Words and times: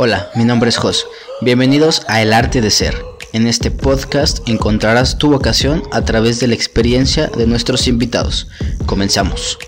Hola, 0.00 0.30
mi 0.36 0.44
nombre 0.44 0.68
es 0.68 0.76
Jos. 0.76 1.08
Bienvenidos 1.40 2.04
a 2.06 2.22
El 2.22 2.32
Arte 2.32 2.60
de 2.60 2.70
Ser. 2.70 2.94
En 3.32 3.48
este 3.48 3.72
podcast 3.72 4.48
encontrarás 4.48 5.18
tu 5.18 5.28
vocación 5.28 5.82
a 5.90 6.04
través 6.04 6.38
de 6.38 6.46
la 6.46 6.54
experiencia 6.54 7.26
de 7.26 7.48
nuestros 7.48 7.88
invitados. 7.88 8.46
Comenzamos. 8.86 9.58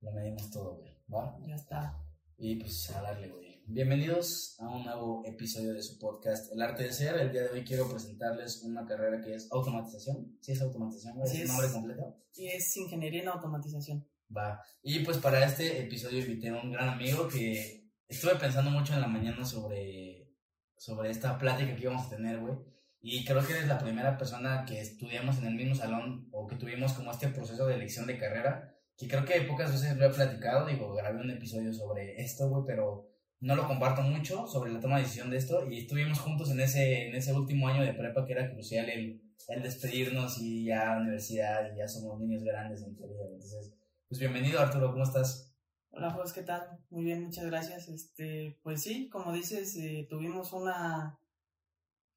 Lo 0.00 0.10
medimos 0.10 0.50
todo, 0.50 0.78
güey. 0.78 0.90
¿Va? 1.06 1.38
Ya 1.46 1.54
está. 1.54 2.04
Y 2.36 2.56
pues 2.56 2.90
a 2.90 3.00
darle, 3.00 3.28
güey. 3.28 3.62
Bienvenidos 3.68 4.56
a 4.58 4.68
un 4.68 4.86
nuevo 4.86 5.22
episodio 5.24 5.72
de 5.72 5.84
su 5.84 6.00
podcast 6.00 6.52
El 6.52 6.60
Arte 6.60 6.82
de 6.82 6.92
Ser. 6.92 7.14
El 7.20 7.30
día 7.30 7.42
de 7.42 7.50
hoy 7.50 7.62
quiero 7.62 7.88
presentarles 7.88 8.64
una 8.64 8.84
carrera 8.84 9.20
que 9.20 9.36
es 9.36 9.46
automatización. 9.52 10.36
¿Sí 10.40 10.50
es 10.50 10.60
automatización? 10.60 11.22
¿Es 11.22 11.32
el 11.32 11.46
nombre 11.46 11.70
completo? 11.70 12.16
Sí, 12.32 12.48
es 12.48 12.76
ingeniería 12.76 13.22
en 13.22 13.28
automatización. 13.28 14.04
Va. 14.34 14.60
Y 14.82 15.00
pues 15.00 15.18
para 15.18 15.44
este 15.44 15.80
episodio 15.82 16.20
invité 16.20 16.48
a 16.48 16.60
un 16.60 16.72
gran 16.72 16.88
amigo 16.88 17.28
que 17.28 17.90
estuve 18.08 18.36
pensando 18.36 18.70
mucho 18.70 18.94
en 18.94 19.00
la 19.00 19.06
mañana 19.06 19.44
sobre, 19.44 20.30
sobre 20.76 21.10
esta 21.10 21.38
plática 21.38 21.74
que 21.74 21.82
íbamos 21.82 22.06
a 22.06 22.10
tener, 22.10 22.38
güey. 22.38 22.54
Y 23.00 23.24
creo 23.24 23.46
que 23.46 23.52
eres 23.52 23.68
la 23.68 23.78
primera 23.78 24.16
persona 24.16 24.64
que 24.66 24.80
estudiamos 24.80 25.38
en 25.38 25.46
el 25.46 25.54
mismo 25.54 25.74
salón 25.74 26.28
o 26.32 26.46
que 26.46 26.56
tuvimos 26.56 26.94
como 26.94 27.10
este 27.10 27.28
proceso 27.28 27.66
de 27.66 27.74
elección 27.74 28.06
de 28.06 28.16
carrera, 28.16 28.74
que 28.96 29.08
creo 29.08 29.24
que 29.26 29.42
pocas 29.42 29.72
veces 29.72 29.96
lo 29.96 30.06
he 30.06 30.10
platicado, 30.10 30.66
digo, 30.66 30.94
grabé 30.94 31.20
un 31.20 31.30
episodio 31.30 31.72
sobre 31.74 32.18
esto, 32.22 32.48
güey, 32.48 32.64
pero 32.66 33.10
no 33.40 33.56
lo 33.56 33.66
comparto 33.66 34.00
mucho 34.00 34.46
sobre 34.46 34.72
la 34.72 34.80
toma 34.80 34.96
de 34.96 35.02
decisión 35.02 35.28
de 35.28 35.36
esto 35.36 35.70
y 35.70 35.80
estuvimos 35.80 36.18
juntos 36.18 36.50
en 36.50 36.60
ese, 36.60 37.08
en 37.08 37.14
ese 37.14 37.34
último 37.34 37.68
año 37.68 37.82
de 37.82 37.92
prepa 37.92 38.24
que 38.24 38.32
era 38.32 38.50
crucial 38.50 38.88
el, 38.88 39.20
el 39.48 39.62
despedirnos 39.62 40.38
y 40.40 40.64
ya 40.64 40.96
universidad 40.98 41.70
y 41.74 41.76
ya 41.76 41.86
somos 41.86 42.18
niños 42.18 42.42
grandes 42.42 42.82
en 42.82 42.96
teoría, 42.96 43.26
entonces 43.26 43.74
pues 44.14 44.20
bienvenido 44.20 44.60
Arturo, 44.60 44.92
¿cómo 44.92 45.02
estás? 45.02 45.52
Hola 45.90 46.08
José, 46.12 46.34
¿qué 46.36 46.42
tal? 46.46 46.78
Muy 46.88 47.02
bien, 47.02 47.24
muchas 47.24 47.46
gracias. 47.46 47.88
Este, 47.88 48.60
pues 48.62 48.80
sí, 48.80 49.08
como 49.08 49.32
dices, 49.32 49.74
eh, 49.74 50.06
tuvimos 50.08 50.52
una 50.52 51.18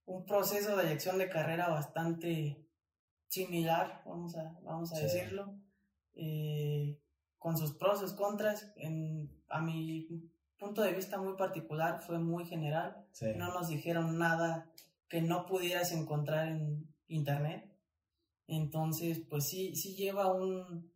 un 0.05 0.23
proceso 0.23 0.77
de 0.77 0.83
elección 0.83 1.17
de 1.17 1.27
carrera 1.27 1.69
bastante 1.69 2.63
similar, 3.29 4.03
vamos 4.05 4.37
a, 4.37 4.59
vamos 4.61 4.93
a 4.93 4.99
decirlo, 4.99 5.55
eh, 6.13 7.01
con 7.39 7.57
sus 7.57 7.73
pros, 7.73 7.99
sus 7.99 8.13
contras. 8.13 8.71
En, 8.75 9.31
a 9.49 9.59
mi 9.59 10.07
punto 10.59 10.83
de 10.83 10.93
vista 10.93 11.19
muy 11.19 11.35
particular 11.35 12.03
fue 12.05 12.19
muy 12.19 12.45
general. 12.45 13.07
No 13.37 13.51
nos 13.55 13.69
dijeron 13.69 14.19
nada 14.19 14.69
que 15.09 15.23
no 15.23 15.47
pudieras 15.47 15.91
encontrar 15.93 16.49
en 16.49 16.93
internet. 17.07 17.75
Entonces, 18.45 19.19
pues 19.27 19.47
sí, 19.47 19.75
sí 19.75 19.95
lleva 19.95 20.31
un, 20.31 20.95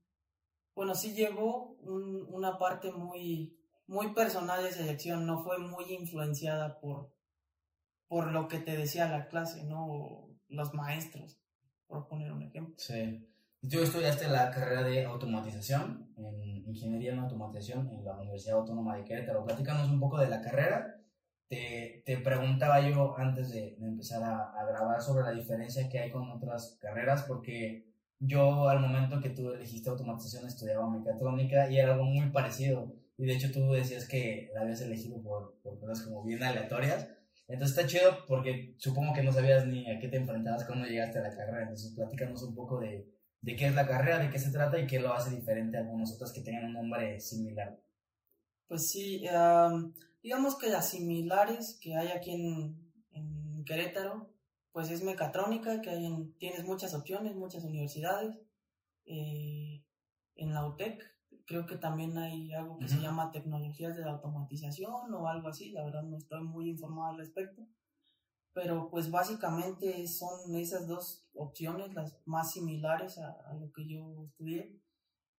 bueno, 0.82 0.96
sí 0.96 1.14
llevó 1.14 1.78
una 1.84 2.58
parte 2.58 2.92
muy, 2.92 3.56
muy 3.86 4.16
personal 4.16 4.64
de 4.64 4.70
esa 4.70 4.82
elección, 4.82 5.28
no 5.28 5.44
fue 5.44 5.60
muy 5.60 5.94
influenciada 5.94 6.80
por, 6.80 7.14
por 8.08 8.32
lo 8.32 8.48
que 8.48 8.58
te 8.58 8.76
decía 8.76 9.08
la 9.08 9.28
clase, 9.28 9.64
¿no? 9.64 10.28
Los 10.48 10.74
maestros, 10.74 11.40
por 11.86 12.08
poner 12.08 12.32
un 12.32 12.42
ejemplo. 12.42 12.74
Sí. 12.80 13.30
Tú 13.70 13.78
estudiaste 13.78 14.28
la 14.28 14.50
carrera 14.50 14.82
de 14.82 15.06
automatización, 15.06 16.16
en 16.18 16.68
ingeniería 16.68 17.14
en 17.14 17.20
automatización 17.20 17.88
en 17.92 18.04
la 18.04 18.16
Universidad 18.16 18.58
Autónoma 18.58 18.98
de 18.98 19.04
Querétaro. 19.04 19.46
Platícanos 19.46 19.88
un 19.88 20.00
poco 20.00 20.18
de 20.18 20.30
la 20.30 20.42
carrera. 20.42 21.00
Te, 21.48 22.02
te 22.08 22.18
preguntaba 22.18 22.82
yo 22.82 23.16
antes 23.20 23.52
de, 23.52 23.78
empezar 23.80 24.24
a, 24.24 24.50
a 24.59 24.66
grabar 24.66 25.00
sobre 25.00 25.26
la 25.26 25.32
diferencia 25.32 25.88
que 25.88 26.00
hay 26.00 26.09
con 26.09 26.28
otras 26.32 26.80
carreras, 26.82 27.22
porque 27.28 27.91
yo 28.22 28.70
al 28.70 28.80
momento 28.80 29.20
que 29.20 29.32
tú 29.32 29.52
elegiste 29.52 29.90
automatización 29.90 30.48
estudiaba 30.48 30.88
mecatrónica 30.90 31.70
y 31.70 31.80
era 31.80 31.94
algo 31.94 32.06
muy 32.06 32.30
parecido. 32.30 32.96
Y 33.18 33.26
de 33.26 33.34
hecho 33.34 33.52
tú 33.52 33.72
decías 33.72 34.08
que 34.08 34.52
la 34.54 34.62
habías 34.62 34.82
elegido 34.82 35.22
por, 35.22 35.60
por 35.64 35.80
cosas 35.80 36.04
como 36.04 36.24
bien 36.24 36.44
aleatorias. 36.44 37.10
Entonces 37.48 37.78
está 37.78 37.90
chido 37.90 38.26
porque 38.28 38.76
supongo 38.78 39.14
que 39.14 39.24
no 39.24 39.34
sabías 39.34 39.66
ni 39.66 39.90
a 39.90 40.00
qué 40.00 40.08
te 40.08 40.18
enfrentabas 40.18 40.66
cuando 40.66 40.88
llegaste 40.88 41.18
a 41.18 41.24
la 41.24 41.36
carrera. 41.36 41.64
Entonces 41.64 41.94
platícanos 41.96 42.44
un 42.44 42.54
poco 42.54 42.80
de, 42.80 43.10
de 43.42 43.56
qué 43.56 43.66
es 43.66 43.76
la 43.76 43.88
carrera, 43.88 44.20
de 44.20 44.30
qué 44.30 44.38
se 44.38 44.52
trata 44.52 44.80
y 44.80 44.86
qué 44.86 45.00
lo 45.00 45.14
hace 45.14 45.36
diferente 45.36 45.78
a 45.78 45.81
algunas 45.81 46.14
otras 46.14 46.31
que 46.31 46.42
tengan 46.42 46.66
un 46.66 46.74
nombre 46.74 47.20
similar. 47.20 47.80
Pues 48.68 48.88
sí, 48.90 49.24
digamos 50.22 50.58
que 50.60 50.70
las 50.70 50.90
similares 50.90 51.80
que 51.81 51.96
hay 51.96 52.10
aquí 52.10 52.31
en, 52.31 52.78
en 53.14 53.66
Querétaro 53.66 54.30
pues 54.72 54.90
es 54.90 55.04
mecatrónica, 55.04 55.82
que 55.82 55.90
hay 55.90 56.06
en, 56.06 56.34
tienes 56.38 56.66
muchas 56.66 56.94
opciones, 56.94 57.36
muchas 57.36 57.64
universidades. 57.64 58.38
Eh, 59.06 59.84
en 60.36 60.54
la 60.54 60.66
UTEC 60.66 61.04
creo 61.46 61.66
que 61.66 61.76
también 61.76 62.18
hay 62.18 62.54
algo 62.54 62.80
que 62.80 62.88
se 62.88 63.00
llama 63.00 63.31
tecnologías 63.31 63.96
de 63.98 64.06
la 64.06 64.12
automatización 64.12 65.14
o 65.14 65.28
algo 65.28 65.50
así, 65.50 65.72
la 65.72 65.84
verdad 65.84 66.04
no 66.04 66.18
estoy 66.18 66.44
muy 66.44 66.70
informado 66.70 67.12
al 67.12 67.18
respecto. 67.18 67.68
Pero 68.54 68.90
pues 68.90 69.10
básicamente 69.12 70.08
son 70.08 70.56
esas 70.56 70.88
dos 70.88 71.26
opciones 71.34 71.94
las 71.94 72.20
más 72.26 72.52
similares 72.52 73.18
a, 73.18 73.54
lo 73.54 73.72
que 73.72 73.88
yo 73.88 74.26
estudié. 74.26 74.78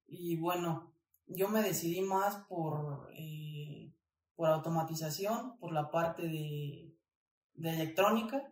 Y 0.07 0.37
bueno, 0.37 0.95
yo 1.27 1.49
me 1.49 1.63
decidí 1.63 2.01
más 2.01 2.37
por, 2.49 3.11
eh, 3.15 3.93
por 4.35 4.49
automatización, 4.49 5.59
por 5.59 5.73
la 5.73 5.91
parte 5.91 6.23
de, 6.23 6.95
de 7.55 7.71
electrónica, 7.71 8.51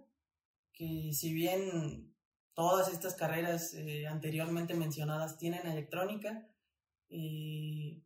que 0.81 1.13
si 1.13 1.35
bien 1.35 2.17
todas 2.55 2.91
estas 2.91 3.15
carreras 3.15 3.75
eh, 3.75 4.07
anteriormente 4.07 4.73
mencionadas 4.73 5.37
tienen 5.37 5.67
electrónica, 5.67 6.49
eh, 7.11 8.01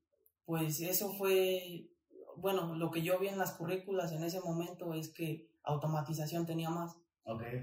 pues 0.44 0.80
eso 0.80 1.12
fue, 1.12 1.88
bueno, 2.36 2.74
lo 2.74 2.90
que 2.90 3.02
yo 3.02 3.20
vi 3.20 3.28
en 3.28 3.38
las 3.38 3.52
currículas 3.52 4.10
en 4.10 4.24
ese 4.24 4.40
momento 4.40 4.92
es 4.92 5.08
que 5.08 5.48
automatización 5.62 6.46
tenía 6.46 6.68
más. 6.68 6.96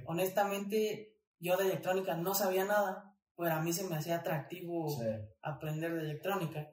Honestamente, 0.05 1.17
yo 1.39 1.57
de 1.57 1.65
electrónica 1.65 2.15
no 2.15 2.33
sabía 2.33 2.63
nada, 2.63 3.13
pero 3.35 3.51
a 3.51 3.61
mí 3.61 3.73
se 3.73 3.83
me 3.83 3.97
hacía 3.97 4.17
atractivo 4.17 4.97
aprender 5.41 5.93
de 5.93 6.03
electrónica. 6.03 6.71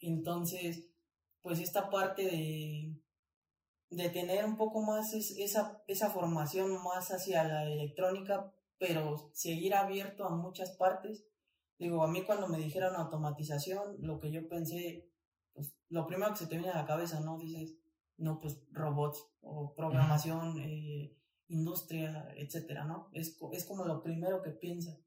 Entonces, 0.00 0.86
pues 1.40 1.60
esta 1.60 1.88
parte 1.88 2.24
de, 2.24 2.94
de 3.90 4.08
tener 4.08 4.44
un 4.44 4.56
poco 4.56 4.80
más 4.82 5.12
esa, 5.14 5.82
esa 5.88 6.10
formación 6.10 6.82
más 6.82 7.10
hacia 7.10 7.44
la 7.44 7.64
electrónica, 7.64 8.52
pero 8.78 9.30
seguir 9.34 9.74
abierto 9.74 10.24
a 10.24 10.36
muchas 10.36 10.70
partes. 10.70 11.26
Digo, 11.78 12.02
a 12.02 12.08
mí 12.08 12.22
cuando 12.24 12.46
me 12.46 12.58
dijeron 12.58 12.94
automatización, 12.94 13.96
lo 13.98 14.20
que 14.20 14.30
yo 14.30 14.48
pensé, 14.48 15.10
pues 15.52 15.74
lo 15.88 16.06
primero 16.06 16.32
que 16.32 16.38
se 16.38 16.46
te 16.46 16.56
viene 16.56 16.70
a 16.70 16.76
la 16.76 16.86
cabeza, 16.86 17.20
¿no? 17.20 17.38
Dices, 17.38 17.76
no, 18.16 18.38
pues 18.38 18.62
robots 18.70 19.26
o 19.40 19.74
programación, 19.74 20.58
eh, 20.60 21.16
industria, 21.48 22.32
etcétera, 22.36 22.84
¿no? 22.84 23.08
Es, 23.12 23.36
es 23.52 23.64
como 23.64 23.84
lo 23.84 24.02
primero 24.02 24.42
que 24.42 24.50
piensas. 24.50 25.00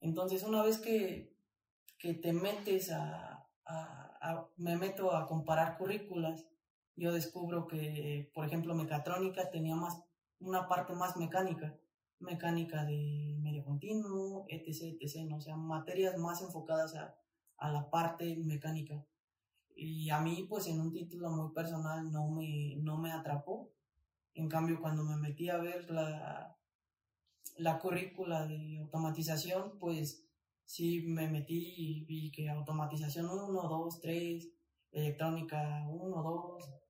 Entonces, 0.00 0.44
una 0.44 0.62
vez 0.62 0.78
que, 0.78 1.36
que 1.98 2.14
te 2.14 2.32
metes 2.32 2.90
a, 2.90 3.48
a, 3.66 4.48
me 4.56 4.76
meto 4.76 5.14
a 5.14 5.26
comparar 5.26 5.76
currículas 5.76 6.46
yo 6.96 7.12
descubro 7.12 7.66
que, 7.66 8.30
por 8.34 8.44
ejemplo, 8.44 8.74
mecatrónica 8.74 9.50
tenía 9.50 9.74
más, 9.74 10.02
una 10.40 10.68
parte 10.68 10.94
más 10.94 11.16
mecánica, 11.16 11.76
mecánica 12.18 12.84
de 12.84 13.36
medio 13.40 13.64
continuo, 13.64 14.46
etc., 14.48 14.96
etc., 15.00 15.26
¿no? 15.28 15.36
o 15.36 15.40
sea, 15.40 15.56
materias 15.56 16.18
más 16.18 16.42
enfocadas 16.42 16.94
a, 16.94 17.16
a 17.58 17.70
la 17.70 17.90
parte 17.90 18.36
mecánica. 18.36 19.04
Y 19.74 20.10
a 20.10 20.20
mí, 20.20 20.46
pues 20.48 20.66
en 20.66 20.80
un 20.80 20.92
título 20.92 21.30
muy 21.30 21.52
personal 21.52 22.12
no 22.12 22.28
me, 22.30 22.76
no 22.76 22.98
me 22.98 23.12
atrapó. 23.12 23.70
En 24.34 24.48
cambio, 24.48 24.80
cuando 24.80 25.04
me 25.04 25.16
metí 25.16 25.48
a 25.48 25.58
ver 25.58 25.90
la, 25.90 26.56
la 27.56 27.78
currícula 27.78 28.46
de 28.46 28.78
automatización, 28.78 29.78
pues 29.78 30.26
sí 30.64 31.02
me 31.02 31.28
metí 31.28 31.74
y 31.76 32.04
vi 32.04 32.30
que 32.30 32.48
automatización 32.48 33.28
1, 33.28 33.62
2, 33.62 34.00
3, 34.00 34.48
electrónica 34.92 35.86
1, 35.88 36.22
2, 36.22 36.81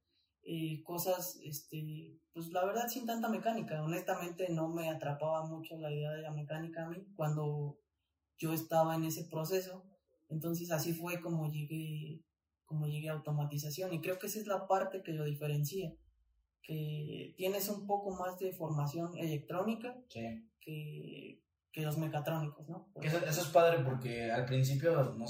eh, 0.44 0.82
cosas, 0.82 1.38
este, 1.44 2.18
pues 2.32 2.48
la 2.48 2.64
verdad 2.64 2.88
sin 2.88 3.06
tanta 3.06 3.28
mecánica. 3.28 3.82
Honestamente 3.82 4.48
no 4.50 4.68
me 4.68 4.90
atrapaba 4.90 5.46
mucho 5.46 5.76
la 5.78 5.92
idea 5.92 6.10
de 6.10 6.22
la 6.22 6.32
mecánica 6.32 6.84
a 6.84 6.88
mí 6.88 7.06
cuando 7.16 7.78
yo 8.38 8.52
estaba 8.52 8.96
en 8.96 9.04
ese 9.04 9.24
proceso. 9.24 9.84
Entonces 10.28 10.70
así 10.70 10.94
fue 10.94 11.20
como 11.20 11.50
llegué, 11.50 12.24
como 12.64 12.86
llegué 12.86 13.08
a 13.10 13.12
automatización 13.12 13.92
y 13.92 14.00
creo 14.00 14.18
que 14.18 14.26
esa 14.26 14.40
es 14.40 14.46
la 14.46 14.66
parte 14.66 15.02
que 15.02 15.12
lo 15.12 15.24
diferencia, 15.24 15.94
que 16.62 17.34
tienes 17.36 17.68
un 17.68 17.86
poco 17.86 18.10
más 18.10 18.38
de 18.38 18.52
formación 18.52 19.16
electrónica 19.16 19.96
que, 20.08 20.44
que 21.72 21.82
los 21.82 21.98
mecatrónicos, 21.98 22.68
¿no? 22.68 22.90
Eso, 23.00 23.18
eso, 23.18 23.40
es 23.40 23.48
padre 23.48 23.82
porque 23.84 24.30
al 24.30 24.44
principio, 24.44 25.14
no, 25.16 25.26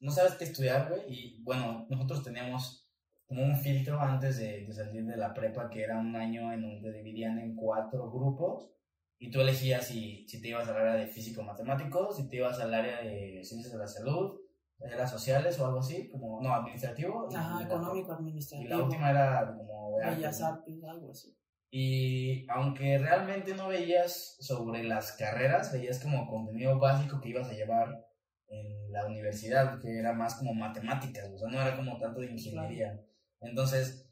no 0.00 0.10
sabes 0.12 0.34
qué 0.34 0.44
estudiar, 0.44 0.88
güey, 0.88 1.02
y 1.08 1.42
bueno, 1.42 1.86
nosotros 1.88 2.22
teníamos 2.22 2.87
como 3.28 3.44
un 3.44 3.56
filtro 3.56 4.00
antes 4.00 4.38
de, 4.38 4.64
de, 4.64 4.72
salir 4.72 5.04
de 5.04 5.16
la 5.16 5.34
prepa, 5.34 5.68
que 5.68 5.82
era 5.82 5.98
un 5.98 6.16
año 6.16 6.50
en 6.52 6.62
donde 6.62 6.92
dividían 6.92 7.38
en 7.38 7.54
cuatro 7.54 8.10
grupos 8.10 8.70
y 9.18 9.30
tú 9.30 9.40
elegías 9.40 9.86
si, 9.86 10.26
si 10.26 10.40
te 10.40 10.48
ibas 10.48 10.68
al 10.68 10.76
área 10.76 10.94
de 10.94 11.06
físico-matemáticos, 11.06 12.16
si 12.16 12.28
te 12.28 12.36
ibas 12.36 12.58
al 12.58 12.72
área 12.72 13.02
de 13.02 13.42
ciencias 13.44 13.72
de 13.72 13.78
la 13.78 13.86
salud, 13.86 14.40
era 14.80 15.06
sociales 15.06 15.58
o 15.58 15.66
algo 15.66 15.80
así, 15.80 16.08
como, 16.08 16.40
no, 16.40 16.54
administrativo. 16.54 17.28
Ajá, 17.34 17.60
y 17.60 17.64
económico, 17.64 18.12
Y 18.12 18.14
administrativo. 18.14 18.70
la 18.70 18.82
última 18.82 19.10
era 19.10 19.54
como 19.56 19.98
de 19.98 20.10
Bellas 20.10 20.40
algo 20.40 21.10
así. 21.10 21.36
Y 21.70 22.48
aunque 22.48 22.96
realmente 22.98 23.54
no 23.54 23.68
veías 23.68 24.36
sobre 24.40 24.84
las 24.84 25.12
carreras, 25.12 25.72
veías 25.72 26.00
como 26.02 26.26
contenido 26.26 26.78
básico 26.78 27.20
que 27.20 27.28
ibas 27.28 27.48
a 27.50 27.52
llevar 27.52 28.06
en 28.46 28.90
la 28.92 29.04
universidad, 29.06 29.78
que 29.80 29.98
era 29.98 30.14
más 30.14 30.36
como 30.36 30.54
matemáticas, 30.54 31.28
o 31.28 31.38
sea, 31.38 31.48
no 31.48 31.60
era 31.60 31.76
como 31.76 31.98
tanto 31.98 32.20
de 32.20 32.30
ingeniería. 32.30 33.04
Entonces, 33.40 34.10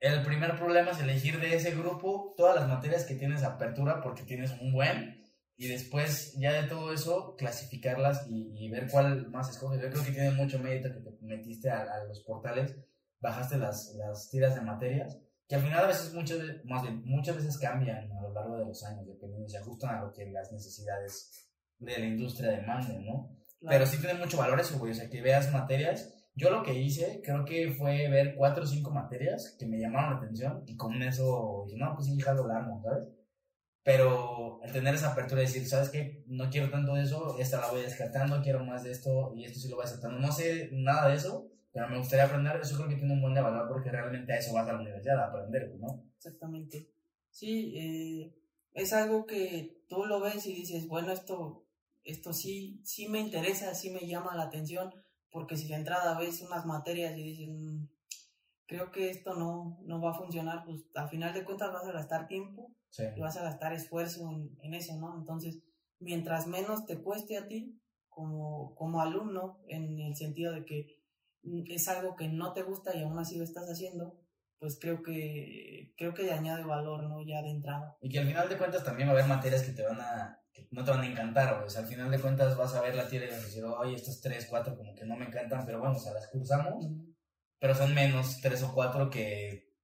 el 0.00 0.22
primer 0.22 0.56
problema 0.56 0.90
es 0.90 1.00
elegir 1.00 1.40
de 1.40 1.54
ese 1.54 1.72
grupo 1.72 2.34
todas 2.36 2.56
las 2.56 2.68
materias 2.68 3.04
que 3.04 3.14
tienes 3.14 3.42
apertura 3.42 4.02
porque 4.02 4.22
tienes 4.22 4.52
un 4.60 4.72
buen, 4.72 5.22
y 5.56 5.68
después 5.68 6.34
ya 6.36 6.52
de 6.52 6.68
todo 6.68 6.92
eso, 6.92 7.36
clasificarlas 7.36 8.26
y, 8.28 8.52
y 8.58 8.68
ver 8.70 8.88
cuál 8.90 9.30
más 9.30 9.48
escoges. 9.48 9.80
Yo 9.80 9.88
creo 9.88 10.04
que 10.04 10.10
tiene 10.10 10.32
mucho 10.32 10.58
mérito 10.58 10.92
que 10.92 11.00
te 11.00 11.16
metiste 11.24 11.70
a, 11.70 11.82
a 11.82 12.04
los 12.08 12.20
portales, 12.24 12.76
bajaste 13.20 13.56
las, 13.56 13.94
las 13.94 14.28
tiras 14.30 14.56
de 14.56 14.62
materias 14.62 15.18
que 15.48 15.56
al 15.56 15.62
final 15.62 15.84
a 15.84 15.88
veces 15.88 16.14
muchas 16.14 16.38
veces, 16.38 16.64
más 16.64 16.82
bien, 16.82 17.02
muchas 17.04 17.36
veces 17.36 17.58
cambian 17.58 18.10
a 18.12 18.22
lo 18.22 18.32
largo 18.32 18.56
de 18.56 18.64
los 18.64 18.82
años, 18.84 19.06
dependiendo, 19.06 19.48
se 19.48 19.58
ajustan 19.58 19.96
a 19.96 20.00
lo 20.00 20.12
que 20.12 20.26
las 20.30 20.50
necesidades 20.50 21.50
de 21.78 21.98
la 21.98 22.06
industria 22.06 22.52
demanden, 22.52 23.04
¿no? 23.04 23.36
Claro. 23.60 23.78
Pero 23.78 23.86
sí 23.86 23.98
tiene 23.98 24.14
mucho 24.14 24.38
valor 24.38 24.58
eso, 24.60 24.78
güey, 24.78 24.92
o 24.92 24.94
sea, 24.94 25.10
que 25.10 25.20
veas 25.20 25.52
materias. 25.52 26.12
Yo 26.36 26.50
lo 26.50 26.62
que 26.62 26.74
hice, 26.74 27.20
creo 27.22 27.44
que 27.44 27.70
fue 27.72 28.08
ver 28.08 28.34
cuatro 28.34 28.64
o 28.64 28.66
cinco 28.66 28.90
materias 28.90 29.56
que 29.58 29.66
me 29.66 29.78
llamaron 29.78 30.12
la 30.12 30.16
atención 30.18 30.64
y 30.66 30.76
con 30.76 31.00
eso 31.02 31.64
dije, 31.66 31.78
no, 31.78 31.94
pues 31.94 32.06
sí, 32.06 32.20
jalo 32.20 32.46
la 32.46 32.58
armo, 32.58 32.82
¿sabes? 32.82 33.08
Pero 33.84 34.60
el 34.64 34.72
tener 34.72 34.94
esa 34.94 35.12
apertura 35.12 35.40
de 35.40 35.46
decir, 35.46 35.66
¿sabes 35.68 35.90
qué? 35.90 36.24
No 36.26 36.50
quiero 36.50 36.70
tanto 36.70 36.94
de 36.94 37.02
eso, 37.02 37.36
esta 37.38 37.60
la 37.60 37.70
voy 37.70 37.82
descartando, 37.82 38.42
quiero 38.42 38.64
más 38.64 38.82
de 38.82 38.90
esto 38.90 39.32
y 39.36 39.44
esto 39.44 39.60
sí 39.60 39.68
lo 39.68 39.76
voy 39.76 39.84
aceptando. 39.84 40.18
No 40.18 40.32
sé 40.32 40.70
nada 40.72 41.08
de 41.08 41.16
eso, 41.16 41.50
pero 41.70 41.88
me 41.88 41.98
gustaría 41.98 42.24
aprender. 42.24 42.58
Eso 42.62 42.76
creo 42.76 42.88
que 42.88 42.96
tiene 42.96 43.12
un 43.12 43.20
buen 43.20 43.34
valor 43.34 43.68
porque 43.68 43.90
realmente 43.90 44.32
a 44.32 44.38
eso 44.38 44.54
vas 44.54 44.66
a 44.66 44.72
la 44.72 44.80
universidad, 44.80 45.18
a 45.18 45.26
aprender, 45.26 45.70
¿no? 45.78 46.02
Exactamente. 46.16 46.88
Sí, 47.30 47.74
eh, 47.76 48.34
es 48.72 48.92
algo 48.94 49.26
que 49.26 49.82
tú 49.88 50.06
lo 50.06 50.18
ves 50.20 50.46
y 50.46 50.54
dices, 50.54 50.88
bueno, 50.88 51.12
esto, 51.12 51.66
esto 52.04 52.32
sí, 52.32 52.80
sí 52.84 53.08
me 53.08 53.20
interesa, 53.20 53.74
sí 53.74 53.90
me 53.90 54.06
llama 54.06 54.34
la 54.34 54.44
atención, 54.44 54.94
porque 55.34 55.56
si 55.56 55.66
de 55.66 55.74
entrada 55.74 56.16
ves 56.16 56.42
unas 56.42 56.64
materias 56.64 57.18
y 57.18 57.22
dices, 57.24 57.48
"Mm, 57.50 57.88
creo 58.66 58.92
que 58.92 59.10
esto 59.10 59.34
no, 59.34 59.80
no 59.82 60.00
va 60.00 60.12
a 60.12 60.14
funcionar, 60.14 60.64
pues 60.64 60.82
al 60.94 61.08
final 61.08 61.34
de 61.34 61.44
cuentas 61.44 61.72
vas 61.72 61.84
a 61.84 61.90
gastar 61.92 62.28
tiempo 62.28 62.70
Sí. 62.90 63.02
y 63.16 63.20
vas 63.20 63.36
a 63.36 63.42
gastar 63.42 63.72
esfuerzo 63.72 64.30
en, 64.30 64.56
en 64.62 64.74
eso, 64.74 64.96
¿no? 64.96 65.18
Entonces, 65.18 65.58
mientras 65.98 66.46
menos 66.46 66.86
te 66.86 67.02
cueste 67.02 67.36
a 67.36 67.48
ti 67.48 67.80
como, 68.08 68.76
como 68.76 69.02
alumno, 69.02 69.58
en 69.66 69.98
el 69.98 70.14
sentido 70.14 70.52
de 70.52 70.64
que 70.64 71.02
mm, 71.42 71.64
es 71.68 71.88
algo 71.88 72.14
que 72.14 72.28
no 72.28 72.52
te 72.52 72.62
gusta 72.62 72.96
y 72.96 73.02
aún 73.02 73.18
así 73.18 73.36
lo 73.36 73.42
estás 73.42 73.68
haciendo, 73.68 74.20
pues 74.60 74.78
creo 74.80 75.02
que 75.02 75.92
creo 75.96 76.14
que 76.14 76.30
añade 76.30 76.62
valor, 76.64 77.02
¿no? 77.08 77.20
Ya 77.26 77.42
de 77.42 77.50
entrada. 77.50 77.96
Y 78.00 78.08
que 78.08 78.20
al 78.20 78.28
final 78.28 78.48
de 78.48 78.56
cuentas 78.56 78.84
también 78.84 79.08
va 79.08 79.14
a 79.14 79.16
haber 79.16 79.28
materias 79.28 79.64
que 79.64 79.72
te 79.72 79.82
van 79.82 80.00
a, 80.00 80.43
no 80.70 80.84
te 80.84 80.90
van 80.90 81.00
a 81.00 81.06
encantar, 81.06 81.64
sea, 81.68 81.82
al 81.82 81.86
final 81.88 82.10
de 82.10 82.20
cuentas 82.20 82.56
vas 82.56 82.74
a 82.74 82.80
ver 82.80 82.94
la 82.94 83.08
tira 83.08 83.24
y 83.24 83.30
vas 83.30 83.38
a 83.38 83.44
decir, 83.44 83.64
oye, 83.64 83.94
estos 83.94 84.20
tres, 84.20 84.46
cuatro 84.48 84.76
como 84.76 84.94
que 84.94 85.04
no 85.04 85.16
me 85.16 85.26
encantan, 85.26 85.64
pero 85.64 85.80
bueno, 85.80 85.96
o 85.96 85.98
sea, 85.98 86.12
las 86.12 86.28
cursamos, 86.28 86.86
pero 87.58 87.74
son 87.74 87.94
menos 87.94 88.40
tres 88.40 88.62
o 88.62 88.72
cuatro 88.72 89.10
que 89.10 89.74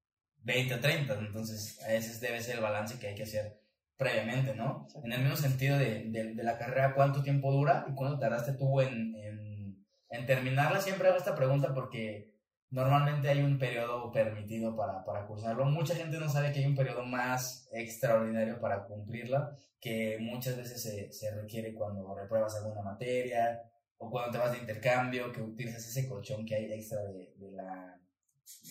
20 0.42 0.74
o 0.74 0.80
30. 0.80 1.14
Entonces, 1.14 1.82
a 1.82 1.88
veces 1.88 2.20
debe 2.20 2.40
ser 2.40 2.56
el 2.56 2.62
balance 2.62 2.98
que 2.98 3.08
hay 3.08 3.14
que 3.14 3.24
hacer 3.24 3.60
previamente, 3.96 4.54
¿no? 4.54 4.86
En 5.04 5.12
el 5.12 5.20
mismo 5.20 5.36
sentido 5.36 5.78
de, 5.78 6.04
de, 6.06 6.34
de 6.34 6.42
la 6.42 6.56
carrera, 6.56 6.94
¿cuánto 6.94 7.22
tiempo 7.22 7.52
dura 7.52 7.84
y 7.88 7.94
cuánto 7.94 8.18
tardaste 8.18 8.54
tú 8.54 8.80
en, 8.80 9.14
en, 9.16 9.86
en 10.08 10.26
terminarla? 10.26 10.80
Siempre 10.80 11.08
hago 11.08 11.18
esta 11.18 11.34
pregunta 11.34 11.74
porque 11.74 12.34
normalmente 12.70 13.28
hay 13.28 13.42
un 13.42 13.58
periodo 13.58 14.12
permitido 14.12 14.76
para, 14.76 15.04
para 15.04 15.26
cursarlo. 15.26 15.64
Mucha 15.66 15.94
gente 15.94 16.18
no 16.18 16.28
sabe 16.28 16.52
que 16.52 16.60
hay 16.60 16.66
un 16.66 16.76
periodo 16.76 17.04
más 17.04 17.68
extraordinario 17.72 18.60
para 18.60 18.84
cumplirla, 18.84 19.56
que 19.80 20.18
muchas 20.20 20.56
veces 20.56 20.82
se, 20.82 21.12
se 21.12 21.34
requiere 21.34 21.74
cuando 21.74 22.14
repruebas 22.14 22.56
alguna 22.56 22.82
materia 22.82 23.62
o 23.98 24.10
cuando 24.10 24.32
te 24.32 24.38
vas 24.38 24.52
de 24.52 24.58
intercambio, 24.58 25.32
que 25.32 25.42
utilizas 25.42 25.86
ese 25.86 26.08
colchón 26.08 26.46
que 26.46 26.54
hay 26.54 26.72
extra 26.72 27.02
de, 27.02 27.34
de 27.36 27.50
la, 27.52 28.00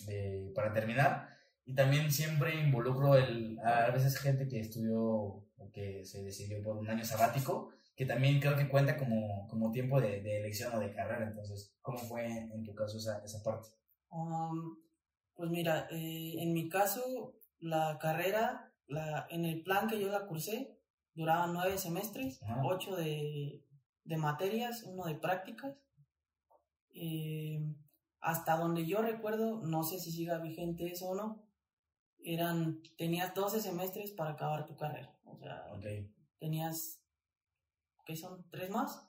de, 0.06 0.50
para 0.54 0.72
terminar. 0.72 1.28
Y 1.64 1.74
también 1.74 2.10
siempre 2.10 2.54
involucro 2.54 3.14
el, 3.16 3.58
a 3.60 3.90
veces 3.90 4.18
gente 4.18 4.48
que 4.48 4.60
estudió 4.60 5.00
o 5.02 5.70
que 5.72 6.04
se 6.04 6.22
decidió 6.24 6.62
por 6.62 6.78
un 6.78 6.88
año 6.88 7.04
sabático, 7.04 7.70
que 7.94 8.06
también 8.06 8.40
creo 8.40 8.56
que 8.56 8.68
cuenta 8.68 8.96
como, 8.96 9.46
como 9.46 9.70
tiempo 9.70 10.00
de, 10.00 10.22
de 10.22 10.38
elección 10.38 10.72
o 10.74 10.80
de 10.80 10.90
carrera. 10.90 11.26
Entonces, 11.28 11.76
¿cómo 11.82 11.98
fue 11.98 12.26
en 12.26 12.64
tu 12.64 12.74
caso 12.74 12.96
esa, 12.96 13.22
esa 13.22 13.42
parte? 13.42 13.68
Um, 14.10 14.76
pues 15.34 15.50
mira, 15.50 15.88
eh, 15.90 16.34
en 16.38 16.52
mi 16.52 16.68
caso, 16.68 17.34
la 17.58 17.98
carrera, 17.98 18.72
la, 18.86 19.26
en 19.30 19.44
el 19.44 19.62
plan 19.62 19.88
que 19.88 20.00
yo 20.00 20.10
la 20.10 20.26
cursé, 20.26 20.78
duraba 21.14 21.46
nueve 21.46 21.78
semestres, 21.78 22.42
Ajá. 22.42 22.62
ocho 22.64 22.96
de, 22.96 23.64
de 24.04 24.16
materias, 24.16 24.82
uno 24.84 25.04
de 25.04 25.14
prácticas. 25.14 25.76
Eh, 26.92 27.64
hasta 28.20 28.56
donde 28.56 28.86
yo 28.86 29.00
recuerdo, 29.00 29.60
no 29.62 29.82
sé 29.82 29.98
si 29.98 30.12
siga 30.12 30.38
vigente 30.38 30.92
eso 30.92 31.10
o 31.10 31.14
no, 31.14 31.42
eran, 32.22 32.82
tenías 32.98 33.34
12 33.34 33.60
semestres 33.60 34.10
para 34.10 34.32
acabar 34.32 34.66
tu 34.66 34.76
carrera. 34.76 35.16
O 35.24 35.38
sea, 35.38 35.64
tenías, 36.38 37.02
¿qué 38.04 38.16
son? 38.16 38.44
¿Tres 38.50 38.68
más? 38.70 39.08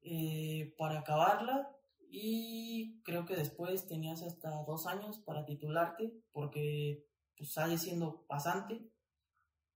Eh, 0.00 0.74
para 0.78 1.00
acabarla 1.00 1.75
y 2.10 3.00
creo 3.02 3.26
que 3.26 3.36
después 3.36 3.86
tenías 3.86 4.22
hasta 4.22 4.50
dos 4.66 4.86
años 4.86 5.18
para 5.20 5.44
titularte 5.44 6.12
porque 6.32 7.04
pues 7.36 7.52
sale 7.52 7.78
siendo 7.78 8.24
pasante. 8.26 8.90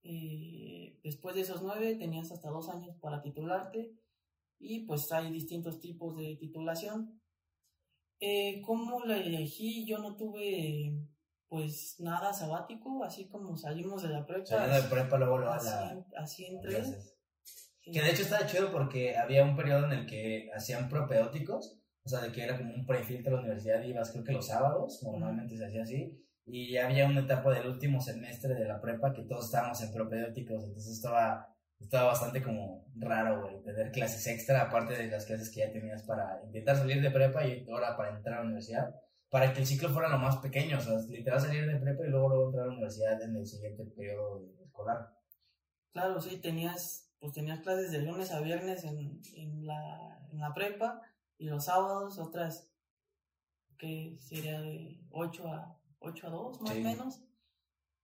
Eh, 0.03 0.99
después 1.03 1.35
de 1.35 1.41
esos 1.41 1.61
nueve 1.61 1.95
tenías 1.95 2.31
hasta 2.31 2.49
dos 2.49 2.69
años 2.69 2.95
para 2.99 3.21
titularte 3.21 3.93
y 4.59 4.85
pues 4.85 5.11
hay 5.11 5.31
distintos 5.31 5.79
tipos 5.79 6.17
de 6.17 6.37
titulación. 6.37 7.21
Eh, 8.19 8.61
¿Cómo 8.65 9.05
la 9.05 9.17
elegí? 9.17 9.85
Yo 9.85 9.97
no 9.97 10.15
tuve 10.15 11.07
pues 11.47 11.97
nada 11.99 12.31
sabático, 12.31 13.03
así 13.03 13.27
como 13.27 13.57
salimos 13.57 14.03
de 14.03 14.09
la 14.09 14.25
prepa. 14.25 14.45
Saliendo 14.45 14.81
de 14.81 14.89
prepa, 14.89 15.17
luego 15.17 15.39
lo 15.39 15.51
así, 15.51 15.67
la... 15.67 16.05
así 16.17 16.45
entré. 16.45 16.81
Que 17.81 18.01
de 18.01 18.11
hecho 18.11 18.21
estaba 18.21 18.45
chido 18.45 18.71
porque 18.71 19.17
había 19.17 19.43
un 19.43 19.55
periodo 19.57 19.87
en 19.87 19.91
el 19.91 20.05
que 20.05 20.49
hacían 20.55 20.87
propedéuticos, 20.87 21.80
o 22.03 22.09
sea, 22.09 22.21
de 22.21 22.31
que 22.31 22.43
era 22.43 22.57
como 22.57 22.73
un 22.73 22.85
prefiltro 22.85 23.33
a 23.33 23.35
la 23.35 23.41
universidad, 23.41 23.83
ibas 23.83 24.11
creo 24.11 24.23
que 24.23 24.31
los 24.33 24.47
sábados, 24.47 25.01
normalmente 25.03 25.57
se 25.57 25.65
hacía 25.65 25.83
así, 25.83 26.17
y 26.45 26.73
ya 26.73 26.87
había 26.87 27.05
una 27.05 27.21
etapa 27.21 27.53
del 27.53 27.67
último 27.67 28.01
semestre 28.01 28.55
de 28.55 28.65
la 28.65 28.81
prepa 28.81 29.13
que 29.13 29.23
todos 29.23 29.45
estábamos 29.45 29.81
en 29.81 29.93
propedéuticos, 29.93 30.63
entonces 30.63 30.93
estaba, 30.93 31.47
estaba 31.79 32.07
bastante 32.07 32.41
como 32.41 32.87
raro, 32.95 33.41
güey, 33.41 33.61
tener 33.63 33.91
clases 33.91 34.25
extra, 34.27 34.63
aparte 34.63 34.97
de 34.97 35.07
las 35.07 35.25
clases 35.25 35.51
que 35.51 35.59
ya 35.59 35.71
tenías 35.71 36.03
para 36.03 36.41
intentar 36.43 36.75
salir 36.75 37.01
de 37.01 37.11
prepa 37.11 37.45
y 37.45 37.65
ahora 37.69 37.95
para 37.95 38.15
entrar 38.15 38.35
a 38.35 38.39
la 38.39 38.45
universidad, 38.45 38.95
para 39.29 39.53
que 39.53 39.59
el 39.59 39.67
ciclo 39.67 39.89
fuera 39.89 40.09
lo 40.09 40.17
más 40.17 40.37
pequeño, 40.37 40.79
o 40.79 40.81
sea, 40.81 40.97
literal 41.07 41.39
salir 41.39 41.65
de 41.65 41.79
prepa 41.79 42.05
y 42.05 42.09
luego, 42.09 42.29
luego 42.29 42.45
entrar 42.47 42.63
a 42.63 42.67
la 42.67 42.73
universidad 42.73 43.21
en 43.21 43.35
el 43.35 43.45
siguiente 43.45 43.85
periodo 43.85 44.43
escolar. 44.61 45.07
Claro, 45.93 46.19
sí, 46.19 46.37
tenías, 46.41 47.13
pues 47.19 47.33
tenías 47.33 47.59
clases 47.59 47.91
de 47.91 48.01
lunes 48.01 48.31
a 48.31 48.41
viernes 48.41 48.83
en, 48.83 49.21
en, 49.35 49.65
la, 49.65 50.19
en 50.31 50.39
la 50.39 50.53
prepa 50.53 51.01
y 51.41 51.45
los 51.49 51.65
sábados 51.65 52.19
otras 52.19 52.69
que 53.79 54.15
sería 54.19 54.61
de 54.61 55.01
8 55.09 55.47
a, 55.47 55.75
8 55.97 56.27
a 56.27 56.29
2 56.29 56.61
más 56.61 56.69
o 56.69 56.73
Sí. 56.75 56.81
menos. 56.83 57.21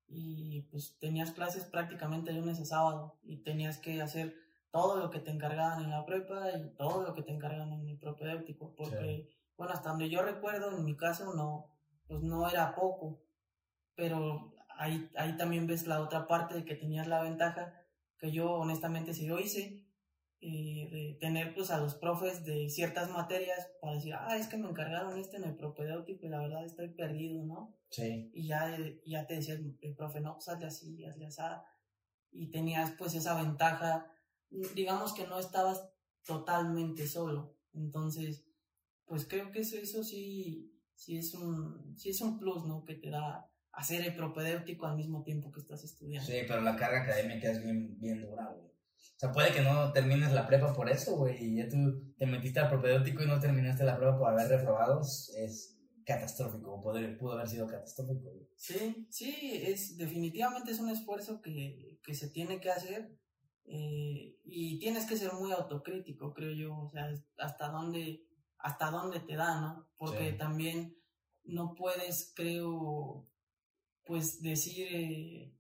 Y 0.08 0.62
pues 0.72 0.98
tenías 0.98 1.32
clases 1.34 1.66
prácticamente 1.66 2.34
de 2.34 2.40
lunes 2.40 2.60
a 2.60 2.66
sábado 2.66 3.20
y 3.22 3.44
tenías 3.44 3.78
que 3.78 4.02
hacer 4.02 4.36
todo 4.72 4.98
lo 4.98 5.12
que 5.12 5.20
te 5.20 5.30
encargaban 5.30 5.84
en 5.84 5.92
la 5.92 6.04
prepa 6.04 6.50
y 6.58 6.74
todo 6.78 7.04
lo 7.04 7.14
que 7.14 7.22
te 7.22 7.32
encargan 7.32 7.74
en 7.74 7.88
el 7.88 8.00
propedéutico. 8.00 8.74
Porque, 8.76 9.30
bueno, 9.56 9.72
hasta 9.74 9.90
donde 9.90 10.10
yo 10.10 10.24
recuerdo, 10.24 10.76
en 10.76 10.84
mi 10.84 10.98
caso 10.98 11.36
no, 11.36 11.68
pues 12.08 12.24
no 12.24 12.50
era 12.50 12.74
poco. 12.74 13.22
Pero 13.94 14.56
ahí, 14.80 15.12
ahí 15.16 15.38
también 15.38 15.68
ves 15.68 15.86
la 15.86 16.02
otra 16.02 16.26
parte 16.28 16.56
de 16.56 16.66
que 16.66 16.74
tenías 16.76 17.06
la 17.06 17.22
ventaja 17.22 17.72
que 18.18 18.32
yo 18.32 18.52
honestamente 18.54 19.14
sí 19.14 19.28
lo 19.28 19.40
hice, 19.40 19.87
eh, 20.40 20.88
de 20.92 21.18
tener 21.20 21.56
pues 21.56 21.72
a 21.72 21.80
los 21.80 21.96
profes 21.96 22.46
de 22.46 22.70
ciertas 22.70 23.10
materias 23.10 23.72
para 23.82 23.96
decir, 23.96 24.14
ah, 24.14 24.38
es 24.38 24.48
que 24.48 24.58
me 24.58 24.70
encargaron 24.70 25.18
este 25.18 25.38
en 25.38 25.46
el 25.46 25.56
propedéutico 25.56 26.26
y 26.26 26.30
la 26.30 26.40
verdad 26.40 26.64
estoy 26.64 26.90
perdido, 26.90 27.44
¿no? 27.44 27.76
Sí. 27.90 28.30
Y 28.34 28.48
ya, 28.48 28.76
eh, 28.78 29.02
ya 29.06 29.26
te 29.26 29.36
decía 29.36 29.56
el, 29.56 29.78
el 29.82 29.96
profe, 29.96 30.20
no, 30.20 30.36
pues 30.36 30.48
hazle 30.50 30.68
así, 30.68 31.04
hazle 31.06 31.26
así. 31.26 31.42
Y 32.32 32.52
tenías 32.52 32.92
pues 32.92 33.16
esa 33.16 33.42
ventaja, 33.42 34.12
digamos 34.76 35.14
que 35.14 35.26
no 35.26 35.40
estabas 35.40 35.90
totalmente 36.24 37.08
solo. 37.08 37.58
Entonces, 37.74 38.46
pues 39.06 39.26
creo 39.26 39.52
que 39.52 39.62
eso, 39.62 39.78
eso 39.78 40.04
sí, 40.04 40.72
sí, 40.94 41.18
es 41.18 41.34
un, 41.34 41.96
sí 41.98 42.10
es 42.10 42.22
un 42.22 42.38
plus, 42.38 42.66
¿no? 42.66 42.84
Que 42.86 42.96
te 42.96 43.10
da 43.10 43.50
hacer 43.72 44.06
el 44.06 44.16
propedéutico 44.16 44.86
al 44.86 44.98
mismo 44.98 45.24
tiempo 45.24 45.52
que 45.52 45.62
estás 45.62 45.84
estudiando. 45.84 46.30
Sí, 46.30 46.40
pero 46.48 46.62
la 46.62 46.76
carga 46.76 47.04
académica 47.04 47.50
es 47.52 47.64
bien, 47.64 48.00
bien 48.00 48.22
dura, 48.22 48.52
güey. 48.52 48.67
O 49.18 49.20
sea, 49.20 49.32
puede 49.32 49.52
que 49.52 49.62
no 49.62 49.92
termines 49.94 50.32
la 50.32 50.46
prepa 50.46 50.74
por 50.74 50.90
eso, 50.90 51.16
güey, 51.18 51.44
y 51.44 51.58
ya 51.58 51.68
tú 51.68 52.14
te 52.18 52.28
metiste 52.28 52.60
al 52.60 52.70
propedéutico 52.70 53.24
y 53.24 53.28
no 53.28 53.40
terminaste 53.40 53.84
la 53.84 53.98
prepa 53.98 54.18
por 54.18 54.30
haber 54.30 54.48
reprobado, 54.48 55.02
es 55.02 55.78
catastrófico, 56.06 56.82
poder, 56.82 57.18
pudo 57.18 57.34
haber 57.34 57.48
sido 57.48 57.68
catastrófico. 57.68 58.32
Güey. 58.32 58.48
Sí, 58.56 59.08
sí, 59.10 59.62
es, 59.66 59.98
definitivamente 59.98 60.72
es 60.72 60.80
un 60.80 60.90
esfuerzo 60.90 61.42
que, 61.42 62.00
que 62.04 62.14
se 62.14 62.30
tiene 62.30 62.60
que 62.62 62.70
hacer 62.70 63.18
eh, 63.70 64.40
y 64.46 64.80
tienes 64.80 65.06
que 65.06 65.18
ser 65.18 65.34
muy 65.34 65.52
autocrítico, 65.52 66.34
creo 66.34 66.54
yo, 66.54 66.78
o 66.78 66.90
sea, 66.90 67.14
hasta 67.38 67.68
dónde, 67.68 68.26
hasta 68.60 68.90
dónde 68.90 69.20
te 69.20 69.36
da, 69.36 69.60
¿no? 69.60 69.90
Porque 69.98 70.32
también 70.32 70.98
no 71.44 71.76
puedes, 71.76 72.32
creo, 72.34 73.26
pues 74.06 74.42
decir 74.42 74.88
eh, 74.90 75.54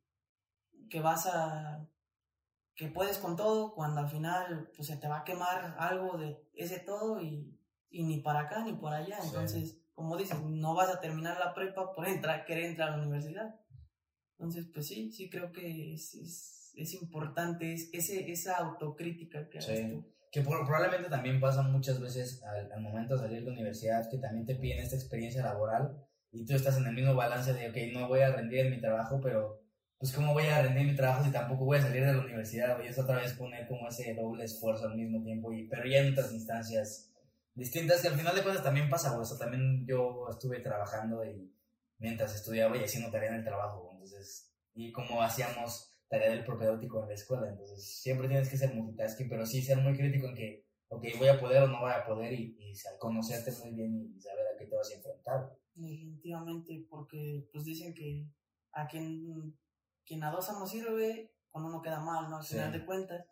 que 0.89 1.01
vas 1.01 1.25
a, 1.27 1.85
que 2.77 2.87
puedes 2.87 3.17
con 3.17 3.35
todo 3.35 3.73
cuando 3.73 4.01
al 4.01 4.07
final 4.07 4.69
pues 4.75 4.87
se 4.87 4.97
te 4.97 5.07
va 5.07 5.19
a 5.19 5.23
quemar 5.23 5.75
algo 5.79 6.17
de 6.17 6.37
ese 6.53 6.79
todo 6.79 7.19
y, 7.19 7.59
y 7.89 8.03
ni 8.03 8.21
para 8.21 8.41
acá 8.41 8.63
ni 8.63 8.73
por 8.73 8.93
allá, 8.93 9.17
entonces, 9.23 9.81
como 9.95 10.15
dices, 10.15 10.39
no 10.43 10.75
vas 10.75 10.89
a 10.89 10.99
terminar 10.99 11.39
la 11.39 11.55
prepa 11.55 11.93
por 11.95 12.07
entrar, 12.07 12.45
querer 12.45 12.65
entrar 12.65 12.89
a 12.89 12.97
la 12.97 13.03
universidad. 13.03 13.59
Entonces, 14.33 14.67
pues 14.71 14.87
sí, 14.87 15.11
sí 15.11 15.27
creo 15.27 15.51
que 15.51 15.95
es, 15.95 16.13
es, 16.13 16.73
es 16.75 16.93
importante 16.93 17.73
es, 17.73 17.89
ese, 17.93 18.31
esa 18.31 18.57
autocrítica 18.57 19.49
que 19.49 19.57
haces 19.57 19.91
tú. 19.91 20.13
Que 20.31 20.41
probablemente 20.41 21.09
también 21.09 21.39
pasa 21.39 21.63
muchas 21.63 21.99
veces 21.99 22.43
al, 22.43 22.71
al, 22.71 22.81
momento 22.81 23.15
de 23.15 23.21
salir 23.21 23.39
de 23.39 23.45
la 23.45 23.53
universidad, 23.53 24.07
que 24.07 24.19
también 24.19 24.45
te 24.45 24.55
piden 24.55 24.79
esta 24.79 24.95
experiencia 24.95 25.41
laboral 25.41 26.05
y 26.31 26.45
tú 26.45 26.53
estás 26.53 26.77
en 26.77 26.85
el 26.85 26.93
mismo 26.93 27.15
balance 27.15 27.53
de, 27.53 27.69
ok, 27.69 27.93
no 27.93 28.07
voy 28.07 28.19
a 28.19 28.35
rendir 28.35 28.59
en 28.59 28.71
mi 28.71 28.79
trabajo, 28.79 29.19
pero 29.19 29.66
pues 29.99 30.11
cómo 30.13 30.33
voy 30.33 30.45
a 30.45 30.61
rendir 30.61 30.85
mi 30.85 30.95
trabajo 30.95 31.23
si 31.23 31.31
tampoco 31.31 31.65
voy 31.65 31.77
a 31.79 31.81
salir 31.81 32.05
de 32.05 32.13
la 32.13 32.23
universidad, 32.23 32.83
y 32.83 32.87
es 32.87 32.99
otra 32.99 33.17
vez 33.17 33.33
poner 33.33 33.67
como 33.67 33.87
ese 33.87 34.13
doble 34.13 34.43
esfuerzo 34.43 34.85
al 34.85 34.95
mismo 34.95 35.23
tiempo, 35.23 35.51
y, 35.51 35.67
pero 35.67 35.85
ya 35.87 35.99
en 35.99 36.13
otras 36.13 36.31
instancias 36.31 37.11
distintas, 37.55 38.03
y 38.03 38.07
al 38.07 38.15
final 38.15 38.35
de 38.35 38.43
cuentas 38.43 38.63
también 38.63 38.89
pasa, 38.89 39.17
o 39.17 39.25
sea, 39.25 39.37
también 39.37 39.85
yo 39.87 40.27
estuve 40.29 40.59
trabajando 40.59 41.25
y 41.25 41.51
mientras 41.97 42.35
estudiaba 42.35 42.77
y 42.77 42.83
haciendo 42.83 43.09
tarea 43.09 43.29
en 43.29 43.37
el 43.37 43.43
trabajo, 43.43 43.89
entonces, 43.93 44.53
y 44.75 44.91
como 44.91 45.23
hacíamos 45.23 45.93
tarea 46.07 46.29
del 46.29 46.45
propedéutico 46.45 47.01
en 47.01 47.09
la 47.09 47.15
escuela, 47.15 47.49
entonces 47.49 47.83
siempre 47.83 48.27
tienes 48.27 48.49
que 48.49 48.57
ser 48.57 48.73
multitasking, 48.75 49.27
pero 49.27 49.45
sí 49.45 49.61
ser 49.61 49.79
muy 49.79 49.97
crítico 49.97 50.27
en 50.27 50.35
que, 50.35 50.67
ok, 50.89 51.03
voy 51.17 51.27
a 51.27 51.39
poder 51.39 51.63
o 51.63 51.67
no 51.67 51.81
voy 51.81 51.91
a 51.91 52.05
poder, 52.05 52.33
y, 52.33 52.55
y 52.59 52.73
conocerte 52.99 53.51
muy 53.63 53.71
bien 53.71 54.13
y 54.15 54.21
saber 54.21 54.45
a 54.53 54.57
qué 54.57 54.67
te 54.67 54.75
vas 54.75 54.91
a 54.91 54.95
enfrentar. 54.95 55.57
Definitivamente, 55.73 56.85
porque 56.89 57.49
pues 57.51 57.65
dicen 57.65 57.93
que 57.93 58.27
a 58.71 58.87
quien, 58.87 59.57
quien 60.07 60.23
a 60.23 60.31
dos 60.31 60.49
no 60.49 60.65
sirve, 60.65 61.33
con 61.51 61.65
uno 61.65 61.81
queda 61.81 61.99
mal, 61.99 62.29
¿no? 62.29 62.37
Al 62.37 62.45
final 62.45 62.71
de 62.71 62.85
cuentas. 62.85 63.25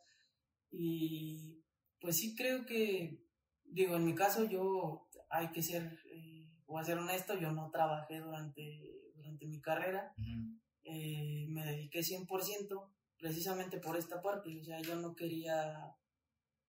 Y 0.69 1.63
pues 1.99 2.17
sí 2.17 2.35
creo 2.35 2.65
que, 2.65 3.23
digo, 3.63 3.95
en 3.95 4.05
mi 4.05 4.13
caso 4.13 4.43
yo 4.43 5.07
hay 5.29 5.51
que 5.51 5.63
ser, 5.63 5.97
eh, 6.11 6.51
voy 6.67 6.81
a 6.81 6.85
ser 6.85 6.97
honesto, 6.97 7.39
yo 7.39 7.51
no 7.51 7.71
trabajé 7.71 8.19
durante, 8.19 9.11
durante 9.15 9.47
mi 9.47 9.61
carrera, 9.61 10.13
eh, 10.83 11.45
me 11.49 11.65
dediqué 11.65 12.01
100% 12.01 12.91
precisamente 13.17 13.79
por 13.79 13.95
esta 13.97 14.21
parte, 14.21 14.59
o 14.59 14.63
sea, 14.63 14.81
yo 14.81 14.95
no 14.95 15.15
quería, 15.15 15.95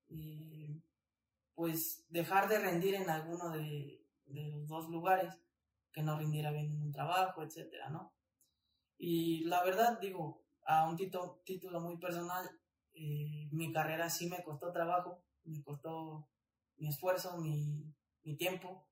eh, 0.08 0.80
pues, 1.54 2.06
dejar 2.08 2.48
de 2.48 2.60
rendir 2.60 2.94
en 2.94 3.10
alguno 3.10 3.50
de, 3.50 4.06
de 4.26 4.48
los 4.48 4.68
dos 4.68 4.88
lugares, 4.88 5.34
que 5.92 6.02
no 6.02 6.18
rindiera 6.18 6.52
bien 6.52 6.70
en 6.70 6.82
un 6.82 6.92
trabajo, 6.92 7.42
etcétera, 7.42 7.90
¿no? 7.90 8.15
Y 8.98 9.44
la 9.44 9.62
verdad, 9.62 9.98
digo, 10.00 10.44
a 10.64 10.88
un 10.88 10.96
título, 10.96 11.42
título 11.44 11.80
muy 11.80 11.98
personal, 11.98 12.48
eh, 12.92 13.48
mi 13.52 13.72
carrera 13.72 14.08
sí 14.08 14.28
me 14.28 14.42
costó 14.42 14.72
trabajo, 14.72 15.24
me 15.44 15.62
costó 15.62 16.28
mi 16.76 16.88
esfuerzo, 16.88 17.36
mi, 17.38 17.94
mi 18.22 18.36
tiempo, 18.36 18.88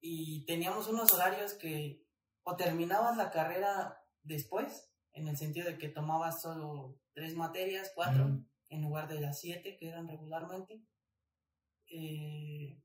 y 0.00 0.44
teníamos 0.46 0.88
unos 0.88 1.12
horarios 1.12 1.54
que 1.54 2.04
o 2.44 2.56
terminabas 2.56 3.16
la 3.16 3.30
carrera 3.30 3.98
después, 4.22 4.90
en 5.12 5.28
el 5.28 5.36
sentido 5.36 5.66
de 5.66 5.78
que 5.78 5.88
tomabas 5.88 6.42
solo 6.42 7.00
tres 7.14 7.34
materias, 7.34 7.90
cuatro, 7.94 8.44
en 8.68 8.82
lugar 8.82 9.08
de 9.08 9.20
las 9.20 9.40
siete 9.40 9.76
que 9.78 9.88
eran 9.88 10.08
regularmente. 10.08 10.82
Eh, 11.86 12.83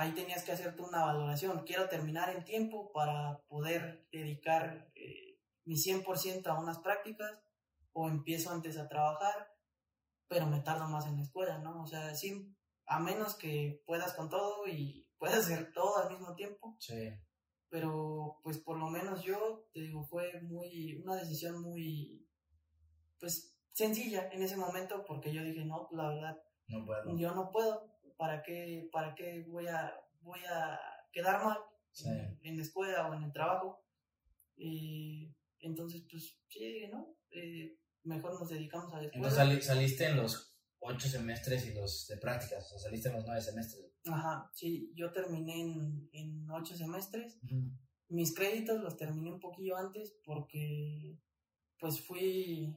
ahí 0.00 0.12
tenías 0.12 0.42
que 0.42 0.52
hacerte 0.52 0.80
una 0.80 1.04
valoración. 1.04 1.62
Quiero 1.64 1.88
terminar 1.88 2.30
en 2.30 2.44
tiempo 2.44 2.90
para 2.92 3.42
poder 3.48 4.08
dedicar 4.10 4.90
eh, 4.94 5.38
mi 5.64 5.74
100% 5.74 6.46
a 6.46 6.58
unas 6.58 6.78
prácticas 6.78 7.38
o 7.92 8.08
empiezo 8.08 8.50
antes 8.50 8.78
a 8.78 8.88
trabajar, 8.88 9.52
pero 10.26 10.46
me 10.46 10.60
tardo 10.60 10.88
más 10.88 11.06
en 11.06 11.16
la 11.16 11.22
escuela, 11.22 11.58
¿no? 11.58 11.82
O 11.82 11.86
sea, 11.86 12.14
sí, 12.14 12.56
a 12.86 12.98
menos 12.98 13.36
que 13.36 13.82
puedas 13.86 14.14
con 14.14 14.30
todo 14.30 14.66
y 14.66 15.06
puedas 15.18 15.40
hacer 15.40 15.70
todo 15.74 15.98
al 15.98 16.10
mismo 16.10 16.34
tiempo. 16.34 16.76
Sí. 16.78 17.10
Pero 17.68 18.40
pues 18.42 18.58
por 18.58 18.78
lo 18.78 18.88
menos 18.88 19.22
yo, 19.22 19.68
te 19.74 19.80
digo, 19.80 20.02
fue 20.04 20.40
muy, 20.40 20.96
una 21.04 21.16
decisión 21.16 21.60
muy, 21.60 22.26
pues 23.18 23.54
sencilla 23.72 24.30
en 24.32 24.42
ese 24.42 24.56
momento 24.56 25.04
porque 25.06 25.30
yo 25.30 25.44
dije, 25.44 25.64
no, 25.66 25.88
la 25.92 26.08
verdad, 26.08 26.42
no 26.68 26.86
puedo. 26.86 27.16
yo 27.16 27.34
no 27.34 27.50
puedo 27.50 27.99
¿para 28.20 28.42
qué, 28.42 28.86
para 28.92 29.14
qué 29.14 29.46
voy, 29.48 29.66
a, 29.66 29.98
voy 30.20 30.40
a 30.46 30.78
quedar 31.10 31.42
mal 31.42 31.56
en, 32.42 32.56
la 32.58 32.62
escuela 32.62 33.08
o 33.08 33.14
en 33.14 33.22
el 33.22 33.32
trabajo? 33.32 33.82
Y 34.56 35.34
entonces, 35.60 36.04
pues 36.10 36.38
sí, 36.48 36.86
¿no? 36.92 37.16
Eh, 37.30 37.78
mejor 38.04 38.38
nos 38.38 38.50
dedicamos 38.50 38.92
a 38.92 38.98
la 38.98 39.04
escuela. 39.04 39.28
Entonces 39.28 39.64
saliste 39.64 40.04
en 40.06 40.18
los 40.18 40.54
ocho 40.80 41.08
semestres 41.08 41.66
y 41.66 41.72
los 41.72 42.06
de 42.08 42.18
prácticas, 42.18 42.66
o 42.66 42.68
sea, 42.68 42.78
saliste 42.78 43.08
en 43.08 43.14
los 43.14 43.24
nueve 43.24 43.40
semestres. 43.40 43.90
Ajá, 44.04 44.50
sí, 44.52 44.92
yo 44.94 45.10
terminé 45.12 45.62
en, 45.62 46.10
en 46.12 46.50
ocho 46.50 46.76
semestres. 46.76 47.40
Mis 48.08 48.34
créditos 48.34 48.82
los 48.82 48.98
terminé 48.98 49.32
un 49.32 49.40
poquillo 49.40 49.78
antes 49.78 50.14
porque, 50.26 51.18
pues 51.78 52.02
fui... 52.02 52.76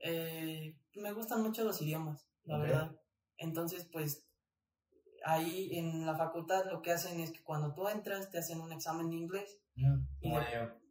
Eh, 0.00 0.76
me 0.94 1.12
gustan 1.12 1.40
mucho 1.42 1.62
los 1.62 1.80
idiomas, 1.80 2.26
la 2.42 2.58
verdad. 2.58 3.00
Entonces, 3.36 3.88
pues 3.92 4.29
ahí 5.24 5.76
en 5.78 6.06
la 6.06 6.16
facultad 6.16 6.64
lo 6.70 6.82
que 6.82 6.92
hacen 6.92 7.20
es 7.20 7.32
que 7.32 7.42
cuando 7.42 7.74
tú 7.74 7.88
entras 7.88 8.30
te 8.30 8.38
hacen 8.38 8.60
un 8.60 8.72
examen 8.72 9.10
de 9.10 9.16
inglés. 9.16 9.60
como, 10.20 10.40
de, 10.40 10.46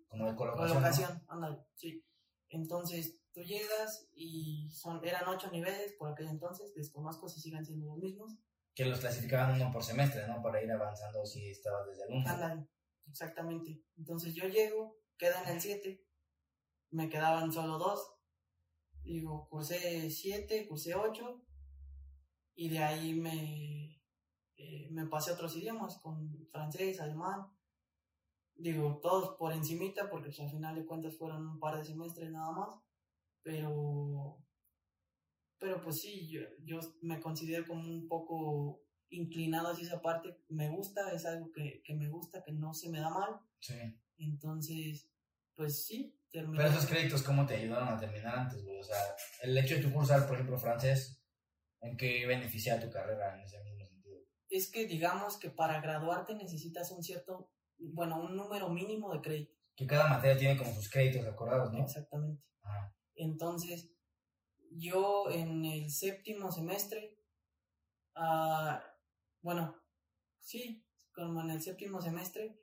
como, 0.07 0.27
de, 0.27 0.35
colocación. 0.35 0.77
Colocación, 0.77 1.23
ándale, 1.27 1.57
sí. 1.75 2.03
Entonces 2.49 3.19
tú 3.31 3.41
llegas 3.41 4.07
y 4.13 4.69
son, 4.71 5.05
eran 5.05 5.27
ocho 5.27 5.51
niveles 5.51 5.93
por 5.93 6.11
aquel 6.11 6.27
entonces, 6.27 6.73
desconozco 6.73 7.29
si 7.29 7.39
siguen 7.39 7.65
siendo 7.65 7.87
los 7.87 7.97
mismos. 7.97 8.37
Que 8.73 8.85
los 8.85 8.99
clasificaban 8.99 9.55
uno 9.55 9.71
por 9.71 9.83
semestre, 9.83 10.27
¿no? 10.27 10.41
Para 10.41 10.63
ir 10.63 10.71
avanzando 10.71 11.25
si 11.25 11.49
estabas 11.49 11.87
desde 11.87 12.03
el 12.03 12.13
uno. 12.15 12.29
Ándale, 12.29 12.67
exactamente. 13.09 13.83
Entonces 13.97 14.33
yo 14.33 14.47
llego, 14.47 14.97
queda 15.17 15.43
en 15.43 15.49
el 15.49 15.61
7, 15.61 16.03
me 16.91 17.09
quedaban 17.09 17.51
solo 17.51 17.77
dos. 17.77 18.15
Digo, 19.03 19.47
cursé 19.49 20.09
7, 20.09 20.67
cursé 20.67 20.95
8 20.95 21.41
y 22.55 22.69
de 22.69 22.79
ahí 22.79 23.13
me, 23.13 23.88
eh, 24.59 24.89
me 24.91 25.05
pasé 25.07 25.31
a 25.31 25.35
otros 25.35 25.55
idiomas, 25.55 25.97
con 25.99 26.45
francés, 26.51 26.99
alemán, 26.99 27.47
digo, 28.55 28.99
todos 29.01 29.37
por 29.37 29.53
encimita, 29.53 30.09
porque 30.09 30.27
pues, 30.27 30.41
al 30.41 30.49
final 30.49 30.75
de 30.75 30.85
cuentas 30.85 31.15
fueron 31.17 31.47
un 31.47 31.59
par 31.59 31.77
de 31.77 31.85
semestres 31.85 32.29
nada 32.29 32.51
más, 32.51 32.75
pero, 33.41 34.37
pero 35.57 35.81
pues 35.81 36.01
sí, 36.01 36.27
yo, 36.27 36.41
yo 36.65 36.81
me 37.01 37.21
considero 37.21 37.65
como 37.65 37.89
un 37.89 38.09
poco 38.09 38.83
inclinado 39.11 39.69
hacia 39.69 39.87
esa 39.87 40.01
parte, 40.01 40.37
me 40.49 40.69
gusta, 40.69 41.09
es 41.13 41.25
algo 41.25 41.53
que, 41.53 41.81
que 41.81 41.95
me 41.95 42.09
gusta, 42.09 42.43
que 42.43 42.51
no 42.51 42.73
se 42.73 42.89
me 42.89 42.99
da 42.99 43.09
mal, 43.09 43.39
sí. 43.59 43.79
entonces, 44.17 45.09
pues 45.55 45.85
sí. 45.85 46.15
Terminé. 46.29 46.57
Pero 46.57 46.69
esos 46.69 46.85
créditos, 46.85 47.23
¿cómo 47.23 47.43
te 47.43 47.55
ayudaron 47.55 47.87
a 47.87 47.97
terminar 47.97 48.37
antes, 48.37 48.63
güey? 48.63 48.77
O 48.77 48.83
sea, 48.83 48.97
el 49.41 49.57
hecho 49.57 49.75
de 49.75 49.81
tu 49.81 49.91
cursar, 49.91 50.27
por 50.27 50.35
ejemplo, 50.35 50.59
francés, 50.59 51.23
¿en 51.81 51.97
qué 51.97 52.27
beneficia 52.27 52.79
tu 52.79 52.87
carrera 52.91 53.33
en 53.33 53.41
ese 53.41 53.63
mismo 53.63 53.78
es 54.49 54.71
que 54.71 54.87
digamos 54.87 55.37
que 55.37 55.49
para 55.49 55.79
graduarte 55.81 56.33
necesitas 56.35 56.91
un 56.91 57.03
cierto, 57.03 57.51
bueno, 57.77 58.19
un 58.19 58.35
número 58.35 58.69
mínimo 58.69 59.13
de 59.13 59.21
créditos. 59.21 59.55
Que 59.75 59.87
cada 59.87 60.09
materia 60.09 60.37
tiene 60.37 60.57
como 60.57 60.73
sus 60.73 60.89
créditos 60.89 61.25
acordados, 61.25 61.71
¿no? 61.71 61.79
Exactamente. 61.79 62.43
Entonces, 63.15 63.91
yo 64.71 65.29
en 65.29 65.65
el 65.65 65.89
séptimo 65.89 66.51
semestre, 66.51 67.17
uh, 68.15 68.79
bueno, 69.41 69.75
sí, 70.39 70.85
como 71.13 71.41
en 71.41 71.51
el 71.51 71.61
séptimo 71.61 72.01
semestre, 72.01 72.61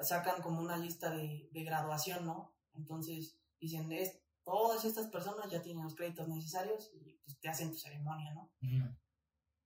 sacan 0.00 0.42
como 0.42 0.60
una 0.60 0.76
lista 0.76 1.10
de, 1.10 1.48
de 1.52 1.64
graduación, 1.64 2.24
¿no? 2.24 2.56
Entonces, 2.74 3.38
dicen, 3.60 3.92
es, 3.92 4.20
todas 4.44 4.84
estas 4.84 5.08
personas 5.08 5.50
ya 5.50 5.62
tienen 5.62 5.84
los 5.84 5.94
créditos 5.94 6.28
necesarios 6.28 6.90
y 6.94 7.18
pues, 7.24 7.38
te 7.40 7.48
hacen 7.48 7.70
tu 7.70 7.76
ceremonia, 7.76 8.32
¿no? 8.34 8.50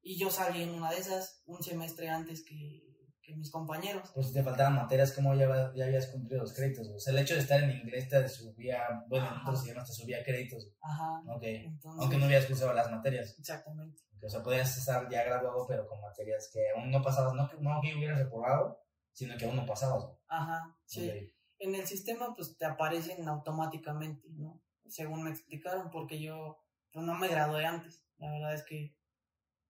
Y 0.07 0.19
yo 0.19 0.31
salí 0.31 0.63
en 0.63 0.75
una 0.75 0.91
de 0.91 0.99
esas 0.99 1.43
un 1.47 1.63
semestre 1.63 2.11
antes 2.11 2.45
que, 2.45 2.85
que 3.23 3.35
mis 3.35 3.51
compañeros. 3.51 4.11
Pues 4.15 4.29
si 4.29 4.35
te 4.35 4.43
faltaban 4.43 4.75
materias, 4.75 5.13
¿cómo 5.13 5.35
ya, 5.35 5.73
ya 5.75 5.87
habías 5.87 6.09
cumplido 6.09 6.43
los 6.43 6.53
créditos? 6.53 6.89
O 6.89 7.01
sea, 7.01 7.15
el 7.15 7.21
hecho 7.21 7.35
de 7.35 7.41
estar 7.41 7.63
en 7.63 7.71
inglés 7.71 8.11
te 8.11 8.29
subía, 8.29 9.03
bueno, 9.09 9.27
en 9.27 9.41
otros 9.41 9.65
idiomas 9.65 9.89
te 9.89 9.95
subía 9.95 10.23
créditos. 10.23 10.69
Ajá. 10.83 11.23
Entonces, 11.23 12.03
Aunque 12.03 12.19
no 12.19 12.27
habías 12.27 12.45
cursado 12.45 12.75
las 12.75 12.91
materias. 12.91 13.35
Exactamente. 13.39 14.03
O 14.23 14.29
sea, 14.29 14.43
podrías 14.43 14.77
estar 14.77 15.09
ya 15.11 15.25
graduado, 15.25 15.67
pero 15.67 15.87
con 15.87 16.01
materias 16.03 16.51
que 16.53 16.61
aún 16.77 16.91
no 16.91 17.03
pasabas, 17.03 17.35
no 17.35 17.49
que, 17.49 17.57
no 17.59 17.81
que 17.83 17.95
hubieras 17.95 18.19
reprobado, 18.19 18.79
sino 19.13 19.37
que 19.39 19.47
aún 19.47 19.57
no 19.57 19.65
pasabas. 19.65 20.05
Ajá, 20.29 20.77
sí. 20.85 21.11
En 21.59 21.75
el 21.75 21.87
sistema 21.87 22.35
pues 22.35 22.59
te 22.59 22.67
aparecen 22.67 23.27
automáticamente, 23.27 24.29
¿no? 24.33 24.61
Según 24.87 25.25
me 25.25 25.31
explicaron, 25.31 25.91
porque 25.91 26.21
yo 26.21 26.63
pues, 26.93 27.07
no 27.07 27.15
me 27.15 27.29
gradué 27.29 27.65
antes. 27.65 28.05
La 28.19 28.31
verdad 28.31 28.55
es 28.55 28.65
que 28.65 28.95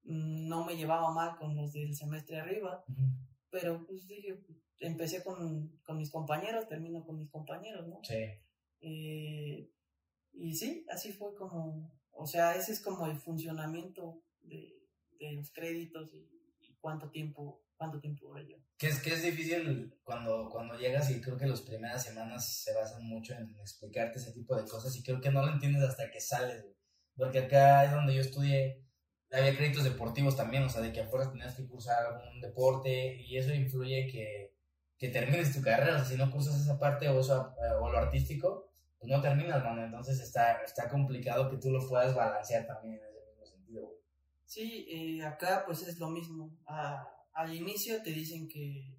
no 0.05 0.65
me 0.65 0.77
llevaba 0.77 1.13
mal 1.13 1.37
con 1.37 1.57
los 1.57 1.73
del 1.73 1.95
semestre 1.95 2.39
arriba, 2.39 2.85
pero 3.51 3.85
pues 3.87 4.07
dije, 4.07 4.39
empecé 4.81 5.23
con, 5.23 5.79
con 5.83 5.97
mis 5.97 6.11
compañeros, 6.11 6.69
termino 6.69 7.05
con 7.05 7.19
mis 7.19 7.31
compañeros, 7.31 7.87
¿no? 7.89 8.01
Sí. 8.03 8.25
Eh, 8.81 9.71
y 10.33 10.55
sí, 10.55 10.85
así 10.91 11.13
fue 11.13 11.35
como, 11.35 11.93
o 12.11 12.27
sea, 12.27 12.57
ese 12.57 12.73
es 12.73 12.81
como 12.81 13.07
el 13.07 13.17
funcionamiento 13.17 14.23
de, 14.43 14.75
de 15.19 15.33
los 15.33 15.51
créditos 15.53 16.13
y, 16.13 16.29
y 16.61 16.75
cuánto 16.81 17.11
tiempo, 17.11 17.65
cuánto 17.77 18.01
tiempo 18.01 18.29
duré 18.29 18.49
yo. 18.49 18.57
Que 18.77 18.89
es, 18.89 19.01
que 19.01 19.15
es 19.15 19.23
difícil 19.23 19.95
cuando, 20.03 20.49
cuando 20.51 20.77
llegas 20.77 21.11
y 21.11 21.21
creo 21.21 21.37
que 21.37 21.47
las 21.47 21.63
primeras 21.63 22.05
semanas 22.05 22.63
se 22.63 22.75
basan 22.75 23.07
mucho 23.07 23.35
en 23.35 23.55
explicarte 23.61 24.19
ese 24.19 24.33
tipo 24.33 24.57
de 24.57 24.69
cosas 24.69 24.95
y 24.97 25.03
creo 25.03 25.21
que 25.21 25.31
no 25.31 25.47
lo 25.47 25.53
entiendes 25.53 25.83
hasta 25.85 26.11
que 26.11 26.21
sales. 26.21 26.67
Porque 27.17 27.39
acá 27.39 27.85
es 27.85 27.93
donde 27.93 28.15
yo 28.15 28.21
estudié, 28.21 28.84
había 29.31 29.57
créditos 29.57 29.85
deportivos 29.85 30.37
también, 30.37 30.63
o 30.63 30.69
sea, 30.69 30.81
de 30.81 30.93
que 30.93 31.01
afuera 31.01 31.31
tenías 31.31 31.55
que 31.55 31.67
cursar 31.67 32.07
algún 32.07 32.41
deporte 32.41 33.17
y 33.23 33.37
eso 33.37 33.53
influye 33.53 34.07
que, 34.07 34.55
que 34.99 35.09
termines 35.09 35.55
tu 35.55 35.61
carrera, 35.61 35.95
o 35.95 35.99
sea, 35.99 36.05
si 36.05 36.17
no 36.17 36.31
cursas 36.31 36.61
esa 36.61 36.79
parte 36.79 37.09
o, 37.09 37.21
eso, 37.21 37.55
eh, 37.63 37.75
o 37.81 37.91
lo 37.91 37.99
artístico, 37.99 38.71
pues 38.99 39.11
no 39.11 39.21
terminas, 39.21 39.63
entonces 39.85 40.21
está, 40.21 40.63
está 40.63 40.89
complicado 40.89 41.51
que 41.51 41.59
tú 41.59 41.71
lo 41.71 41.87
puedas 41.87 42.15
balancear 42.15 42.67
también 42.67 42.95
en 42.95 43.01
ese 43.01 43.21
mismo 43.27 43.47
sentido. 43.47 43.91
Sí, 44.45 44.87
eh, 44.89 45.25
acá 45.25 45.65
pues 45.67 45.83
es 45.83 45.99
lo 45.99 46.09
mismo. 46.09 46.57
Al 46.67 47.55
inicio 47.55 48.03
te 48.03 48.11
dicen 48.11 48.49
que 48.49 48.99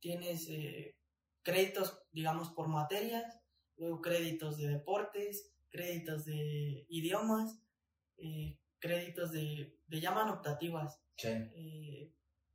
tienes 0.00 0.48
eh, 0.48 0.96
créditos, 1.42 2.02
digamos, 2.12 2.50
por 2.50 2.68
materias, 2.68 3.38
luego 3.76 4.00
créditos 4.00 4.56
de 4.56 4.68
deportes, 4.68 5.54
créditos 5.70 6.24
de 6.24 6.86
idiomas, 6.88 7.60
eh, 8.16 8.58
créditos 8.84 9.32
de, 9.32 9.80
le 9.86 10.00
llaman 10.00 10.28
optativas. 10.28 11.02
Sí. 11.16 11.28
Eh, 11.28 12.14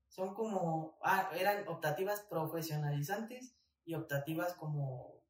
son 0.09 0.35
como, 0.35 0.99
ah, 1.01 1.31
eran 1.35 1.67
optativas 1.67 2.21
profesionalizantes 2.29 3.57
y 3.83 3.95
optativas 3.95 4.53
como 4.53 5.23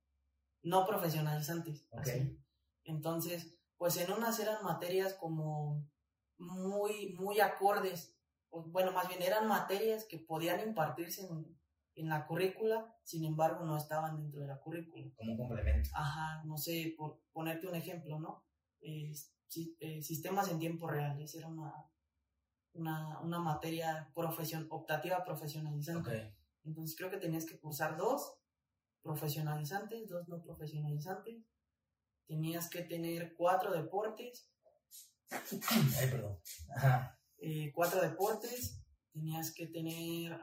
no 0.62 0.86
profesionalizantes. 0.86 1.88
Ok. 1.91 2.01
así. 2.01 2.38
Entonces, 2.84 3.58
pues 3.77 3.96
en 3.96 4.12
unas 4.12 4.39
eran 4.39 4.62
materias 4.63 5.13
como 5.13 5.88
muy, 6.38 7.15
muy 7.18 7.39
acordes, 7.39 8.18
bueno, 8.51 8.91
más 8.91 9.08
bien 9.08 9.22
eran 9.22 9.48
materias 9.48 10.03
que 10.03 10.18
podían 10.18 10.60
impartirse 10.60 11.25
en, 11.25 11.58
en 11.96 12.10
la 12.10 12.27
currícula, 12.27 12.94
sin 13.03 13.24
embargo 13.24 13.63
no 13.63 13.77
estaban 13.77 14.18
dentro 14.18 14.41
de 14.41 14.48
la 14.48 14.60
currícula. 14.60 15.06
Como 15.15 15.32
un 15.32 15.38
complemento. 15.38 15.91
Ajá, 15.94 16.44
no 16.44 16.58
sé, 16.58 16.94
por 16.98 17.22
ponerte 17.32 17.68
un 17.68 17.75
ejemplo, 17.75 18.20
¿no? 18.20 18.44
Eh, 18.81 19.12
si- 19.48 19.75
eh, 19.79 20.01
sistemas 20.01 20.50
en 20.50 20.59
tiempo 20.59 20.88
real, 20.88 21.19
esa 21.21 21.39
era 21.39 21.48
una, 21.48 21.74
una, 22.74 23.19
una 23.21 23.39
materia 23.39 24.12
profesion, 24.15 24.67
optativa 24.69 25.24
profesionalizante. 25.24 26.36
Entonces 26.63 26.95
creo 26.98 27.09
que 27.09 27.17
tenías 27.17 27.45
que 27.45 27.59
cursar 27.59 27.98
dos 27.98 28.36
profesionalizantes, 29.01 30.07
dos 30.07 30.27
no 30.27 30.41
profesionalizantes. 30.41 31.43
Tenías 32.27 32.69
que 32.69 32.83
tener 32.83 33.36
cuatro 33.36 33.71
deportes, 33.71 34.51
Ay, 35.31 36.09
perdón. 36.09 36.39
Ajá. 36.75 37.19
eh, 37.38 37.71
cuatro 37.74 38.01
deportes. 38.01 38.83
Tenías 39.13 39.51
que 39.53 39.67
tener, 39.67 40.39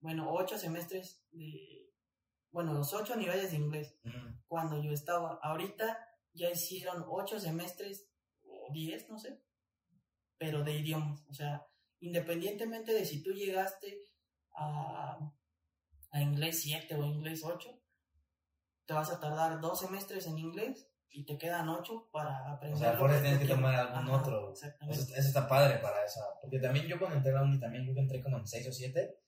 bueno, 0.00 0.32
ocho 0.32 0.56
semestres 0.58 1.22
de, 1.32 1.90
bueno, 2.52 2.72
los 2.72 2.92
ocho 2.94 3.16
niveles 3.16 3.50
de 3.50 3.56
inglés. 3.56 3.98
Cuando 4.46 4.80
yo 4.80 4.92
estaba. 4.92 5.40
Ahorita 5.42 5.98
ya 6.32 6.50
hicieron 6.50 7.04
ocho 7.08 7.38
semestres 7.38 8.08
o 8.44 8.72
diez, 8.72 9.08
no 9.08 9.18
sé, 9.18 9.42
pero 10.38 10.62
de 10.62 10.78
idiomas. 10.78 11.24
O 11.28 11.34
sea, 11.34 11.66
independientemente 12.00 12.92
de 12.92 13.04
si 13.04 13.22
tú 13.22 13.32
llegaste 13.32 13.98
a, 14.54 15.18
a 16.10 16.20
inglés 16.20 16.62
7 16.62 16.94
o 16.94 17.04
inglés 17.04 17.42
8, 17.44 17.82
te 18.86 18.94
vas 18.94 19.10
a 19.10 19.20
tardar 19.20 19.60
dos 19.60 19.80
semestres 19.80 20.26
en 20.26 20.38
inglés 20.38 20.92
y 21.12 21.24
te 21.24 21.36
quedan 21.36 21.68
ocho 21.68 22.08
para 22.10 22.52
aprender. 22.52 22.76
O 22.76 22.80
sea, 22.80 22.98
por 22.98 23.10
que 23.10 23.20
tienes 23.20 23.40
que 23.40 23.46
tomar 23.46 23.74
algún 23.74 24.08
Ajá, 24.08 24.22
otro. 24.22 24.52
Eso, 24.52 24.66
eso 24.88 25.14
está 25.14 25.46
padre 25.46 25.78
para 25.78 26.04
eso. 26.04 26.20
Porque 26.40 26.58
también 26.58 26.86
yo 26.86 26.98
cuando 26.98 27.18
entré 27.18 27.32
a 27.32 27.36
la 27.36 27.42
uni 27.42 27.60
también 27.60 27.92
que 27.94 28.00
entré 28.00 28.22
como 28.22 28.38
en 28.38 28.46
6 28.46 28.68
o 28.68 28.72
7. 28.72 29.18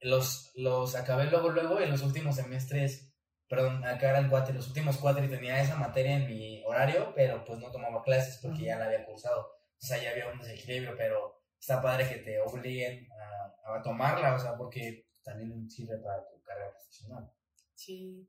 Los, 0.00 0.52
los 0.56 0.94
acabé 0.94 1.30
luego, 1.30 1.50
luego 1.50 1.80
en 1.80 1.90
los 1.90 2.02
últimos 2.02 2.36
semestres. 2.36 3.12
Perdón, 3.48 3.84
acá 3.84 4.10
eran 4.10 4.28
cuatro. 4.28 4.54
Los 4.54 4.68
últimos 4.68 4.96
cuatro 4.98 5.24
y 5.24 5.28
tenía 5.28 5.60
esa 5.60 5.76
materia 5.76 6.16
en 6.16 6.26
mi 6.26 6.62
horario, 6.64 7.12
pero 7.14 7.44
pues 7.44 7.58
no 7.58 7.70
tomaba 7.70 8.02
clases 8.02 8.38
porque 8.42 8.64
ya 8.64 8.78
la 8.78 8.86
había 8.86 9.04
cursado. 9.04 9.42
O 9.42 9.86
sea, 9.86 10.02
ya 10.02 10.10
había 10.10 10.28
un 10.28 10.38
desequilibrio, 10.38 10.96
pero 10.96 11.42
está 11.58 11.80
padre 11.80 12.08
que 12.08 12.16
te 12.16 12.40
obliguen 12.40 13.06
a, 13.12 13.76
a 13.76 13.82
tomarla, 13.82 14.34
o 14.34 14.38
sea, 14.38 14.56
porque 14.56 15.06
también 15.22 15.68
sirve 15.68 15.98
para 15.98 16.26
tu 16.28 16.40
carrera 16.42 16.72
profesional. 16.72 17.30
Sí. 17.74 18.28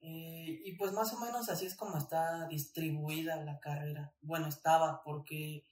Eh, 0.00 0.60
y 0.64 0.76
pues 0.76 0.92
más 0.92 1.12
o 1.12 1.18
menos 1.18 1.48
así 1.48 1.66
es 1.66 1.74
como 1.74 1.98
está 1.98 2.46
distribuida 2.48 3.42
la 3.44 3.58
carrera. 3.58 4.14
Bueno, 4.20 4.46
estaba 4.46 5.02
porque 5.02 5.66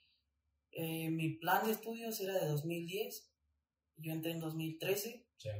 eh, 0.72 1.10
mi 1.10 1.36
plan 1.36 1.64
de 1.64 1.72
estudios 1.72 2.20
era 2.20 2.34
de 2.34 2.46
2010. 2.46 3.32
Yo 3.96 4.12
entré 4.12 4.32
en 4.32 4.40
2013. 4.40 5.26
Sí. 5.36 5.50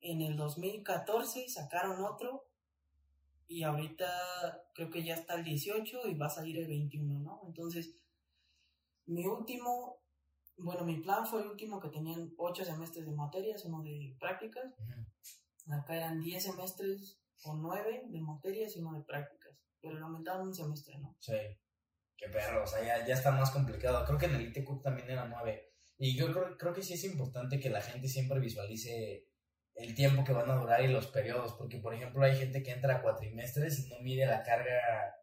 En 0.00 0.22
el 0.22 0.36
2014 0.36 1.48
sacaron 1.48 2.04
otro. 2.04 2.47
Y 3.48 3.62
ahorita 3.62 4.06
creo 4.74 4.90
que 4.90 5.02
ya 5.02 5.14
está 5.14 5.34
el 5.34 5.44
18 5.44 6.08
y 6.08 6.14
va 6.14 6.26
a 6.26 6.30
salir 6.30 6.58
el 6.58 6.68
21, 6.68 7.20
¿no? 7.20 7.40
Entonces, 7.46 7.94
mi 9.06 9.26
último, 9.26 10.02
bueno, 10.58 10.84
mi 10.84 11.00
plan 11.00 11.26
fue 11.26 11.40
el 11.40 11.48
último 11.48 11.80
que 11.80 11.88
tenían 11.88 12.34
8 12.36 12.64
semestres 12.64 13.06
de 13.06 13.12
materias, 13.12 13.64
uno 13.64 13.82
de 13.82 14.14
prácticas. 14.20 14.74
Acá 15.66 15.96
eran 15.96 16.20
10 16.20 16.42
semestres 16.42 17.18
o 17.44 17.54
9 17.54 18.04
de 18.08 18.20
materias 18.20 18.76
y 18.76 18.80
uno 18.80 18.98
de 18.98 19.04
prácticas. 19.04 19.58
Pero 19.80 19.94
le 19.94 20.02
aumentaron 20.02 20.48
un 20.48 20.54
semestre, 20.54 20.98
¿no? 20.98 21.16
Sí. 21.18 21.36
Qué 22.18 22.28
perro, 22.28 22.64
o 22.64 22.66
sea, 22.66 22.84
ya, 22.84 23.06
ya 23.06 23.14
está 23.14 23.30
más 23.30 23.50
complicado. 23.50 24.04
Creo 24.04 24.18
que 24.18 24.26
en 24.26 24.34
el 24.34 24.48
ITQ 24.48 24.82
también 24.82 25.08
era 25.08 25.26
nueve. 25.26 25.72
Y 25.96 26.16
yo 26.16 26.32
creo, 26.32 26.58
creo 26.58 26.74
que 26.74 26.82
sí 26.82 26.94
es 26.94 27.04
importante 27.04 27.60
que 27.60 27.70
la 27.70 27.80
gente 27.80 28.08
siempre 28.08 28.40
visualice 28.40 29.27
el 29.78 29.94
tiempo 29.94 30.24
que 30.24 30.32
van 30.32 30.50
a 30.50 30.56
durar 30.56 30.82
y 30.82 30.88
los 30.88 31.06
periodos, 31.06 31.54
porque 31.54 31.78
por 31.78 31.94
ejemplo 31.94 32.24
hay 32.24 32.36
gente 32.36 32.62
que 32.62 32.72
entra 32.72 32.96
a 32.96 33.02
cuatrimestres 33.02 33.78
y 33.78 33.88
no 33.88 34.00
mide 34.00 34.26
la 34.26 34.42
carga 34.42 35.14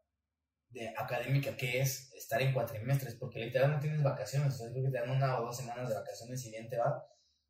de 0.70 0.90
académica 0.98 1.56
que 1.56 1.82
es 1.82 2.14
estar 2.14 2.42
en 2.42 2.54
cuatrimestres, 2.54 3.16
porque 3.16 3.40
literal 3.40 3.72
no 3.72 3.80
tienes 3.80 4.04
vacaciones, 4.04 4.56
o 4.56 4.58
sea, 4.58 4.72
creo 4.72 4.84
que 4.84 4.92
te 4.92 5.00
dan 5.00 5.10
una 5.10 5.40
o 5.40 5.46
dos 5.46 5.58
semanas 5.58 5.90
de 5.90 5.96
vacaciones 5.96 6.46
y 6.46 6.52
bien 6.52 6.70
te 6.70 6.78
va, 6.78 7.06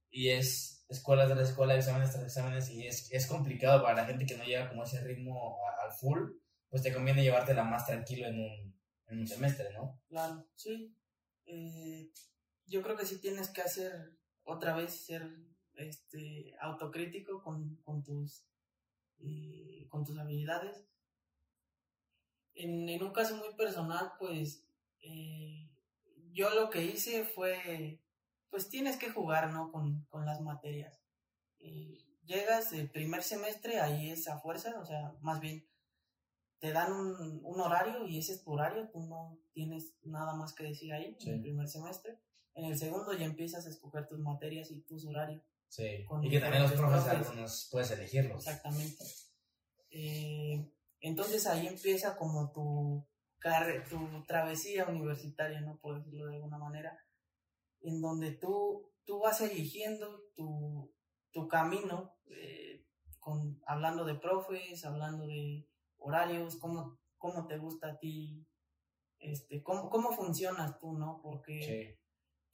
y 0.10 0.30
es 0.30 0.86
escuelas 0.89 1.30
la 1.30 1.41
escuela, 1.41 1.76
exámenes 1.76 2.12
tras 2.12 2.24
exámenes, 2.24 2.70
y 2.70 2.86
es, 2.86 3.12
es 3.12 3.26
complicado 3.28 3.82
para 3.82 3.96
la 3.96 4.06
gente 4.06 4.26
que 4.26 4.38
no 4.38 4.44
llega 4.44 4.70
como 4.70 4.84
ese 4.84 5.02
ritmo 5.02 5.58
al 5.84 5.91
full, 5.91 6.32
pues 6.70 6.84
te 6.84 6.94
conviene 6.94 7.24
llevártela 7.24 7.63
más 7.63 7.86
tranquilo 7.86 8.28
en 8.28 8.39
un, 8.39 8.82
en 9.08 9.20
un 9.20 9.28
semestre, 9.28 9.72
¿no? 9.74 10.02
Claro, 10.08 10.48
sí. 10.56 10.96
Eh, 11.46 12.12
yo 12.65 12.82
creo 12.82 12.96
que 12.96 13.06
sí 13.06 13.20
tienes 13.20 13.50
que 13.50 13.62
hacer 13.62 14.18
otra 14.44 14.76
vez, 14.76 15.06
ser 15.06 15.24
este, 15.78 16.56
autocrítico 16.60 17.42
con, 17.44 17.76
con 17.84 18.04
tus, 18.04 18.46
eh, 19.20 19.88
con 19.90 20.04
tus 20.04 20.18
habilidades. 20.18 20.88
En, 22.54 22.88
en 22.90 23.04
un 23.04 23.12
caso 23.12 23.36
muy 23.38 23.54
personal, 23.56 24.14
pues 24.18 24.66
eh, 25.02 25.70
yo 26.32 26.50
lo 26.56 26.70
que 26.70 26.84
hice 26.86 27.26
fue, 27.26 28.02
pues 28.50 28.70
tienes 28.70 28.98
que 28.98 29.10
jugar, 29.10 29.52
¿no? 29.52 29.72
Con, 29.72 30.06
con 30.10 30.26
las 30.26 30.42
materias. 30.42 31.02
Eh, 31.60 32.06
llegas 32.24 32.72
el 32.74 32.90
primer 32.90 33.24
semestre, 33.24 33.80
ahí 33.80 34.10
es 34.10 34.28
a 34.28 34.40
fuerza, 34.40 34.80
o 34.80 34.86
sea, 34.86 35.16
más 35.22 35.40
bien 35.40 35.68
te 36.60 36.72
dan 36.72 36.92
un, 36.94 37.42
un 37.44 37.60
horario 37.60 38.08
y 38.08 38.18
ese 38.18 38.32
es 38.34 38.44
tu 38.44 38.54
horario, 38.54 38.90
tú 38.90 39.02
no 39.02 39.38
tienes 39.54 39.94
nada 40.04 40.34
más 40.36 40.54
que 40.54 40.64
decir 40.64 40.94
ahí 40.94 41.16
Sí. 41.20 41.30
en 41.30 41.36
el 41.36 41.42
primer 41.42 41.68
semestre. 41.68 42.18
En 42.54 42.66
el 42.66 42.78
segundo 42.78 43.12
ya 43.14 43.26
empiezas 43.26 43.66
a 43.66 43.70
escoger 43.70 44.08
tus 44.08 44.20
materias 44.20 44.72
y 44.72 44.80
tus 44.82 45.06
horarios. 45.06 45.44
Sí. 45.76 46.06
Con 46.06 46.24
Y 46.24 46.30
que 46.30 46.40
también 46.40 46.64
los 46.64 46.72
profes 46.72 47.06
algunos 47.08 47.68
puedes 47.70 47.92
elegirlos. 47.92 48.48
Exactamente. 48.48 49.04
Eh, 49.90 50.72
entonces 51.02 51.46
ahí 51.48 51.68
empieza 51.68 52.16
como 52.16 52.54
tu, 52.54 53.06
tu 53.90 54.24
travesía 54.26 54.86
universitaria, 54.86 55.60
¿no? 55.60 55.78
Por 55.80 55.98
decirlo 55.98 56.28
de 56.28 56.36
alguna 56.36 56.58
manera, 56.58 56.98
en 57.82 58.00
donde 58.00 58.32
tú, 58.32 58.94
tú 59.04 59.20
vas 59.20 59.42
eligiendo 59.42 60.22
tu, 60.34 60.94
tu 61.32 61.48
camino, 61.50 62.16
eh, 62.28 62.86
con, 63.20 63.62
hablando 63.68 64.06
de 64.06 64.16
profes, 64.16 64.86
hablando 64.86 65.28
de 65.28 65.68
horarios, 65.98 66.56
cómo, 66.56 66.98
cómo 67.18 67.48
te 67.48 67.58
gusta 67.58 67.90
a 67.90 68.00
ti, 68.00 68.48
este, 69.20 69.62
cómo, 69.62 69.90
cómo 69.90 70.14
funcionas 70.14 70.80
tú, 70.80 70.94
¿no? 70.94 71.20
Porque 71.22 72.00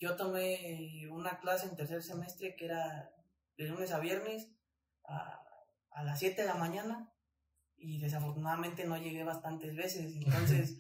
yo 0.02 0.16
tomé 0.16 1.08
una 1.12 1.40
clase 1.40 1.68
en 1.68 1.76
tercer 1.76 2.02
semestre 2.02 2.56
que 2.56 2.66
era 2.66 3.14
de 3.56 3.68
lunes 3.68 3.92
a 3.92 4.00
viernes 4.00 4.52
a, 5.06 5.40
a 5.92 6.04
las 6.04 6.18
7 6.18 6.42
de 6.42 6.48
la 6.48 6.56
mañana 6.56 7.14
y 7.78 8.00
desafortunadamente 8.00 8.86
no 8.86 8.98
llegué 8.98 9.24
bastantes 9.24 9.76
veces. 9.76 10.16
Entonces, 10.26 10.80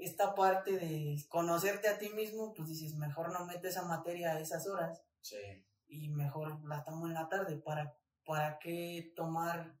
esta 0.00 0.34
parte 0.34 0.72
de 0.72 1.16
conocerte 1.30 1.88
a 1.88 1.98
ti 1.98 2.10
mismo, 2.10 2.52
pues 2.52 2.68
dices, 2.68 2.94
mejor 2.94 3.32
no 3.32 3.46
metes 3.46 3.70
esa 3.76 3.86
materia 3.86 4.32
a 4.32 4.40
esas 4.40 4.66
horas. 4.66 5.02
Sí. 5.22 5.66
Y 5.86 6.10
mejor 6.10 6.62
la 6.68 6.84
tomo 6.84 7.06
en 7.06 7.14
la 7.14 7.30
tarde. 7.30 7.56
¿Para, 7.56 7.96
para 8.26 8.58
qué 8.58 9.14
tomar 9.16 9.78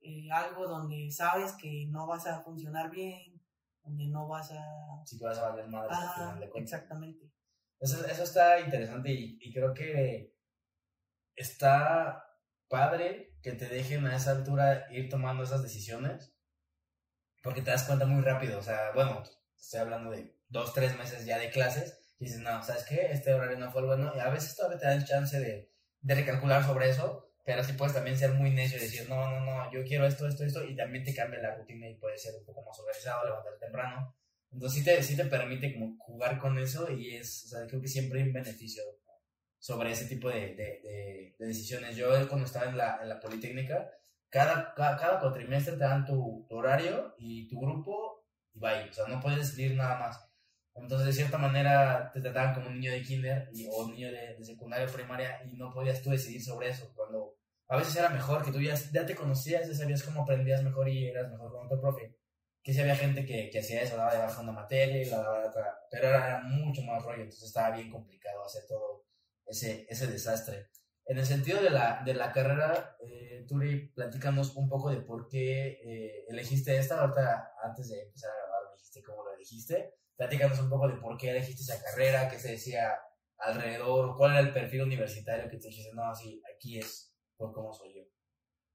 eh, 0.00 0.30
algo 0.30 0.68
donde 0.68 1.10
sabes 1.10 1.52
que 1.52 1.86
no 1.88 2.06
vas 2.06 2.26
a 2.26 2.42
funcionar 2.42 2.90
bien? 2.90 3.42
Donde 3.82 4.06
no 4.08 4.28
vas 4.28 4.50
a... 4.50 5.06
Sí 5.06 5.18
que 5.18 5.24
vas 5.24 5.38
a 5.38 5.48
valer 5.48 5.68
madre 5.68 5.88
cuentas. 6.50 6.74
Exactamente. 6.74 7.33
Eso, 7.84 8.06
eso 8.06 8.22
está 8.22 8.60
interesante 8.60 9.10
y, 9.12 9.52
creo 9.52 9.74
que 9.74 10.34
está 11.36 12.24
padre 12.66 13.36
que 13.42 13.52
te 13.52 13.66
dejen 13.68 14.06
a 14.06 14.16
esa 14.16 14.30
altura 14.30 14.86
ir 14.90 15.10
tomando 15.10 15.44
esas 15.44 15.62
decisiones 15.62 16.34
porque 17.42 17.60
te 17.60 17.70
das 17.70 17.84
cuenta 17.84 18.06
muy 18.06 18.22
rápido, 18.22 18.58
o 18.58 18.62
sea, 18.62 18.92
bueno, 18.94 19.22
estoy 19.54 19.80
hablando 19.80 20.10
de 20.12 20.34
dos, 20.48 20.72
tres 20.72 20.96
meses 20.96 21.26
ya 21.26 21.38
de 21.38 21.50
clases, 21.50 22.16
y 22.18 22.24
dices, 22.24 22.40
no, 22.40 22.62
¿sabes 22.62 22.84
qué? 22.84 23.12
Este 23.12 23.34
horario 23.34 23.58
no 23.58 23.70
fue 23.70 23.82
el 23.82 23.88
bueno, 23.88 24.12
y 24.16 24.18
a 24.18 24.30
veces 24.30 24.56
todavía 24.56 24.78
te 24.78 24.86
dan 24.86 25.04
chance 25.04 25.38
de, 25.38 25.70
de 26.00 26.14
recalcular 26.14 26.64
sobre 26.64 26.88
eso, 26.88 27.34
pero 27.44 27.62
sí 27.62 27.74
puedes 27.74 27.92
también 27.92 28.16
ser 28.16 28.32
muy 28.32 28.50
necio 28.50 28.78
y 28.78 28.80
decir, 28.80 29.10
no, 29.10 29.28
no, 29.28 29.40
no, 29.40 29.70
yo 29.70 29.84
quiero 29.84 30.06
esto, 30.06 30.26
esto, 30.26 30.42
esto, 30.44 30.64
y 30.64 30.74
también 30.74 31.04
te 31.04 31.14
cambia 31.14 31.42
la 31.42 31.54
rutina 31.54 31.86
y 31.86 31.96
puedes 31.96 32.22
ser 32.22 32.34
un 32.34 32.46
poco 32.46 32.64
más 32.64 32.78
organizado, 32.78 33.26
levantarte 33.26 33.66
temprano. 33.66 34.16
Entonces 34.54 34.78
sí 34.78 34.84
te, 34.84 35.02
sí 35.02 35.16
te 35.16 35.24
permite 35.24 35.74
como 35.74 35.96
jugar 35.98 36.38
con 36.38 36.56
eso 36.58 36.90
y 36.90 37.16
es, 37.16 37.44
o 37.46 37.48
sea, 37.48 37.66
creo 37.66 37.80
que 37.80 37.88
siempre 37.88 38.20
hay 38.20 38.28
un 38.28 38.34
beneficio 38.34 38.82
sobre 39.58 39.90
ese 39.90 40.06
tipo 40.06 40.28
de, 40.28 40.54
de, 40.54 41.34
de, 41.38 41.46
decisiones. 41.46 41.96
Yo 41.96 42.06
cuando 42.28 42.46
estaba 42.46 42.70
en 42.70 42.76
la, 42.76 43.00
en 43.02 43.08
la 43.08 43.18
Politécnica, 43.18 43.90
cada, 44.30 44.72
cada, 44.74 44.96
cada 44.96 45.20
cuatrimestre 45.20 45.72
te 45.76 45.84
dan 45.84 46.04
tu, 46.04 46.46
tu 46.48 46.56
horario 46.56 47.14
y 47.18 47.48
tu 47.48 47.58
grupo 47.60 48.26
y 48.52 48.60
bye. 48.60 48.88
O 48.90 48.92
sea, 48.92 49.06
no 49.08 49.20
puedes 49.20 49.38
decidir 49.38 49.74
nada 49.76 49.98
más. 49.98 50.20
Entonces, 50.76 51.06
de 51.06 51.12
cierta 51.12 51.38
manera, 51.38 52.10
te 52.12 52.20
trataban 52.20 52.54
como 52.54 52.68
un 52.68 52.74
niño 52.74 52.92
de 52.92 53.02
kinder 53.02 53.48
y, 53.52 53.66
o 53.66 53.84
un 53.84 53.92
niño 53.92 54.12
de, 54.12 54.36
de 54.36 54.44
secundaria 54.44 54.86
o 54.86 54.92
primaria 54.92 55.40
y 55.50 55.56
no 55.56 55.72
podías 55.72 56.00
tú 56.00 56.10
decidir 56.10 56.42
sobre 56.42 56.68
eso. 56.68 56.92
Cuando 56.94 57.38
a 57.68 57.76
veces 57.76 57.96
era 57.96 58.08
mejor 58.08 58.44
que 58.44 58.52
tú 58.52 58.60
ya, 58.60 58.74
ya 58.92 59.04
te 59.04 59.16
conocías, 59.16 59.66
ya 59.66 59.74
sabías 59.74 60.02
cómo 60.02 60.22
aprendías 60.22 60.62
mejor 60.62 60.88
y 60.88 61.08
eras 61.08 61.30
mejor 61.30 61.50
con 61.50 61.66
otro 61.66 61.80
profe. 61.80 62.14
Que 62.64 62.72
si 62.72 62.80
había 62.80 62.96
gente 62.96 63.24
que, 63.24 63.50
que 63.50 63.60
hacía 63.60 63.82
eso, 63.82 63.96
daba 63.96 64.12
de 64.12 64.18
baja 64.18 64.40
una 64.40 64.52
materia 64.52 65.00
y 65.00 65.04
la 65.04 65.18
daba 65.18 65.40
de 65.42 65.48
otra, 65.48 65.78
pero 65.90 66.08
era 66.08 66.40
mucho 66.40 66.82
más 66.82 67.04
rollo, 67.04 67.22
entonces 67.22 67.44
estaba 67.44 67.76
bien 67.76 67.90
complicado 67.90 68.42
hacer 68.44 68.66
todo 68.66 69.04
ese, 69.46 69.86
ese 69.88 70.08
desastre. 70.08 70.70
En 71.06 71.18
el 71.18 71.26
sentido 71.26 71.62
de 71.62 71.70
la, 71.70 72.02
de 72.04 72.14
la 72.14 72.32
carrera, 72.32 72.96
eh, 73.00 73.44
Turi, 73.46 73.88
platícanos 73.88 74.56
un 74.56 74.68
poco 74.68 74.90
de 74.90 75.02
por 75.02 75.28
qué 75.28 75.78
eh, 75.84 76.24
elegiste 76.28 76.76
esta. 76.78 77.00
Ahorita, 77.00 77.52
antes 77.62 77.90
de 77.90 78.02
empezar 78.02 78.30
a 78.30 78.46
grabar, 78.46 78.72
dijiste 78.74 79.02
cómo 79.02 79.22
lo 79.22 79.34
elegiste. 79.34 79.96
Platícanos 80.16 80.58
un 80.60 80.70
poco 80.70 80.88
de 80.88 80.94
por 80.94 81.18
qué 81.18 81.30
elegiste 81.30 81.62
esa 81.62 81.82
carrera, 81.82 82.28
qué 82.30 82.38
se 82.38 82.52
decía 82.52 82.98
alrededor, 83.36 84.16
cuál 84.16 84.32
era 84.32 84.40
el 84.40 84.54
perfil 84.54 84.82
universitario 84.82 85.50
que 85.50 85.58
te 85.58 85.68
dijiste, 85.68 85.92
no, 85.92 86.14
sí, 86.14 86.42
aquí 86.54 86.78
es 86.78 87.14
por 87.36 87.52
cómo 87.52 87.72
soy 87.74 87.94
yo. 87.94 88.02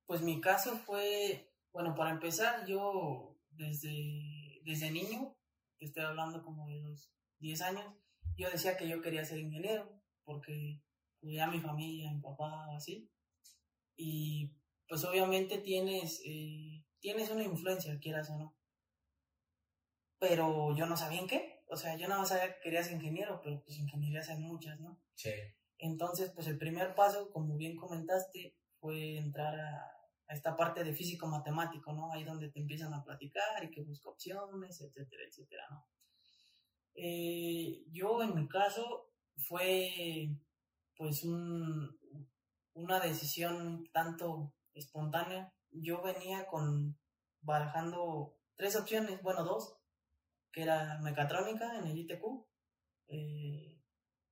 Pues 0.06 0.22
mi 0.22 0.40
caso 0.40 0.78
fue, 0.78 1.52
bueno, 1.72 1.96
para 1.96 2.12
empezar, 2.12 2.66
yo 2.68 3.29
desde, 3.60 4.62
desde 4.64 4.90
niño, 4.90 5.36
que 5.78 5.86
estoy 5.86 6.04
hablando 6.04 6.42
como 6.44 6.68
de 6.68 6.82
los 6.82 7.12
10 7.40 7.62
años, 7.62 7.94
yo 8.36 8.50
decía 8.50 8.78
que 8.78 8.88
yo 8.88 9.02
quería 9.02 9.26
ser 9.26 9.40
ingeniero, 9.40 10.02
porque 10.24 10.82
a 11.42 11.48
mi 11.48 11.60
familia, 11.60 12.12
mi 12.12 12.22
papá, 12.22 12.66
así. 12.76 13.12
Y 13.98 14.56
pues 14.88 15.04
obviamente 15.04 15.58
tienes, 15.58 16.22
eh, 16.26 16.86
tienes 17.00 17.30
una 17.30 17.44
influencia, 17.44 18.00
quieras 18.00 18.30
o 18.30 18.38
no. 18.38 18.58
Pero 20.18 20.76
yo 20.76 20.86
no 20.86 20.96
sabía 20.96 21.20
en 21.20 21.28
qué. 21.28 21.64
O 21.68 21.76
sea, 21.76 21.96
yo 21.98 22.08
nada 22.08 22.22
más 22.22 22.30
sabía 22.30 22.56
que 22.56 22.62
quería 22.62 22.84
ser 22.84 22.94
ingeniero, 22.94 23.42
pero 23.44 23.62
pues 23.64 23.78
ingenierías 23.78 24.30
hay 24.30 24.40
muchas, 24.40 24.80
¿no? 24.80 25.02
Sí. 25.16 25.32
Entonces, 25.78 26.32
pues 26.32 26.48
el 26.48 26.58
primer 26.58 26.96
paso, 26.96 27.30
como 27.32 27.56
bien 27.58 27.76
comentaste, 27.76 28.58
fue 28.80 29.18
entrar 29.18 29.60
a 29.60 29.99
esta 30.30 30.56
parte 30.56 30.84
de 30.84 30.94
físico 30.94 31.28
matemático, 31.28 31.92
¿no? 31.92 32.12
Ahí 32.12 32.24
donde 32.24 32.50
te 32.50 32.60
empiezan 32.60 32.94
a 32.94 33.04
platicar 33.04 33.64
y 33.64 33.72
que 33.72 33.82
busca 33.82 34.10
opciones, 34.10 34.80
etcétera, 34.80 35.24
etcétera, 35.28 35.64
¿no? 35.72 35.88
Eh, 36.94 37.84
yo 37.92 38.22
en 38.22 38.36
mi 38.36 38.48
caso 38.48 39.12
fue 39.38 40.30
pues 40.96 41.24
un, 41.24 41.98
una 42.74 43.00
decisión 43.00 43.90
tanto 43.92 44.54
espontánea. 44.74 45.54
Yo 45.72 46.02
venía 46.02 46.46
con 46.48 46.98
barajando 47.42 48.38
tres 48.56 48.76
opciones, 48.76 49.22
bueno, 49.22 49.44
dos, 49.44 49.78
que 50.52 50.64
era 50.64 51.00
mecatrónica 51.00 51.78
en 51.78 51.88
el 51.88 51.98
ITQ 51.98 52.24
eh, 53.08 53.69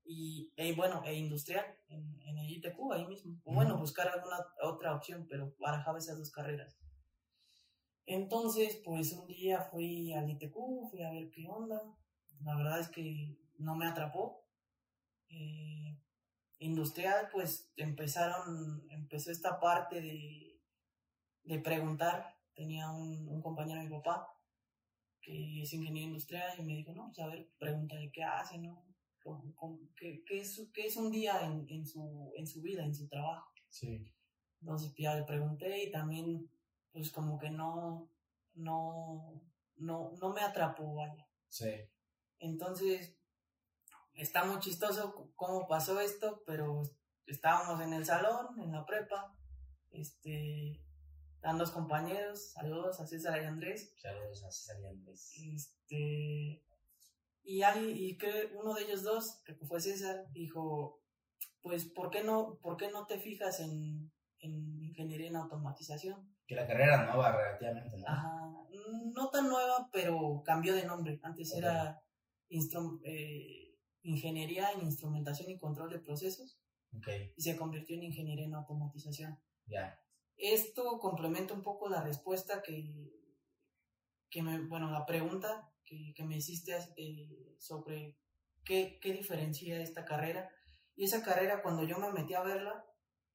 y, 0.08 0.54
e, 0.56 0.74
bueno, 0.74 1.04
e 1.06 1.14
industrial 1.16 1.66
en, 1.90 2.20
en, 2.22 2.38
el 2.38 2.50
ITQ 2.50 2.94
ahí 2.94 3.06
mismo. 3.06 3.40
O 3.44 3.54
bueno, 3.54 3.78
buscar 3.78 4.08
alguna 4.08 4.38
otra 4.64 4.96
opción, 4.96 5.28
pero 5.30 5.54
barajaba 5.60 6.00
esas 6.00 6.18
dos 6.18 6.32
carreras. 6.32 6.78
Entonces, 8.06 8.82
pues 8.86 9.12
un 9.12 9.28
día 9.28 9.62
fui 9.62 10.14
al 10.14 10.30
ITQ, 10.30 10.56
fui 10.90 11.04
a 11.04 11.12
ver 11.12 11.30
qué 11.30 11.46
onda. 11.48 11.82
La 12.42 12.56
verdad 12.56 12.80
es 12.80 12.88
que 12.88 13.38
no 13.58 13.76
me 13.76 13.86
atrapó. 13.86 14.46
Eh, 15.30 16.00
industrial, 16.60 17.28
pues 17.32 17.70
empezaron, 17.76 18.88
empezó 18.90 19.30
esta 19.30 19.60
parte 19.60 20.02
de, 20.02 20.58
de 21.44 21.60
preguntar. 21.60 22.38
Tenía 22.56 22.90
un, 22.90 23.28
un, 23.28 23.42
compañero 23.42 23.82
de 23.82 23.88
mi 23.88 23.96
papá 23.96 24.34
que 25.22 25.62
es 25.62 25.74
ingeniero 25.74 26.08
industrial 26.08 26.58
y 26.58 26.64
me 26.64 26.76
dijo, 26.76 26.94
no, 26.94 27.08
pues 27.08 27.20
a 27.20 27.28
ver, 27.28 27.50
pregúntale 27.60 28.10
qué 28.10 28.24
hace, 28.24 28.58
¿no? 28.58 28.87
Qué, 29.96 30.24
qué, 30.26 30.40
es, 30.40 30.70
qué, 30.74 30.88
es, 30.88 30.98
un 30.98 31.12
día 31.12 31.46
en, 31.46 31.66
en, 31.70 31.86
su, 31.86 32.32
en 32.36 32.48
su 32.48 32.62
vida, 32.62 32.84
en 32.84 32.96
su 32.96 33.08
trabajo? 33.08 33.52
Sí. 33.70 34.14
Entonces 34.62 34.94
ya 34.98 35.16
le 35.16 35.24
pregunté 35.24 35.84
y 35.84 35.92
también, 35.92 36.50
pues 36.92 37.12
como 37.12 37.38
que 37.38 37.50
no, 37.50 38.10
no, 38.56 39.44
no, 39.78 40.12
no 40.20 40.34
me 40.34 40.42
atrapó, 40.42 40.96
vaya. 40.96 41.28
Sí. 41.48 41.72
Entonces, 42.40 43.18
está 44.14 44.46
muy 44.46 44.60
chistoso 44.60 45.32
cómo 45.36 45.68
pasó 45.68 46.00
esto, 46.00 46.44
pero 46.46 46.84
estábamos 47.26 47.82
en 47.82 47.94
el 47.94 48.06
salón, 48.06 48.60
en 48.60 48.72
la 48.72 48.86
prepa, 48.86 49.36
este, 49.92 50.82
están 51.36 51.58
dos 51.58 51.72
compañeros, 51.72 52.52
saludos 52.52 53.00
a 53.00 53.08
César 53.08 53.42
y 53.42 53.46
Andrés. 53.46 53.94
Saludos 54.02 54.44
a 54.44 54.52
César 54.52 54.82
y 54.82 54.88
Andrés. 54.88 55.32
Este, 55.38 56.64
y, 57.48 57.64
hay, 57.64 57.92
y 57.92 58.18
que 58.18 58.52
uno 58.56 58.74
de 58.74 58.84
ellos 58.84 59.04
dos, 59.04 59.42
que 59.46 59.56
fue 59.56 59.80
César, 59.80 60.26
dijo, 60.34 61.02
pues, 61.62 61.86
¿por 61.86 62.10
qué 62.10 62.22
no, 62.22 62.60
por 62.62 62.76
qué 62.76 62.92
no 62.92 63.06
te 63.08 63.20
fijas 63.20 63.62
en, 63.62 64.12
en 64.40 64.84
ingeniería 64.84 65.30
en 65.30 65.38
automatización? 65.38 66.36
Que 66.46 66.56
la 66.56 66.68
carrera 66.68 66.96
era 66.96 67.06
nueva 67.06 67.32
relativamente, 67.38 67.98
¿no? 67.98 68.06
Ajá, 68.06 68.38
no 69.14 69.30
tan 69.30 69.48
nueva, 69.48 69.90
pero 69.94 70.44
cambió 70.46 70.76
de 70.76 70.86
nombre. 70.86 71.22
Antes 71.24 71.54
era 71.54 72.04
eh, 72.50 73.76
ingeniería 74.02 74.74
en 74.74 74.82
instrumentación 74.82 75.50
y 75.50 75.58
control 75.58 75.90
de 75.90 76.00
procesos. 76.00 76.60
Y 77.38 77.42
se 77.42 77.56
convirtió 77.56 77.96
en 77.96 78.04
ingeniería 78.04 78.46
en 78.46 78.56
automatización. 78.56 79.40
Ya. 79.68 79.98
Esto 80.36 81.00
complementa 81.00 81.54
un 81.54 81.64
poco 81.64 81.88
la 81.88 82.02
respuesta 82.02 82.62
que, 82.62 83.10
que 84.30 84.44
me, 84.44 84.60
bueno, 84.68 84.92
la 84.92 85.06
pregunta 85.06 85.72
que, 85.88 86.14
que 86.14 86.24
me 86.24 86.38
hiciste 86.38 86.78
eh, 86.98 87.56
sobre 87.58 88.18
qué, 88.64 89.00
qué, 89.02 89.14
diferencia 89.14 89.82
esta 89.82 90.06
carrera. 90.06 90.50
Y 90.96 91.06
esa 91.06 91.24
carrera, 91.24 91.62
cuando 91.64 91.84
yo 91.84 91.98
me 91.98 92.12
metí 92.12 92.34
a 92.34 92.44
verla, 92.44 92.86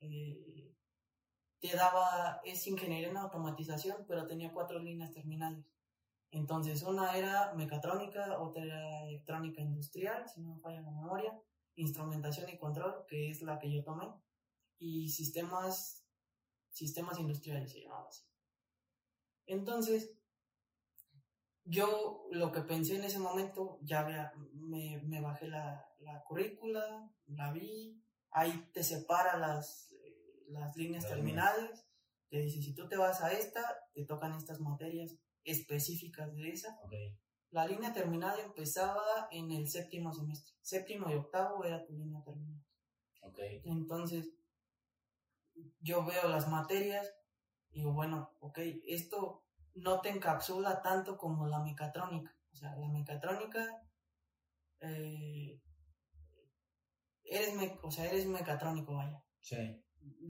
eh, 0.01 0.77
te 1.61 1.77
daba, 1.77 2.41
es 2.45 2.67
ingeniería 2.67 3.09
en 3.09 3.17
automatización, 3.17 4.05
pero 4.07 4.27
tenía 4.27 4.53
cuatro 4.53 4.79
líneas 4.79 5.13
terminales. 5.13 5.65
Entonces, 6.31 6.83
una 6.83 7.17
era 7.17 7.55
mecatrónica, 7.55 8.41
otra 8.41 8.65
era 8.65 9.05
electrónica 9.05 9.61
industrial, 9.61 10.29
si 10.29 10.41
no 10.41 10.55
me 10.55 10.61
falla 10.61 10.81
la 10.81 10.91
memoria, 10.91 11.41
instrumentación 11.77 12.49
y 12.51 12.59
control, 12.59 13.05
que 13.07 13.31
es 13.31 13.43
la 13.43 13.59
que 13.59 13.73
yo 13.73 13.85
tomé, 13.85 14.13
y 14.79 15.09
sistemas, 15.11 16.05
sistemas 16.71 17.19
industriales 17.19 17.71
se 17.71 17.83
llamaba 17.83 18.09
así. 18.09 18.25
Entonces, 19.47 20.17
yo 21.65 22.27
lo 22.31 22.53
que 22.53 22.61
pensé 22.63 22.97
en 22.97 23.05
ese 23.05 23.19
momento, 23.19 23.79
ya 23.83 24.33
me, 24.55 25.01
me 25.05 25.21
bajé 25.21 25.49
la, 25.49 25.87
la 26.01 26.23
currícula, 26.25 27.11
la 27.27 27.53
vi, 27.53 28.03
ahí 28.31 28.71
te 28.73 28.83
separa 28.83 29.39
las, 29.39 29.93
las 30.49 30.77
líneas 30.77 31.07
terminales, 31.07 31.87
te 32.29 32.39
dice, 32.39 32.63
si 32.63 32.75
tú 32.75 32.89
te 32.89 32.97
vas 32.97 33.23
a 33.23 33.33
esta, 33.33 33.63
te 33.93 34.05
tocan 34.05 34.35
estas 34.35 34.61
materias 34.61 35.17
específicas 35.45 36.35
de 36.35 36.51
esa. 36.51 36.79
Ok. 36.83 36.95
La 37.51 37.67
línea 37.67 37.93
terminal 37.93 38.41
empezaba 38.41 39.29
en 39.31 39.51
el 39.51 39.69
séptimo 39.69 40.13
semestre. 40.15 40.55
Séptimo 40.63 41.11
y 41.11 41.15
octavo 41.15 41.65
era 41.65 41.85
tu 41.85 41.93
línea 41.93 42.23
terminal. 42.25 42.65
Ok. 43.21 43.39
Entonces, 43.65 44.33
yo 45.81 46.05
veo 46.07 46.29
las 46.29 46.49
materias 46.49 47.15
y 47.71 47.81
digo, 47.81 47.93
bueno, 47.93 48.35
ok, 48.41 48.59
esto 48.87 49.45
no 49.75 50.01
te 50.01 50.11
encapsula 50.11 50.81
tanto 50.83 51.17
como 51.17 51.47
la 51.47 51.61
mecatrónica. 51.61 52.35
O 52.53 52.57
sea, 52.57 52.77
la 52.77 52.89
mecatrónica, 52.89 53.83
eh, 54.81 55.59
eres, 57.25 57.55
me- 57.55 57.79
o 57.83 57.91
sea, 57.91 58.07
eres 58.07 58.27
mecatrónico, 58.27 58.95
vaya. 58.95 59.23
Sí. 59.41 59.57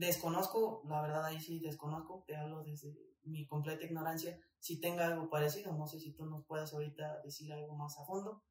Desconozco, 0.05 0.81
la 0.87 1.01
verdad 1.01 1.25
ahí 1.25 1.39
sí 1.39 1.59
desconozco, 1.59 2.23
te 2.27 2.35
hablo 2.35 2.63
desde 2.63 2.95
mi 3.23 3.45
completa 3.45 3.85
ignorancia, 3.85 4.37
si 4.59 4.79
tenga 4.79 5.05
algo 5.07 5.29
parecido, 5.29 5.73
no 5.73 5.87
sé 5.87 5.99
si 5.99 6.13
tú 6.13 6.25
nos 6.25 6.45
puedas 6.45 6.73
ahorita 6.73 7.21
decir 7.23 7.51
algo 7.53 7.75
más 7.75 7.97
a 7.99 8.05
fondo, 8.05 8.43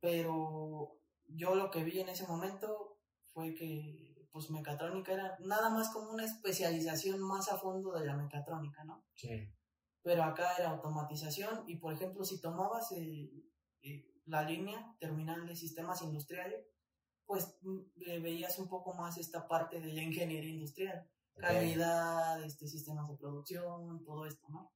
pero 0.00 0.98
yo 1.26 1.54
lo 1.54 1.70
que 1.70 1.84
vi 1.84 2.00
en 2.00 2.08
ese 2.08 2.26
momento 2.26 2.98
fue 3.32 3.54
que 3.54 4.26
pues 4.32 4.50
mecatrónica 4.50 5.12
era 5.12 5.36
nada 5.40 5.70
más 5.70 5.90
como 5.90 6.10
una 6.10 6.24
especialización 6.24 7.20
más 7.20 7.50
a 7.50 7.58
fondo 7.58 7.92
de 7.92 8.04
la 8.06 8.16
mecatrónica, 8.16 8.84
¿no? 8.84 9.02
Sí. 9.14 9.28
Pero 10.06 10.22
acá 10.22 10.54
era 10.56 10.70
automatización 10.70 11.64
y 11.66 11.78
por 11.78 11.92
ejemplo 11.92 12.24
si 12.24 12.40
tomabas 12.40 12.92
eh, 12.92 13.28
eh, 13.82 14.06
la 14.26 14.42
línea 14.42 14.94
terminal 15.00 15.44
de 15.48 15.56
sistemas 15.56 16.00
industriales, 16.02 16.64
pues 17.24 17.58
mm, 17.62 17.78
le 17.96 18.20
veías 18.20 18.56
un 18.60 18.68
poco 18.68 18.94
más 18.94 19.18
esta 19.18 19.48
parte 19.48 19.80
de 19.80 19.92
la 19.92 20.02
ingeniería 20.04 20.50
industrial 20.50 21.10
calidad, 21.34 22.40
este, 22.44 22.68
sistemas 22.68 23.08
de 23.08 23.16
producción, 23.16 24.04
todo 24.04 24.26
esto, 24.26 24.46
¿no? 24.48 24.72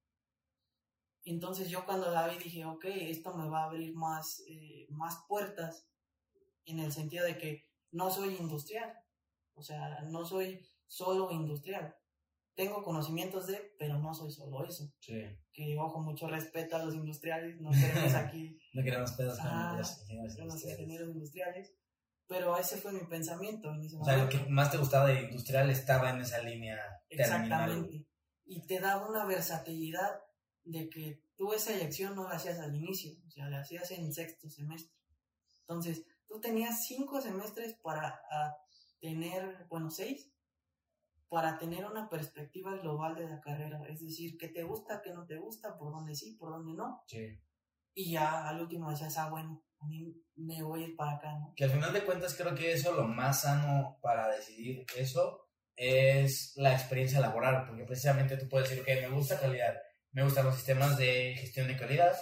Entonces 1.23 1.69
yo 1.69 1.85
cuando 1.85 2.11
la 2.11 2.27
vi 2.27 2.37
dije, 2.37 2.65
ok, 2.65 2.83
esto 2.85 3.33
me 3.33 3.47
va 3.47 3.61
a 3.61 3.65
abrir 3.67 3.95
más, 3.95 4.43
eh, 4.49 4.85
más 4.89 5.23
puertas 5.29 5.87
en 6.65 6.79
el 6.79 6.91
sentido 6.91 7.23
de 7.23 7.37
que 7.37 7.71
no 7.91 8.11
soy 8.11 8.35
industrial, 8.35 8.93
o 9.53 9.63
sea, 9.63 10.01
no 10.09 10.25
soy 10.25 10.67
solo 10.87 11.31
industrial. 11.31 11.95
Tengo 12.55 12.83
conocimientos 12.83 13.47
de, 13.47 13.73
pero 13.79 13.97
no 13.99 14.13
soy 14.13 14.31
solo 14.31 14.65
eso. 14.67 14.91
Sí. 14.99 15.23
Que, 15.53 15.77
ojo, 15.79 16.01
mucho 16.01 16.27
respeto 16.27 16.75
a 16.75 16.83
los 16.85 16.93
industriales, 16.95 17.59
no 17.61 17.71
queremos 17.71 18.13
aquí 18.13 18.59
No 18.73 18.83
queremos 18.83 19.11
pedos 19.13 19.37
con 19.37 19.47
Ah, 19.47 19.75
los 19.77 20.01
ingenieros 20.01 20.35
con 20.35 20.45
los 20.45 20.53
industriales. 20.55 20.79
ingenieros 20.79 21.09
industriales, 21.15 21.73
pero 22.27 22.57
ese 22.57 22.77
fue 22.77 22.91
mi 22.93 23.05
pensamiento 23.05 23.69
en 23.73 23.81
ese 23.83 23.97
O 23.97 24.03
sea, 24.03 24.17
lo 24.17 24.29
que 24.29 24.37
más 24.49 24.71
te 24.71 24.77
gustaba 24.77 25.07
de 25.09 25.21
industrial 25.23 25.69
estaba 25.69 26.09
en 26.11 26.21
esa 26.21 26.41
línea 26.41 26.77
terminal. 27.09 27.69
Exactamente. 27.69 28.07
Y 28.45 28.65
te 28.65 28.79
da 28.79 29.05
una 29.07 29.25
versatilidad 29.25 30.19
de 30.63 30.89
que 30.89 31.23
tú 31.37 31.53
esa 31.53 31.73
elección 31.73 32.15
no 32.15 32.27
la 32.27 32.35
hacías 32.35 32.59
al 32.59 32.75
inicio, 32.75 33.13
o 33.25 33.31
sea, 33.31 33.49
la 33.49 33.61
hacías 33.61 33.89
en 33.91 34.13
sexto 34.13 34.49
semestre. 34.49 34.93
Entonces, 35.61 36.05
tú 36.27 36.39
tenías 36.39 36.85
cinco 36.85 37.21
semestres 37.21 37.73
para 37.81 38.07
a, 38.29 38.57
tener, 38.99 39.65
bueno, 39.69 39.89
seis, 39.89 40.31
para 41.31 41.57
tener 41.57 41.85
una 41.85 42.09
perspectiva 42.09 42.75
global 42.75 43.15
de 43.15 43.25
la 43.25 43.39
carrera. 43.39 43.81
Es 43.87 44.01
decir, 44.01 44.35
qué 44.37 44.49
te 44.49 44.63
gusta, 44.63 45.01
qué 45.01 45.13
no 45.13 45.25
te 45.25 45.37
gusta, 45.37 45.77
por 45.77 45.93
dónde 45.93 46.13
sí, 46.13 46.35
por 46.37 46.51
dónde 46.51 46.73
no. 46.73 47.03
Sí. 47.07 47.39
Y 47.93 48.11
ya 48.11 48.49
al 48.49 48.59
último 48.59 48.91
decías, 48.91 49.17
ah, 49.17 49.29
bueno, 49.29 49.63
a 49.79 49.87
mí 49.87 50.13
me 50.35 50.61
voy 50.61 50.83
a 50.83 50.87
ir 50.87 50.95
para 50.97 51.13
acá, 51.13 51.31
¿no? 51.39 51.53
Que 51.55 51.63
al 51.63 51.69
final 51.69 51.93
de 51.93 52.03
cuentas 52.03 52.35
creo 52.35 52.53
que 52.53 52.73
eso, 52.73 52.91
lo 52.91 53.07
más 53.07 53.43
sano 53.43 53.97
para 54.01 54.27
decidir 54.27 54.85
eso, 54.97 55.47
es 55.77 56.51
la 56.57 56.73
experiencia 56.73 57.21
laboral, 57.21 57.65
porque 57.65 57.85
precisamente 57.85 58.35
tú 58.35 58.49
puedes 58.49 58.69
decir, 58.69 58.83
ok, 58.83 59.09
me 59.09 59.15
gusta 59.15 59.39
calidad, 59.39 59.75
me 60.11 60.23
gustan 60.25 60.45
los 60.45 60.55
sistemas 60.55 60.97
de 60.97 61.33
gestión 61.39 61.69
de 61.69 61.77
calidad, 61.77 62.13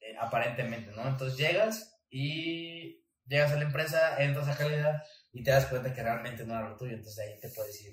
eh, 0.00 0.16
aparentemente, 0.18 0.90
¿no? 0.92 1.06
Entonces 1.06 1.36
llegas 1.36 2.00
y 2.08 3.04
llegas 3.26 3.52
a 3.52 3.56
la 3.56 3.64
empresa, 3.64 4.22
entras 4.22 4.48
a 4.48 4.56
calidad 4.56 5.02
y 5.32 5.42
te 5.42 5.50
das 5.50 5.66
cuenta 5.66 5.92
que 5.92 6.02
realmente 6.02 6.46
no 6.46 6.54
era 6.54 6.70
lo 6.70 6.78
tuyo, 6.78 6.94
entonces 6.94 7.18
ahí 7.18 7.38
te 7.38 7.50
puedes 7.50 7.78
ir 7.82 7.92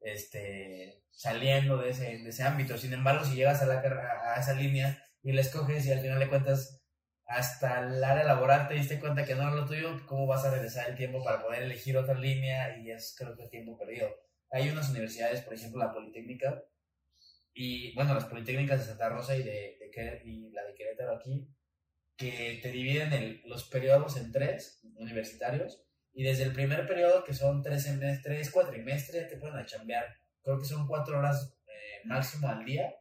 este, 0.00 1.02
saliendo 1.10 1.78
de 1.78 1.90
ese, 1.90 2.04
de 2.18 2.28
ese 2.28 2.42
ámbito. 2.44 2.78
Sin 2.78 2.92
embargo, 2.92 3.24
si 3.24 3.34
llegas 3.36 3.62
a, 3.62 3.66
la, 3.66 3.80
a 4.34 4.40
esa 4.40 4.54
línea 4.54 5.02
y 5.22 5.32
la 5.32 5.40
escoges 5.42 5.86
y 5.86 5.92
al 5.92 6.00
final 6.00 6.18
de 6.18 6.28
cuentas 6.28 6.82
hasta 7.26 7.80
el 7.80 8.02
área 8.02 8.24
laboral 8.24 8.66
te 8.68 8.74
diste 8.74 8.98
cuenta 9.00 9.24
que 9.24 9.34
no 9.34 9.42
era 9.42 9.52
lo 9.52 9.66
tuyo, 9.66 10.04
¿cómo 10.06 10.26
vas 10.26 10.44
a 10.44 10.50
regresar 10.50 10.90
el 10.90 10.96
tiempo 10.96 11.22
para 11.22 11.42
poder 11.42 11.62
elegir 11.62 11.96
otra 11.96 12.14
línea? 12.14 12.76
Y 12.78 12.90
es 12.90 13.14
creo 13.18 13.36
que 13.36 13.46
tiempo 13.48 13.78
perdido. 13.78 14.08
Hay 14.50 14.68
unas 14.70 14.90
universidades, 14.90 15.42
por 15.42 15.54
ejemplo 15.54 15.78
la 15.80 15.92
Politécnica, 15.92 16.62
y 17.54 17.94
bueno, 17.94 18.14
las 18.14 18.24
Politécnicas 18.26 18.80
de 18.80 18.86
Santa 18.86 19.08
Rosa 19.08 19.36
y, 19.36 19.42
de, 19.42 19.76
de 19.80 20.22
y 20.24 20.50
la 20.50 20.64
de 20.64 20.74
Querétaro 20.74 21.16
aquí, 21.16 21.48
que 22.16 22.60
te 22.62 22.70
dividen 22.72 23.12
el- 23.12 23.42
los 23.46 23.64
periodos 23.68 24.16
en 24.16 24.32
tres 24.32 24.80
universitarios, 24.96 25.84
y 26.12 26.24
desde 26.24 26.44
el 26.44 26.52
primer 26.52 26.86
periodo, 26.86 27.24
que 27.24 27.34
son 27.34 27.62
tres 27.62 27.84
semestres, 27.84 28.50
cuatrimestres, 28.50 29.28
te 29.28 29.36
ponen 29.36 29.56
a 29.56 29.66
chambear. 29.66 30.06
Creo 30.42 30.58
que 30.58 30.64
son 30.64 30.86
cuatro 30.86 31.18
horas 31.18 31.56
eh, 31.66 32.06
máximo 32.06 32.48
al 32.48 32.64
día, 32.64 32.92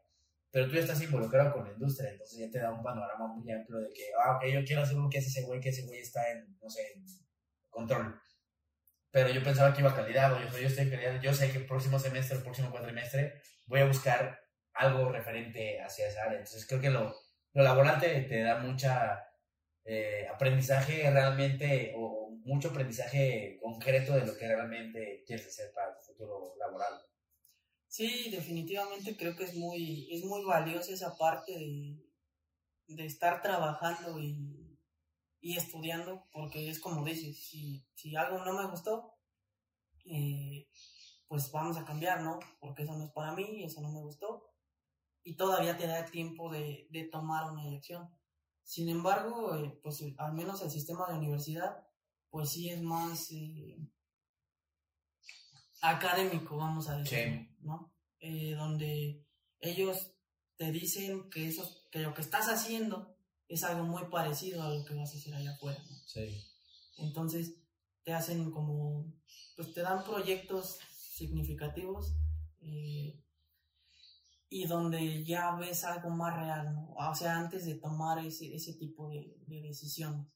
pero 0.51 0.67
tú 0.67 0.75
ya 0.75 0.81
estás 0.81 1.01
involucrado 1.01 1.53
con 1.53 1.65
la 1.65 1.73
industria, 1.73 2.11
entonces 2.11 2.39
ya 2.39 2.49
te 2.51 2.59
da 2.59 2.71
un 2.71 2.83
panorama 2.83 3.27
muy 3.27 3.51
amplio 3.51 3.79
de 3.79 3.89
que, 3.93 4.03
ah, 4.23 4.37
ok, 4.37 4.45
yo 4.45 4.63
quiero 4.65 4.81
hacer 4.81 4.97
lo 4.97 5.09
que 5.09 5.19
hace 5.19 5.27
ese 5.27 5.43
güey, 5.43 5.59
que 5.59 5.69
ese 5.69 5.85
güey 5.85 5.99
está 5.99 6.31
en, 6.31 6.57
no 6.61 6.69
sé, 6.69 6.81
en 6.95 7.05
control. 7.69 8.19
Pero 9.11 9.29
yo 9.29 9.43
pensaba 9.43 9.73
que 9.73 9.81
iba 9.81 9.91
a 9.91 9.95
calidad, 9.95 10.33
o 10.33 10.39
yo, 10.39 10.57
yo 10.57 10.67
estoy 10.67 10.85
en 10.85 10.91
calidad, 10.91 11.21
yo 11.21 11.33
sé 11.33 11.51
que 11.51 11.59
el 11.59 11.65
próximo 11.65 11.99
semestre, 11.99 12.37
el 12.37 12.43
próximo 12.43 12.71
cuatrimestre, 12.71 13.41
voy 13.65 13.81
a 13.81 13.85
buscar 13.85 14.39
algo 14.73 15.11
referente 15.11 15.81
hacia 15.81 16.07
esa 16.07 16.23
área. 16.23 16.39
Entonces 16.39 16.65
creo 16.67 16.81
que 16.81 16.89
lo, 16.89 17.15
lo 17.53 17.63
laboral 17.63 17.99
te, 17.99 18.21
te 18.21 18.41
da 18.41 18.59
mucha 18.59 19.23
eh, 19.85 20.27
aprendizaje 20.31 21.09
realmente, 21.11 21.93
o 21.95 22.18
mucho 22.49 22.69
aprendizaje 22.69 23.59
concreto 23.61 24.13
de 24.13 24.25
lo 24.25 24.35
que 24.35 24.47
realmente 24.47 25.23
quieres 25.25 25.47
hacer 25.47 25.71
para 25.73 25.95
tu 25.95 26.01
futuro 26.01 26.55
laboral. 26.57 26.93
Sí, 27.87 28.29
definitivamente 28.31 29.15
creo 29.15 29.35
que 29.35 29.45
es 29.45 29.55
muy, 29.55 30.07
es 30.11 30.25
muy 30.25 30.43
valiosa 30.43 30.91
esa 30.91 31.15
parte 31.17 31.51
de, 32.87 33.05
estar 33.05 33.41
trabajando 33.41 34.19
y, 34.19 34.77
estudiando, 35.41 36.27
porque 36.31 36.69
es 36.69 36.79
como 36.79 37.05
dices, 37.05 37.37
si, 37.47 38.15
algo 38.15 38.43
no 38.43 38.53
me 38.53 38.69
gustó, 38.69 39.15
eh, 40.05 40.67
pues 41.27 41.51
vamos 41.51 41.77
a 41.77 41.85
cambiar, 41.85 42.21
¿no? 42.21 42.39
Porque 42.59 42.83
eso 42.83 42.97
no 42.97 43.05
es 43.05 43.11
para 43.11 43.33
mí, 43.33 43.63
eso 43.63 43.81
no 43.81 43.91
me 43.91 44.01
gustó, 44.01 44.51
y 45.23 45.35
todavía 45.35 45.77
te 45.77 45.87
da 45.87 46.05
tiempo 46.05 46.51
de, 46.51 46.87
de 46.89 47.03
tomar 47.05 47.51
una 47.51 47.67
elección. 47.67 48.09
Sin 48.63 48.89
embargo, 48.89 49.55
eh, 49.55 49.79
pues 49.81 50.03
al 50.17 50.33
menos 50.33 50.61
el 50.61 50.69
sistema 50.69 51.07
de 51.07 51.17
universidad, 51.17 51.88
pues 52.29 52.49
sí 52.51 52.69
es 52.69 52.81
más... 52.81 53.31
eh, 53.31 53.77
académico, 55.81 56.57
vamos 56.57 56.89
a 56.89 56.97
decir, 56.97 57.17
Sí. 57.47 57.55
¿no? 57.61 57.93
Eh, 58.19 58.53
donde 58.55 59.25
ellos 59.61 60.11
te 60.57 60.71
dicen 60.71 61.29
que 61.29 61.47
eso, 61.47 61.87
que 61.89 61.99
lo 61.99 62.13
que 62.13 62.21
estás 62.21 62.49
haciendo 62.49 63.15
es 63.47 63.63
algo 63.63 63.85
muy 63.85 64.03
parecido 64.11 64.61
a 64.61 64.69
lo 64.73 64.83
que 64.83 64.93
vas 64.95 65.13
a 65.13 65.17
hacer 65.17 65.33
allá 65.33 65.53
afuera, 65.53 65.81
¿no? 65.89 65.95
Sí. 66.05 66.45
Entonces 66.97 67.55
te 68.03 68.13
hacen 68.13 68.51
como, 68.51 69.05
pues 69.55 69.73
te 69.73 69.81
dan 69.81 70.03
proyectos 70.03 70.79
significativos 70.91 72.13
eh, 72.61 73.17
y 74.49 74.65
donde 74.67 75.23
ya 75.23 75.55
ves 75.55 75.85
algo 75.85 76.09
más 76.09 76.35
real, 76.35 76.73
¿no? 76.73 76.93
O 76.93 77.15
sea, 77.15 77.37
antes 77.37 77.65
de 77.65 77.75
tomar 77.75 78.19
ese, 78.25 78.53
ese 78.53 78.73
tipo 78.73 79.09
de, 79.09 79.37
de 79.47 79.61
decisiones. 79.61 80.27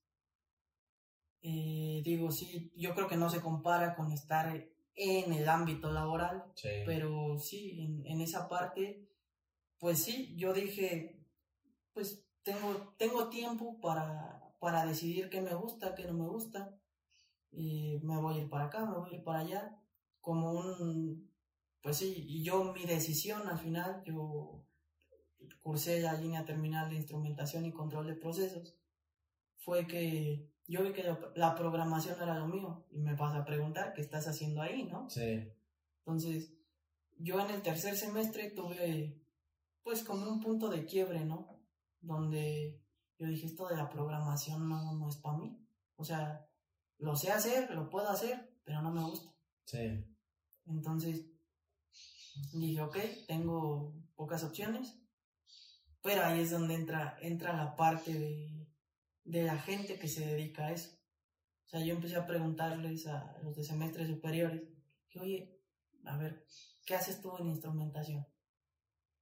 Eh, 1.45 2.01
digo, 2.06 2.32
sí, 2.32 2.71
yo 2.75 2.95
creo 2.95 3.08
que 3.10 3.17
no 3.17 3.29
se 3.29 3.41
compara 3.41 3.95
con 3.95 4.12
estar 4.13 4.65
en 4.95 5.34
el 5.34 5.49
ámbito 5.49 5.91
laboral, 5.91 6.45
Sí. 6.56 6.69
pero 6.86 7.38
sí, 7.38 7.82
en, 7.82 8.06
en 8.06 8.21
esa 8.21 8.47
parte, 8.47 9.10
pues 9.77 10.01
sí, 10.01 10.34
yo 10.38 10.53
dije, 10.53 11.19
pues 11.93 12.23
tengo, 12.43 12.93
tengo 12.97 13.27
tiempo 13.29 13.79
para, 13.82 14.56
para 14.60 14.86
decidir 14.86 15.29
qué 15.29 15.41
me 15.41 15.53
gusta, 15.53 15.95
qué 15.95 16.06
no 16.06 16.13
me 16.13 16.27
gusta, 16.29 16.79
y 17.51 17.99
me 18.03 18.17
voy 18.21 18.36
a 18.36 18.41
ir 18.43 18.49
para 18.49 18.65
acá, 18.65 18.86
me 18.86 18.97
voy 18.97 19.10
a 19.12 19.15
ir 19.17 19.23
para 19.23 19.39
allá, 19.39 19.77
como 20.21 20.51
un, 20.51 21.29
pues 21.82 21.97
sí, 21.97 22.23
y 22.25 22.43
yo 22.43 22.71
mi 22.73 22.86
decisión 22.86 23.47
al 23.49 23.60
final, 23.60 24.01
yo 24.06 24.63
cursé 25.62 25.99
la 25.99 26.13
línea 26.13 26.45
terminal 26.45 26.89
de 26.89 26.95
instrumentación 26.95 27.65
y 27.65 27.73
control 27.73 28.08
de 28.08 28.15
procesos, 28.15 28.77
fue 29.58 29.86
que 29.88 30.52
yo 30.67 30.84
vi 30.84 30.93
que 30.93 31.04
la, 31.04 31.19
la 31.36 31.56
programación 31.56 32.15
era 32.21 32.39
lo 32.39 32.47
mío, 32.47 32.86
y 32.91 32.99
me 32.99 33.15
vas 33.15 33.36
a 33.36 33.45
preguntar 33.45 33.93
qué 33.93 34.02
estás 34.02 34.28
haciendo 34.28 34.62
ahí, 34.62 34.84
¿no? 34.84 35.10
Sí. 35.10 35.52
Entonces, 35.99 36.54
yo 37.17 37.39
en 37.39 37.49
el 37.52 37.62
tercer 37.62 37.95
semestre 37.95 38.52
tuve, 38.52 39.21
pues, 39.84 40.04
como 40.04 40.30
un 40.30 40.41
punto 40.41 40.69
de 40.69 40.86
quiebre, 40.86 41.26
¿no? 41.26 41.60
Donde 42.02 42.82
yo 43.17 43.28
dije, 43.28 43.45
esto 43.45 43.67
de 43.67 43.78
la 43.78 43.89
programación 43.89 44.67
no, 44.67 44.93
no 44.93 45.10
es 45.10 45.17
para 45.17 45.38
mí. 45.38 45.58
O 45.95 46.04
sea, 46.04 46.45
lo 46.97 47.15
sé 47.15 47.32
hacer, 47.32 47.71
lo 47.71 47.89
puedo 47.89 48.10
hacer, 48.10 48.54
pero 48.63 48.82
no 48.82 48.91
me 48.91 49.04
gusta. 49.04 49.34
Sí. 49.65 50.06
Entonces 50.65 51.26
dije, 52.54 52.82
ok, 52.82 52.97
tengo 53.28 53.93
pocas 54.15 54.43
opciones, 54.43 54.97
pero 56.02 56.23
ahí 56.23 56.41
es 56.41 56.52
donde 56.52 56.76
entra, 56.76 57.17
entra 57.21 57.56
la 57.56 57.76
parte 57.76 58.13
de, 58.13 58.67
de 59.23 59.43
la 59.43 59.57
gente 59.57 59.97
que 59.97 60.07
se 60.07 60.25
dedica 60.25 60.67
a 60.67 60.71
eso. 60.71 60.91
O 61.65 61.67
sea, 61.67 61.83
yo 61.83 61.93
empecé 61.93 62.15
a 62.17 62.27
preguntarles 62.27 63.07
a 63.07 63.38
los 63.41 63.55
de 63.55 63.63
semestres 63.63 64.07
superiores, 64.07 64.62
que, 65.09 65.19
oye, 65.19 65.59
a 66.05 66.17
ver, 66.17 66.45
¿qué 66.86 66.95
haces 66.95 67.21
tú 67.21 67.36
en 67.38 67.47
instrumentación? 67.47 68.27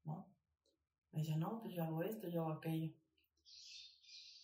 ¿No? 0.03 0.33
Me 1.11 1.19
decían, 1.19 1.39
no, 1.39 1.61
pues 1.61 1.75
yo 1.75 1.83
hago 1.83 2.03
esto, 2.03 2.27
yo 2.27 2.41
hago 2.41 2.53
aquello. 2.53 2.93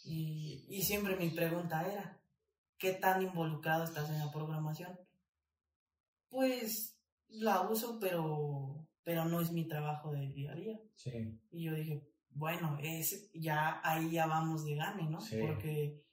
Y, 0.04 0.66
y 0.70 0.84
siempre 0.84 1.16
mi 1.16 1.30
pregunta 1.32 1.86
era, 1.92 2.22
¿qué 2.78 2.94
tan 2.94 3.22
involucrado 3.22 3.84
estás 3.84 4.10
en 4.10 4.20
la 4.20 4.32
programación? 4.32 4.98
Pues 6.30 6.98
la 7.30 7.62
uso, 7.70 8.00
pero, 8.00 8.88
pero 9.04 9.26
no 9.26 9.42
es 9.42 9.52
mi 9.52 9.68
trabajo 9.68 10.12
de 10.12 10.28
día 10.28 10.52
a 10.52 10.56
día. 10.56 10.80
Sí. 10.96 11.42
Y 11.52 11.64
yo 11.64 11.74
dije, 11.74 12.07
bueno, 12.38 12.78
es, 12.82 13.32
ya 13.34 13.82
ahí 13.84 14.12
ya 14.12 14.28
vamos 14.28 14.66
de 14.66 14.76
gane, 14.76 15.10
¿no? 15.10 15.20
Sí. 15.20 15.38
Porque 15.42 16.04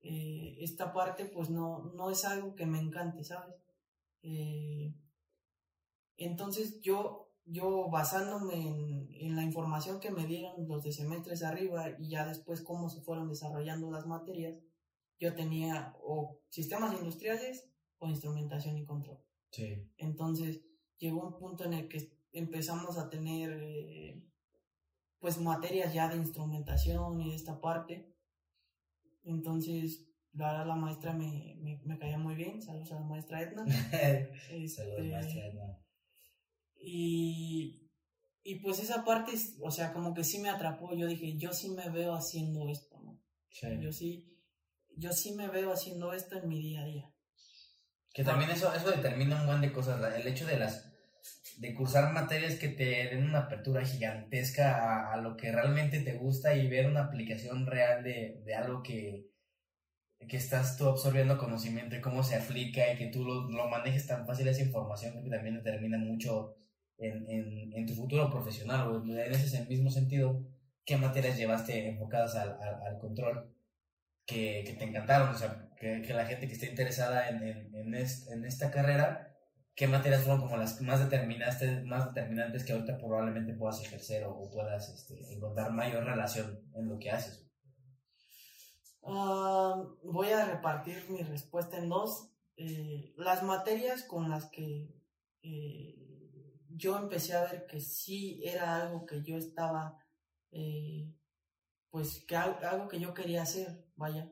eh, 0.00 0.56
esta 0.60 0.92
parte 0.92 1.24
pues 1.24 1.50
no, 1.50 1.92
no 1.94 2.10
es 2.10 2.24
algo 2.24 2.54
que 2.54 2.66
me 2.66 2.78
encante, 2.78 3.24
¿sabes? 3.24 3.56
Eh, 4.22 4.94
entonces 6.16 6.80
yo, 6.82 7.32
yo 7.44 7.88
basándome 7.90 8.54
en, 8.54 9.08
en, 9.10 9.36
la 9.36 9.42
información 9.42 10.00
que 10.00 10.10
me 10.10 10.26
dieron 10.26 10.68
los 10.68 10.84
de 10.84 10.92
semestres 10.92 11.42
arriba 11.42 11.90
y 11.98 12.10
ya 12.10 12.26
después 12.26 12.62
cómo 12.62 12.88
se 12.88 13.00
fueron 13.00 13.28
desarrollando 13.28 13.90
las 13.90 14.06
materias, 14.06 14.58
yo 15.18 15.34
tenía 15.34 15.96
o 16.02 16.40
sistemas 16.50 16.94
industriales 16.94 17.70
o 17.98 18.08
instrumentación 18.08 18.76
y 18.76 18.84
control. 18.84 19.18
Sí. 19.50 19.90
Entonces 19.96 20.62
llegó 20.98 21.26
un 21.26 21.38
punto 21.38 21.64
en 21.64 21.74
el 21.74 21.88
que 21.88 22.12
empezamos 22.32 22.98
a 22.98 23.08
tener 23.08 23.58
eh, 23.62 24.22
pues 25.24 25.40
materias 25.40 25.94
ya 25.94 26.06
de 26.06 26.18
instrumentación 26.18 27.18
y 27.18 27.30
de 27.30 27.36
esta 27.36 27.58
parte. 27.58 28.14
Entonces, 29.22 30.06
la 30.34 30.52
verdad 30.52 30.66
la 30.66 30.76
maestra 30.76 31.14
me, 31.14 31.56
me, 31.62 31.80
me 31.82 31.98
caía 31.98 32.18
muy 32.18 32.34
bien, 32.34 32.60
saludos 32.60 32.92
a 32.92 32.96
la 32.96 33.06
maestra 33.06 33.40
Edna. 33.40 33.64
este, 33.92 34.68
saludos 34.68 35.06
maestra 35.06 35.46
Edna. 35.46 35.78
Y, 36.78 37.90
y 38.42 38.56
pues 38.56 38.80
esa 38.80 39.02
parte, 39.02 39.32
o 39.62 39.70
sea, 39.70 39.94
como 39.94 40.12
que 40.12 40.24
sí 40.24 40.40
me 40.40 40.50
atrapó, 40.50 40.94
yo 40.94 41.06
dije, 41.06 41.38
yo 41.38 41.54
sí 41.54 41.70
me 41.70 41.88
veo 41.88 42.12
haciendo 42.12 42.68
esto, 42.68 43.00
¿no? 43.00 43.18
Sí. 43.48 43.66
Yo 43.80 43.92
sí, 43.92 44.38
yo 44.94 45.10
sí 45.14 45.32
me 45.32 45.48
veo 45.48 45.72
haciendo 45.72 46.12
esto 46.12 46.36
en 46.36 46.48
mi 46.48 46.60
día 46.60 46.82
a 46.82 46.84
día. 46.84 47.10
Que 48.12 48.24
también 48.24 48.50
eso, 48.50 48.74
eso 48.74 48.90
determina 48.90 49.40
un 49.40 49.46
buen 49.46 49.62
de 49.62 49.72
cosas, 49.72 50.02
el 50.16 50.26
hecho 50.26 50.44
de 50.44 50.58
las 50.58 50.93
de 51.58 51.74
cursar 51.74 52.12
materias 52.12 52.56
que 52.56 52.68
te 52.68 52.84
den 52.84 53.24
una 53.24 53.40
apertura 53.40 53.84
gigantesca 53.84 54.76
a, 54.76 55.12
a, 55.12 55.16
lo 55.18 55.36
que 55.36 55.52
realmente 55.52 56.00
te 56.00 56.14
gusta 56.14 56.54
y 56.54 56.68
ver 56.68 56.86
una 56.86 57.04
aplicación 57.04 57.66
real 57.66 58.02
de, 58.02 58.42
de 58.44 58.54
algo 58.54 58.82
que, 58.82 59.26
que 60.28 60.36
estás 60.36 60.76
tú 60.76 60.88
absorbiendo 60.88 61.38
conocimiento 61.38 61.96
y 61.96 62.00
cómo 62.00 62.22
se 62.22 62.36
aplica 62.36 62.92
y 62.92 62.96
que 62.96 63.06
tú 63.06 63.24
lo, 63.24 63.50
lo 63.50 63.68
manejes 63.68 64.06
tan 64.06 64.26
fácil 64.26 64.48
esa 64.48 64.62
información 64.62 65.22
que 65.22 65.30
también 65.30 65.56
determina 65.56 65.98
mucho 65.98 66.56
en, 66.98 67.28
en, 67.30 67.72
en 67.72 67.86
tu 67.86 67.94
futuro 67.94 68.30
profesional 68.30 68.88
o 68.88 69.04
en 69.04 69.18
ese 69.32 69.64
mismo 69.66 69.90
sentido 69.90 70.44
qué 70.84 70.96
materias 70.96 71.36
llevaste 71.36 71.88
enfocadas 71.88 72.36
al, 72.36 72.58
al, 72.60 72.98
control 72.98 73.54
que, 74.26 74.64
que, 74.66 74.74
te 74.74 74.84
encantaron, 74.84 75.28
o 75.30 75.38
sea, 75.38 75.68
que, 75.78 76.02
que, 76.02 76.14
la 76.14 76.26
gente 76.26 76.46
que 76.46 76.54
esté 76.54 76.66
interesada 76.66 77.28
en, 77.28 77.42
en, 77.42 77.94
en 77.94 78.44
esta 78.44 78.70
carrera 78.70 79.33
qué 79.74 79.88
materias 79.88 80.22
fueron 80.22 80.42
como 80.42 80.56
las 80.56 80.80
más 80.80 81.00
determinantes, 81.00 81.84
más 81.84 82.06
determinantes 82.06 82.64
que 82.64 82.72
ahorita 82.72 82.98
probablemente 82.98 83.54
puedas 83.54 83.80
ejercer 83.82 84.24
o, 84.24 84.50
puedas 84.50 84.88
este, 84.88 85.32
encontrar 85.32 85.72
mayor 85.72 86.04
relación 86.04 86.60
en 86.74 86.88
lo 86.88 86.98
que 86.98 87.10
haces? 87.10 87.44
Uh, 89.00 89.96
voy 90.04 90.30
a 90.30 90.46
repartir 90.46 91.04
mi 91.10 91.22
respuesta 91.22 91.76
en 91.78 91.88
dos. 91.88 92.30
Eh, 92.56 93.12
las 93.16 93.42
materias 93.42 94.04
con 94.04 94.30
las 94.30 94.48
que 94.50 94.88
eh, 95.42 95.98
yo 96.68 96.96
empecé 96.96 97.34
a 97.34 97.44
ver 97.44 97.66
que 97.66 97.80
sí 97.80 98.40
era 98.44 98.76
algo 98.76 99.04
que 99.04 99.22
yo 99.22 99.36
estaba, 99.36 99.98
eh, 100.52 101.12
pues 101.90 102.24
que 102.24 102.36
algo 102.36 102.88
que 102.88 103.00
yo 103.00 103.12
quería 103.12 103.42
hacer, 103.42 103.84
vaya 103.96 104.30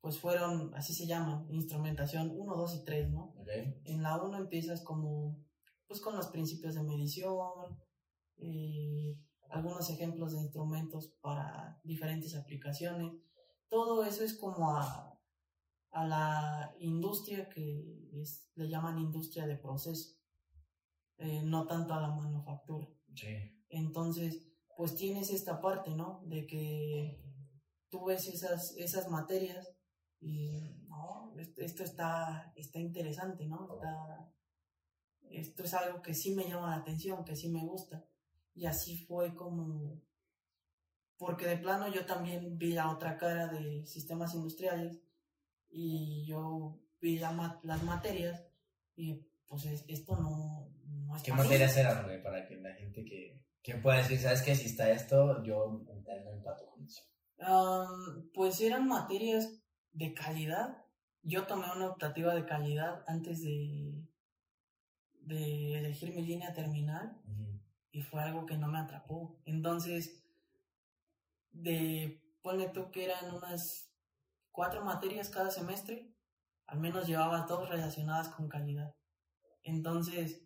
pues 0.00 0.18
fueron, 0.18 0.74
así 0.74 0.94
se 0.94 1.06
llaman, 1.06 1.46
instrumentación 1.50 2.30
1, 2.34 2.56
2 2.56 2.74
y 2.76 2.84
3, 2.84 3.10
¿no? 3.10 3.34
Okay. 3.40 3.80
En 3.84 4.02
la 4.02 4.22
1 4.22 4.38
empiezas 4.38 4.82
como, 4.82 5.44
pues 5.86 6.00
con 6.00 6.16
los 6.16 6.28
principios 6.28 6.74
de 6.74 6.82
medición, 6.82 7.78
eh, 8.38 9.18
algunos 9.50 9.90
ejemplos 9.90 10.32
de 10.32 10.40
instrumentos 10.40 11.12
para 11.20 11.80
diferentes 11.84 12.34
aplicaciones. 12.34 13.12
Todo 13.68 14.04
eso 14.04 14.24
es 14.24 14.38
como 14.38 14.70
a, 14.70 15.18
a 15.90 16.06
la 16.06 16.74
industria 16.78 17.48
que 17.48 18.08
es, 18.12 18.48
le 18.54 18.68
llaman 18.68 18.98
industria 18.98 19.46
de 19.46 19.56
proceso, 19.56 20.16
eh, 21.18 21.42
no 21.44 21.66
tanto 21.66 21.92
a 21.92 22.00
la 22.00 22.08
manufactura. 22.08 22.88
Sí. 23.14 23.26
Entonces, 23.68 24.46
pues 24.76 24.94
tienes 24.96 25.30
esta 25.30 25.60
parte, 25.60 25.94
¿no? 25.94 26.22
De 26.24 26.46
que 26.46 27.22
tú 27.90 28.06
ves 28.06 28.28
esas, 28.28 28.74
esas 28.78 29.10
materias 29.10 29.76
y 30.20 30.76
no, 30.86 31.34
esto 31.56 31.82
está, 31.82 32.52
está 32.54 32.78
interesante, 32.78 33.46
¿no? 33.46 33.74
Está, 33.74 34.30
esto 35.30 35.64
es 35.64 35.74
algo 35.74 36.02
que 36.02 36.14
sí 36.14 36.34
me 36.34 36.44
llama 36.44 36.70
la 36.70 36.82
atención, 36.82 37.24
que 37.24 37.36
sí 37.36 37.48
me 37.48 37.64
gusta. 37.64 38.04
Y 38.54 38.66
así 38.66 38.98
fue 39.06 39.34
como, 39.34 40.02
porque 41.16 41.46
de 41.46 41.56
plano 41.56 41.88
yo 41.88 42.04
también 42.04 42.58
vi 42.58 42.72
la 42.72 42.90
otra 42.90 43.16
cara 43.16 43.46
de 43.48 43.86
sistemas 43.86 44.34
industriales 44.34 45.00
y 45.70 46.26
yo 46.26 46.78
vi 47.00 47.18
la, 47.18 47.60
las 47.62 47.82
materias 47.84 48.44
y 48.96 49.26
pues 49.46 49.64
es, 49.64 49.84
esto 49.88 50.16
no, 50.16 50.68
no 50.84 51.16
es 51.16 51.22
¿Qué 51.22 51.32
materias 51.32 51.76
eran, 51.76 52.04
güey? 52.04 52.22
Para 52.22 52.46
que 52.46 52.56
la 52.56 52.74
gente 52.74 53.04
que, 53.04 53.42
que 53.62 53.76
pueda 53.76 53.98
decir, 53.98 54.18
¿sabes 54.18 54.42
qué? 54.42 54.54
Si 54.54 54.66
está 54.66 54.90
esto, 54.90 55.42
yo 55.42 55.82
no 55.86 56.32
empato 56.32 56.66
con 56.66 56.84
eso. 56.84 57.02
Um, 57.38 58.30
pues 58.34 58.60
eran 58.60 58.86
materias 58.86 59.59
de 59.92 60.14
calidad. 60.14 60.84
Yo 61.22 61.46
tomé 61.46 61.70
una 61.72 61.88
optativa 61.88 62.34
de 62.34 62.46
calidad 62.46 63.04
antes 63.06 63.42
de, 63.42 64.06
de 65.20 65.78
elegir 65.78 66.14
mi 66.14 66.22
línea 66.22 66.54
terminal 66.54 67.20
uh 67.26 67.30
-huh. 67.30 67.60
y 67.92 68.02
fue 68.02 68.22
algo 68.22 68.46
que 68.46 68.56
no 68.56 68.68
me 68.68 68.78
atrapó. 68.78 69.40
Entonces, 69.44 70.24
de 71.52 72.22
ponle 72.42 72.68
tú 72.68 72.90
que 72.90 73.04
eran 73.04 73.34
unas 73.34 73.92
cuatro 74.50 74.84
materias 74.84 75.28
cada 75.28 75.50
semestre, 75.50 76.14
al 76.66 76.80
menos 76.80 77.06
llevaba 77.06 77.46
dos 77.46 77.68
relacionadas 77.68 78.28
con 78.28 78.48
calidad. 78.48 78.94
Entonces, 79.62 80.42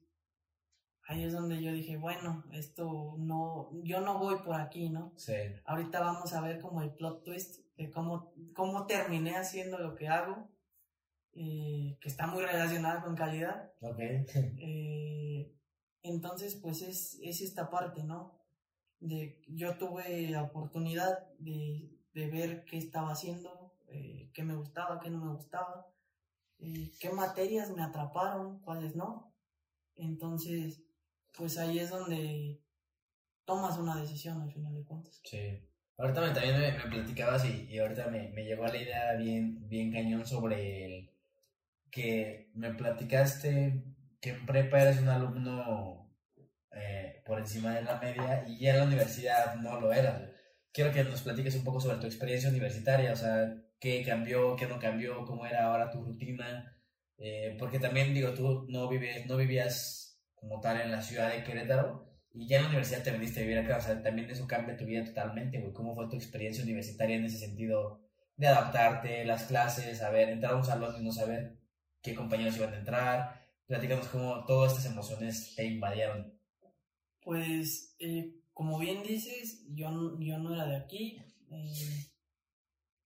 ahí 1.07 1.23
es 1.23 1.33
donde 1.33 1.63
yo 1.63 1.73
dije, 1.73 1.97
bueno, 1.97 2.45
esto 2.53 3.15
no, 3.19 3.71
yo 3.83 4.01
no 4.01 4.19
voy 4.19 4.37
por 4.39 4.61
aquí, 4.61 4.89
¿no? 4.89 5.13
Sí. 5.17 5.35
Ahorita 5.65 6.01
vamos 6.01 6.33
a 6.33 6.41
ver 6.41 6.61
como 6.61 6.83
el 6.83 6.95
plot 6.95 7.23
twist 7.25 7.64
de 7.77 7.91
cómo, 7.91 8.33
cómo 8.55 8.87
terminé 8.87 9.37
haciendo 9.37 9.79
lo 9.79 9.95
que 9.95 10.09
hago, 10.09 10.51
eh, 11.33 11.99
que 12.01 12.09
está 12.09 12.27
muy 12.27 12.43
relacionada 12.43 13.03
con 13.03 13.17
calidad. 13.17 13.73
Ok. 13.81 13.99
Eh, 13.99 15.53
entonces, 16.03 16.57
pues 16.57 16.83
es, 16.83 17.19
es 17.23 17.41
esta 17.41 17.71
parte, 17.71 18.05
¿no? 18.05 18.39
De, 19.01 19.43
yo 19.49 19.77
tuve 19.77 20.29
la 20.31 20.43
oportunidad 20.43 21.27
de, 21.39 21.99
de 22.13 22.31
ver 22.31 22.65
qué 22.65 22.79
estaba 22.79 23.13
haciendo, 23.13 23.75
eh, 23.89 24.31
qué 24.33 24.45
me 24.45 24.55
gustaba, 24.55 25.01
qué 25.01 25.11
no 25.11 25.25
me 25.25 25.35
gustaba, 25.35 25.87
eh, 26.59 26.93
qué 27.01 27.11
materias 27.11 27.75
me 27.75 27.83
atraparon, 27.83 28.61
cuáles 28.61 28.95
no. 28.95 29.35
Entonces, 29.97 30.85
pues 31.37 31.59
ahí 31.59 31.79
es 31.79 31.91
donde 31.91 32.63
tomas 33.45 33.79
una 33.79 33.97
decisión 33.97 34.41
al 34.41 34.53
final 34.53 34.75
de 34.75 34.85
cuentas. 34.85 35.21
Sí. 35.25 35.69
Ahorita 35.97 36.21
me, 36.21 36.31
también 36.31 36.61
me, 36.61 36.73
me 36.73 36.91
platicabas 36.91 37.45
y, 37.45 37.79
ahorita 37.79 38.09
me, 38.09 38.29
me, 38.31 38.45
llegó 38.45 38.67
la 38.67 38.77
idea 38.77 39.13
bien, 39.15 39.69
bien 39.69 39.93
cañón 39.93 40.27
sobre 40.27 40.87
el 40.87 41.11
que 41.91 42.51
me 42.55 42.75
platicaste 42.75 43.85
que 44.21 44.31
en 44.31 44.47
prepa 44.47 44.81
eres 44.81 45.01
un 45.01 45.09
alumno 45.09 46.11
eh, 46.73 47.23
por 47.25 47.39
encima 47.39 47.75
de 47.75 47.83
la 47.83 48.01
media 48.01 48.45
y 48.49 48.59
ya 48.59 48.71
en 48.73 48.79
la 48.79 48.85
universidad 48.85 49.55
no 49.57 49.81
lo 49.81 49.93
eras. 49.93 50.23
Quiero 50.73 50.93
que 50.93 51.05
nos 51.05 51.23
platiques 51.23 51.55
un 51.55 51.65
poco 51.65 51.81
sobre 51.81 51.99
tu 51.99 52.07
experiencia 52.07 52.51
universitaria, 52.51 53.13
o 53.13 53.17
sea, 53.17 53.55
qué 53.79 54.03
cambió, 54.05 54.57
qué 54.57 54.67
no 54.67 54.79
cambió, 54.79 55.25
cómo 55.25 55.47
era 55.47 55.67
ahora 55.67 55.91
tu 55.91 56.03
rutina, 56.03 56.77
eh, 57.19 57.57
porque 57.59 57.79
también 57.79 58.13
digo, 58.13 58.35
tú 58.35 58.67
no, 58.69 58.89
vives, 58.89 59.27
no 59.27 59.37
vivías 59.37 60.21
como 60.35 60.61
tal 60.61 60.81
en 60.81 60.91
la 60.91 61.03
ciudad 61.03 61.33
de 61.33 61.45
Querétaro, 61.45 62.14
y 62.35 62.47
ya 62.49 62.57
en 62.59 62.65
la 62.65 62.69
universidad 62.71 63.03
te 63.05 63.13
veniste 63.13 63.41
a 63.41 63.43
vivir 63.45 63.59
acá, 63.59 63.79
o 63.79 63.81
sea, 63.81 64.03
también 64.03 64.29
eso 64.29 64.47
cambia 64.47 64.77
tu 64.77 64.85
vida 64.85 65.05
totalmente, 65.05 65.61
güey. 65.61 65.73
¿Cómo 65.73 65.95
fue 65.95 66.09
tu 66.09 66.17
experiencia 66.17 66.65
universitaria 66.65 67.17
en 67.17 67.25
ese 67.25 67.39
sentido 67.39 68.01
de 68.37 68.49
adaptarte, 68.49 69.25
las 69.25 69.45
clases, 69.45 70.03
a 70.03 70.11
ver, 70.11 70.29
entrar 70.31 70.53
a 70.55 70.57
un 70.57 70.65
salón 70.65 70.95
y 71.01 71.05
no 71.05 71.13
saber 71.13 71.57
qué 72.03 72.15
compañeros 72.15 72.57
iban 72.57 72.75
a 72.75 72.79
entrar, 72.79 73.45
Platícanos 73.67 74.09
cómo 74.09 74.45
todas 74.45 74.73
estas 74.77 74.93
emociones 74.93 75.55
te 75.57 75.65
invadieron. 75.65 76.39
Pues, 77.23 77.97
eh, 77.99 78.35
como 78.53 78.79
bien 78.79 79.03
dices, 79.03 79.65
yo, 79.71 79.91
no- 79.91 80.21
yo 80.21 80.37
no 80.39 80.53
era 80.55 80.67
de 80.67 80.77
aquí. 80.77 81.17
eh, 81.51 81.73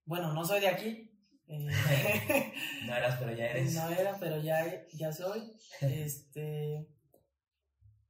bueno, 0.04 0.32
no 0.32 0.44
soy 0.44 0.60
de 0.60 0.68
aquí. 0.68 1.10
eh, 1.46 1.68
No 2.86 2.96
eras, 2.96 3.16
pero 3.20 3.32
ya 3.36 3.46
eres. 3.50 3.74
no 3.76 3.88
era, 3.90 4.16
pero 4.18 4.42
ya, 4.42 4.84
ya 4.92 5.12
soy. 5.12 5.52
Este, 5.80 6.88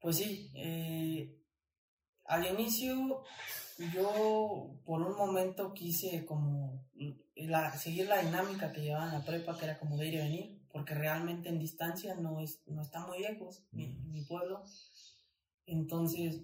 pues 0.00 0.16
sí, 0.16 0.50
eh, 0.54 1.34
al 2.24 2.46
inicio 2.46 3.22
yo 3.94 4.80
por 4.84 5.02
un 5.02 5.16
momento 5.16 5.72
quise 5.72 6.24
como 6.26 6.84
la- 7.36 7.76
seguir 7.78 8.06
la 8.08 8.22
dinámica 8.22 8.72
que 8.72 8.82
llevaba 8.82 9.06
en 9.06 9.12
la 9.14 9.24
prepa, 9.24 9.56
que 9.56 9.64
era 9.66 9.78
como 9.78 9.96
de 9.96 10.08
ir 10.08 10.14
y 10.14 10.18
venir, 10.18 10.60
porque 10.70 10.94
realmente 10.94 11.48
en 11.48 11.58
distancia 11.58 12.14
no, 12.14 12.40
es, 12.40 12.60
no 12.66 12.82
está 12.82 13.06
muy 13.06 13.20
lejos 13.20 13.62
mi, 13.72 13.88
mi 13.88 14.22
pueblo. 14.24 14.62
Entonces 15.66 16.42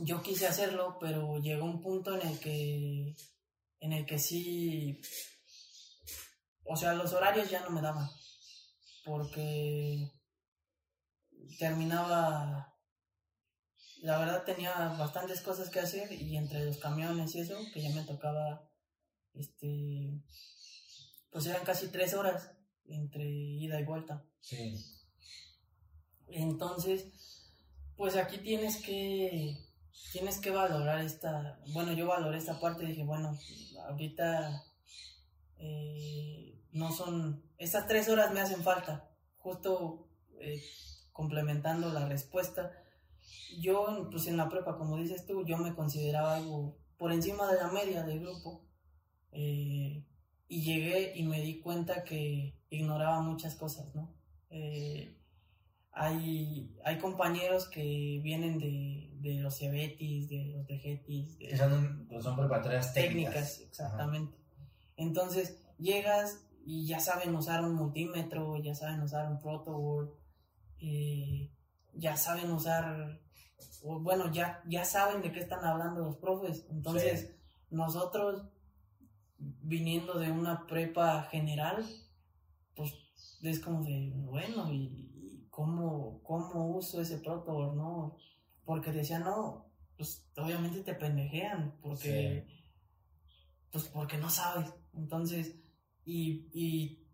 yo 0.00 0.22
quise 0.22 0.46
hacerlo, 0.46 0.96
pero 1.00 1.38
llegó 1.38 1.64
un 1.66 1.80
punto 1.80 2.18
en 2.18 2.26
el 2.26 2.38
que, 2.40 3.14
en 3.80 3.92
el 3.92 4.06
que 4.06 4.18
sí, 4.18 5.00
o 6.64 6.76
sea, 6.76 6.94
los 6.94 7.12
horarios 7.12 7.50
ya 7.50 7.60
no 7.60 7.70
me 7.70 7.80
daban, 7.82 8.08
porque 9.04 10.10
terminaba, 11.58 12.74
la 14.02 14.18
verdad 14.18 14.44
tenía 14.44 14.72
bastantes 14.98 15.40
cosas 15.40 15.70
que 15.70 15.80
hacer 15.80 16.12
y 16.12 16.36
entre 16.36 16.64
los 16.64 16.78
camiones 16.78 17.34
y 17.34 17.40
eso, 17.40 17.56
que 17.72 17.82
ya 17.82 17.94
me 17.94 18.04
tocaba, 18.04 18.68
este, 19.34 20.22
pues 21.30 21.46
eran 21.46 21.64
casi 21.64 21.88
tres 21.88 22.14
horas 22.14 22.50
entre 22.86 23.24
ida 23.24 23.80
y 23.80 23.84
vuelta. 23.84 24.24
Sí. 24.40 24.84
Entonces, 26.28 27.06
pues 27.96 28.16
aquí 28.16 28.38
tienes 28.38 28.76
que 28.76 29.56
tienes 30.12 30.38
que 30.40 30.50
valorar 30.50 31.00
esta, 31.00 31.60
bueno, 31.68 31.92
yo 31.92 32.06
valoré 32.06 32.38
esta 32.38 32.58
parte 32.58 32.84
dije, 32.84 33.04
bueno, 33.04 33.38
ahorita 33.88 34.64
eh, 35.58 36.60
no 36.72 36.92
son, 36.92 37.44
estas 37.58 37.86
tres 37.86 38.08
horas 38.08 38.32
me 38.32 38.40
hacen 38.40 38.62
falta, 38.62 39.08
justo 39.38 40.08
eh, 40.40 40.62
complementando 41.12 41.92
la 41.92 42.06
respuesta. 42.08 42.72
Yo, 43.58 44.08
pues 44.10 44.26
en 44.26 44.36
la 44.36 44.48
prepa, 44.48 44.76
como 44.78 44.96
dices 44.96 45.26
tú, 45.26 45.44
yo 45.44 45.58
me 45.58 45.74
consideraba 45.74 46.36
algo 46.36 46.76
por 46.98 47.12
encima 47.12 47.50
de 47.52 47.58
la 47.58 47.68
media 47.68 48.02
del 48.04 48.20
grupo. 48.20 48.64
eh, 49.32 50.04
y 50.48 50.62
llegué 50.62 51.12
y 51.16 51.22
me 51.22 51.40
di 51.40 51.60
cuenta 51.60 52.02
que 52.02 52.56
ignoraba 52.70 53.20
muchas 53.22 53.54
cosas, 53.54 53.94
¿no? 53.94 54.12
Eh, 54.50 55.16
hay, 55.92 56.74
hay 56.84 56.98
compañeros 56.98 57.68
que 57.68 58.20
vienen 58.22 58.58
de, 58.58 59.10
de 59.20 59.34
los 59.34 59.58
Cebetis, 59.58 60.28
de 60.28 60.46
los 60.46 60.66
de 60.66 60.78
Getis, 60.78 61.38
de 61.38 61.48
Que 61.48 61.56
son, 61.56 62.06
pues 62.08 62.24
son 62.24 62.36
preparatorias 62.36 62.92
técnicas. 62.92 63.32
técnicas, 63.34 63.60
exactamente. 63.60 64.36
Entonces, 64.96 65.58
llegas 65.78 66.44
y 66.64 66.86
ya 66.86 67.00
saben 67.00 67.34
usar 67.34 67.64
un 67.64 67.74
multímetro, 67.74 68.56
ya 68.58 68.74
saben 68.74 69.00
usar 69.02 69.30
un 69.30 69.38
protoboard, 69.40 70.10
eh, 70.80 71.50
ya 71.94 72.16
saben 72.16 72.50
usar, 72.50 73.20
o 73.82 74.00
bueno, 74.00 74.32
ya, 74.32 74.62
ya 74.66 74.84
saben 74.84 75.22
de 75.22 75.32
qué 75.32 75.40
están 75.40 75.64
hablando 75.64 76.02
los 76.04 76.16
profes. 76.16 76.66
Entonces, 76.70 77.20
Sí. 77.20 77.36
nosotros, 77.70 78.46
viniendo 79.38 80.18
de 80.18 80.30
una 80.30 80.66
prepa 80.66 81.22
general, 81.24 81.84
pues 82.74 82.92
es 83.42 83.60
como 83.60 83.82
de, 83.84 84.10
bueno, 84.14 84.72
¿y 84.72 85.06
y 85.22 85.46
cómo, 85.50 86.22
cómo 86.22 86.76
uso 86.76 87.00
ese 87.00 87.18
protoboard, 87.18 87.74
no? 87.76 88.16
Porque 88.64 88.92
decían, 88.92 89.24
no, 89.24 89.66
pues 89.96 90.26
obviamente 90.36 90.82
te 90.82 90.94
pendejean, 90.94 91.76
porque 91.82 92.46
pues 93.70 93.84
porque 93.88 94.16
no 94.16 94.30
sabes. 94.30 94.72
Entonces, 94.94 95.56
y, 96.04 96.48
y, 96.52 97.06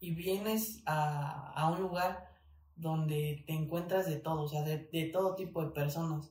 y 0.00 0.14
vienes 0.14 0.82
a, 0.86 1.52
a 1.52 1.70
un 1.70 1.80
lugar 1.82 2.28
donde 2.76 3.42
te 3.46 3.54
encuentras 3.54 4.06
de 4.06 4.16
todo, 4.16 4.42
o 4.42 4.48
sea, 4.48 4.62
de, 4.62 4.88
de 4.92 5.10
todo 5.12 5.34
tipo 5.34 5.62
de 5.64 5.70
personas. 5.70 6.30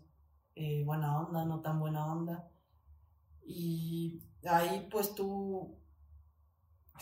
Eh, 0.55 0.83
buena 0.85 1.19
onda, 1.19 1.43
no 1.45 1.61
tan 1.61 1.79
buena 1.79 2.05
onda. 2.05 2.49
Y 3.45 4.21
ahí 4.45 4.87
pues 4.89 5.13
tú 5.13 5.77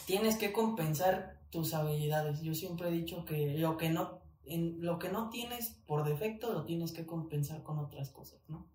tienes 0.06 0.38
que 0.38 0.52
compensar 0.52 1.42
tus 1.52 1.74
habilidades. 1.74 2.42
Yo 2.42 2.56
siempre 2.56 2.88
he 2.90 2.92
dicho 2.92 3.26
que 3.26 3.58
lo 3.58 3.78
que 3.78 3.90
no, 3.90 4.22
en, 4.46 4.82
lo 4.82 4.98
que 4.98 5.10
no 5.10 5.30
tienes 5.30 5.82
por 5.86 6.04
defecto 6.04 6.52
lo 6.52 6.66
tienes 6.66 6.92
que 6.92 7.06
compensar 7.06 7.64
con 7.64 7.78
otras 7.78 8.10
cosas, 8.10 8.42
¿no? 8.48 8.68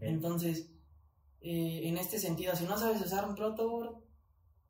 Entonces, 0.00 0.70
eh, 1.40 1.82
en 1.84 1.98
este 1.98 2.18
sentido, 2.18 2.54
si 2.54 2.64
no 2.64 2.78
sabes 2.78 3.02
usar 3.02 3.28
un 3.28 3.34
protoboard, 3.34 3.96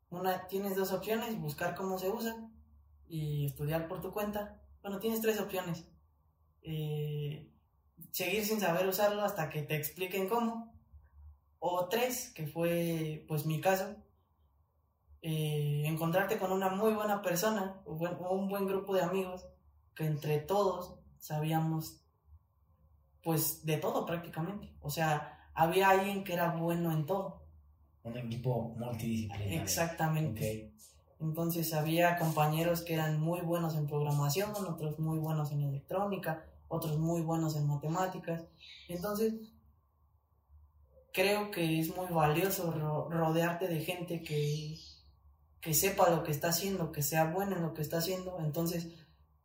una, 0.09 0.47
tienes 0.47 0.75
dos 0.75 0.91
opciones, 0.91 1.39
buscar 1.39 1.75
cómo 1.75 1.97
se 1.97 2.09
usa 2.09 2.49
y 3.07 3.45
estudiar 3.45 3.87
por 3.87 4.01
tu 4.01 4.11
cuenta. 4.11 4.62
Bueno, 4.83 4.99
tienes 4.99 5.21
tres 5.21 5.39
opciones. 5.39 5.85
Eh, 6.61 7.49
seguir 8.11 8.45
sin 8.45 8.59
saber 8.59 8.87
usarlo 8.87 9.23
hasta 9.23 9.49
que 9.49 9.63
te 9.63 9.75
expliquen 9.75 10.29
cómo. 10.29 10.71
O 11.59 11.87
tres, 11.87 12.31
que 12.35 12.45
fue 12.45 13.25
pues 13.27 13.45
mi 13.45 13.59
caso, 13.61 13.95
eh, 15.21 15.83
encontrarte 15.85 16.37
con 16.37 16.51
una 16.51 16.69
muy 16.69 16.93
buena 16.93 17.21
persona 17.21 17.81
o, 17.85 17.95
buen- 17.95 18.17
o 18.19 18.35
un 18.35 18.49
buen 18.49 18.67
grupo 18.67 18.93
de 18.93 19.01
amigos 19.03 19.47
que 19.95 20.05
entre 20.05 20.39
todos 20.39 20.99
sabíamos 21.19 22.01
pues 23.23 23.65
de 23.65 23.77
todo 23.77 24.05
prácticamente. 24.05 24.73
O 24.81 24.89
sea, 24.89 25.49
había 25.53 25.89
alguien 25.89 26.25
que 26.25 26.33
era 26.33 26.51
bueno 26.55 26.91
en 26.91 27.05
todo. 27.05 27.45
Un 28.03 28.17
equipo 28.17 28.75
multidisciplinario. 28.77 29.61
Exactamente. 29.61 30.73
Ok. 30.75 30.83
Entonces 31.19 31.73
había 31.73 32.17
compañeros 32.17 32.81
que 32.81 32.95
eran 32.95 33.19
muy 33.19 33.41
buenos 33.41 33.75
en 33.75 33.87
programación, 33.87 34.51
otros 34.51 34.99
muy 34.99 35.19
buenos 35.19 35.51
en 35.51 35.61
electrónica, 35.63 36.45
otros 36.67 36.97
muy 36.99 37.21
buenos 37.21 37.55
en 37.55 37.67
matemáticas. 37.67 38.43
Entonces, 38.89 39.33
creo 41.13 41.51
que 41.51 41.79
es 41.79 41.95
muy 41.95 42.07
valioso 42.07 42.71
ro- 42.71 43.09
rodearte 43.09 43.67
de 43.67 43.81
gente 43.81 44.21
que, 44.23 44.77
que 45.61 45.73
sepa 45.73 46.09
lo 46.09 46.23
que 46.23 46.31
está 46.31 46.49
haciendo, 46.49 46.91
que 46.91 47.03
sea 47.03 47.25
buena 47.25 47.57
en 47.57 47.63
lo 47.63 47.73
que 47.73 47.81
está 47.81 47.97
haciendo. 47.99 48.39
Entonces, 48.39 48.87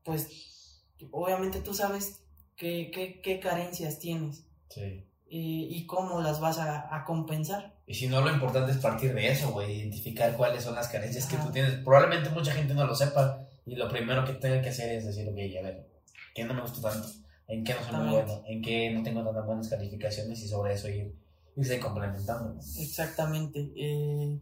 pues, 0.05 0.85
obviamente 1.11 1.61
tú 1.61 1.75
sabes 1.75 2.23
qué, 2.57 2.91
qué, 2.95 3.21
qué 3.23 3.41
carencias 3.41 3.99
tienes 4.01 4.45
Sí. 4.71 5.07
y, 5.29 5.67
y 5.77 5.87
cómo 5.87 6.21
las 6.23 6.41
vas 6.41 6.59
a, 6.59 6.95
a 6.95 7.05
compensar. 7.05 7.78
Y 7.89 7.95
si 7.95 8.07
no, 8.07 8.21
lo 8.21 8.31
importante 8.31 8.71
es 8.71 8.79
partir 8.79 9.15
de 9.15 9.29
eso, 9.29 9.51
güey, 9.51 9.79
identificar 9.81 10.37
cuáles 10.37 10.63
son 10.63 10.75
las 10.75 10.89
carencias 10.89 11.27
que 11.27 11.39
tú 11.39 11.51
tienes. 11.51 11.73
Probablemente 11.83 12.29
mucha 12.31 12.53
gente 12.53 12.75
no 12.75 12.87
lo 12.87 12.95
sepa 12.95 13.47
y 13.65 13.77
lo 13.77 13.89
primero 13.89 14.25
que 14.25 14.35
tengan 14.35 14.61
que 14.63 14.69
hacer 14.69 14.95
es 14.95 15.07
decir, 15.07 15.27
ok, 15.29 15.39
a 15.59 15.63
ver, 15.63 15.89
¿qué 16.35 16.45
no 16.45 16.55
me 16.55 16.61
gusta 16.61 16.91
tanto? 16.91 17.09
¿En 17.49 17.65
qué 17.65 17.75
no 17.75 17.83
soy 17.83 17.97
muy 17.97 18.11
bueno? 18.11 18.43
¿En 18.47 18.61
qué 18.63 18.91
no 18.91 19.03
tengo 19.03 19.25
tantas 19.25 19.47
buenas 19.47 19.69
calificaciones? 19.69 20.39
Y 20.43 20.49
sobre 20.49 20.75
eso 20.75 20.89
ir, 20.89 21.15
irse 21.57 21.81
complementando. 21.81 22.55
¿no? 22.55 22.61
Exactamente. 22.79 23.71
eh, 23.75 24.39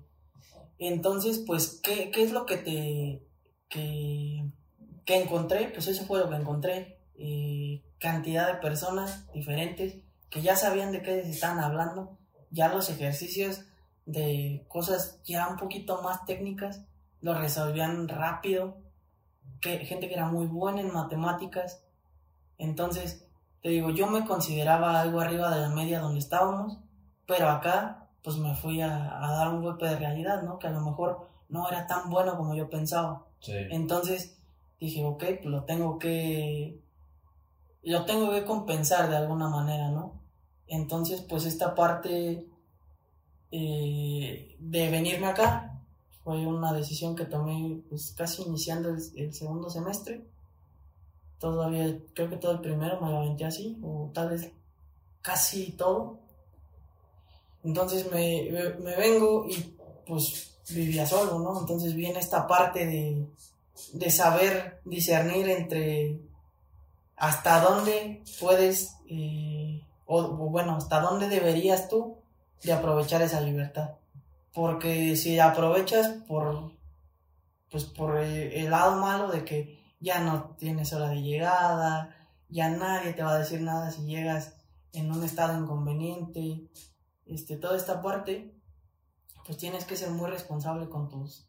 entonces, 0.78 1.42
pues, 1.46 1.80
¿qué, 1.82 2.10
qué 2.10 2.22
es 2.24 2.32
lo 2.32 2.44
que 2.46 2.56
te 2.58 3.22
que, 3.68 4.44
que 5.04 5.22
encontré? 5.22 5.70
Pues 5.72 5.86
eso 5.88 6.04
fue 6.04 6.18
lo 6.18 6.28
que 6.28 6.36
encontré. 6.36 6.98
eh, 7.18 7.82
cantidad 7.98 8.46
de 8.52 8.60
personas 8.60 9.26
diferentes 9.32 9.96
que 10.28 10.42
ya 10.42 10.54
sabían 10.54 10.92
de 10.92 11.00
qué 11.02 11.22
se 11.22 11.30
estaban 11.30 11.60
hablando. 11.60 12.18
Ya 12.50 12.68
los 12.68 12.90
ejercicios 12.90 13.62
de 14.04 14.64
cosas 14.68 15.20
ya 15.24 15.48
un 15.48 15.56
poquito 15.56 16.00
más 16.02 16.24
técnicas 16.24 16.82
los 17.20 17.38
resolvían 17.38 18.08
rápido. 18.08 18.76
Que, 19.60 19.78
gente 19.80 20.08
que 20.08 20.14
era 20.14 20.26
muy 20.26 20.46
buena 20.46 20.80
en 20.80 20.92
matemáticas. 20.92 21.82
Entonces, 22.58 23.26
te 23.62 23.70
digo, 23.70 23.90
yo 23.90 24.06
me 24.06 24.24
consideraba 24.24 25.00
algo 25.00 25.20
arriba 25.20 25.54
de 25.54 25.62
la 25.62 25.68
media 25.70 26.00
donde 26.00 26.18
estábamos, 26.18 26.78
pero 27.26 27.48
acá, 27.48 28.08
pues 28.22 28.36
me 28.36 28.54
fui 28.54 28.80
a, 28.80 29.24
a 29.24 29.30
dar 29.32 29.48
un 29.48 29.62
golpe 29.62 29.86
de 29.86 29.96
realidad, 29.96 30.42
¿no? 30.42 30.58
Que 30.58 30.68
a 30.68 30.70
lo 30.70 30.80
mejor 30.80 31.28
no 31.48 31.68
era 31.68 31.86
tan 31.86 32.10
bueno 32.10 32.36
como 32.36 32.54
yo 32.54 32.68
pensaba. 32.68 33.26
Sí. 33.40 33.54
Entonces 33.70 34.38
dije, 34.80 35.04
ok, 35.04 35.24
pues 35.42 35.46
lo 35.46 35.64
tengo 35.64 35.98
que. 35.98 36.80
Lo 37.82 38.04
tengo 38.04 38.30
que 38.32 38.44
compensar 38.44 39.08
de 39.08 39.16
alguna 39.16 39.48
manera, 39.48 39.90
¿no? 39.90 40.20
Entonces, 40.68 41.22
pues 41.22 41.44
esta 41.44 41.74
parte 41.74 42.46
eh, 43.50 44.56
de 44.58 44.90
venirme 44.90 45.26
acá 45.26 45.80
fue 46.24 46.44
una 46.46 46.72
decisión 46.72 47.14
que 47.14 47.24
tomé 47.24 47.80
pues 47.88 48.12
casi 48.16 48.42
iniciando 48.42 48.90
el, 48.90 49.32
segundo 49.32 49.70
semestre. 49.70 50.24
Todavía, 51.38 51.98
creo 52.14 52.30
que 52.30 52.36
todo 52.36 52.52
el 52.52 52.60
primero 52.60 53.00
me 53.00 53.10
lo 53.10 53.18
aventé 53.18 53.44
así, 53.44 53.78
o 53.82 54.10
tal 54.12 54.30
vez 54.30 54.50
casi 55.22 55.72
todo. 55.72 56.18
Entonces 57.62 58.10
me, 58.10 58.48
me, 58.50 58.70
me 58.74 58.96
vengo 58.96 59.46
y 59.48 59.76
pues 60.06 60.56
vivía 60.70 61.06
solo, 61.06 61.38
¿no? 61.38 61.60
Entonces 61.60 61.94
viene 61.94 62.18
esta 62.18 62.46
parte 62.46 62.86
de, 62.86 63.26
de 63.92 64.10
saber 64.10 64.80
discernir 64.84 65.48
entre 65.48 66.20
hasta 67.16 67.60
dónde 67.60 68.22
puedes, 68.40 68.96
eh, 69.08 69.85
o, 70.06 70.22
bueno, 70.50 70.76
hasta 70.76 71.00
dónde 71.00 71.28
deberías 71.28 71.88
tú 71.88 72.18
de 72.62 72.72
aprovechar 72.72 73.22
esa 73.22 73.40
libertad. 73.40 73.96
Porque 74.54 75.16
si 75.16 75.38
aprovechas 75.38 76.08
por, 76.26 76.72
pues 77.70 77.84
por 77.84 78.16
el, 78.18 78.70
lado 78.70 78.96
malo 78.96 79.28
de 79.28 79.44
que 79.44 79.82
ya 80.00 80.20
no 80.20 80.56
tienes 80.58 80.92
hora 80.92 81.08
de 81.08 81.22
llegada, 81.22 82.16
ya 82.48 82.70
nadie 82.70 83.12
te 83.12 83.22
va 83.22 83.32
a 83.32 83.38
decir 83.38 83.60
nada 83.60 83.90
si 83.90 84.06
llegas 84.06 84.54
en 84.92 85.12
un 85.12 85.24
estado 85.24 85.58
inconveniente, 85.58 86.70
este, 87.26 87.56
toda 87.56 87.76
esta 87.76 88.00
parte, 88.00 88.54
pues 89.44 89.58
tienes 89.58 89.84
que 89.84 89.96
ser 89.96 90.10
muy 90.10 90.30
responsable 90.30 90.88
con 90.88 91.08
tus, 91.08 91.48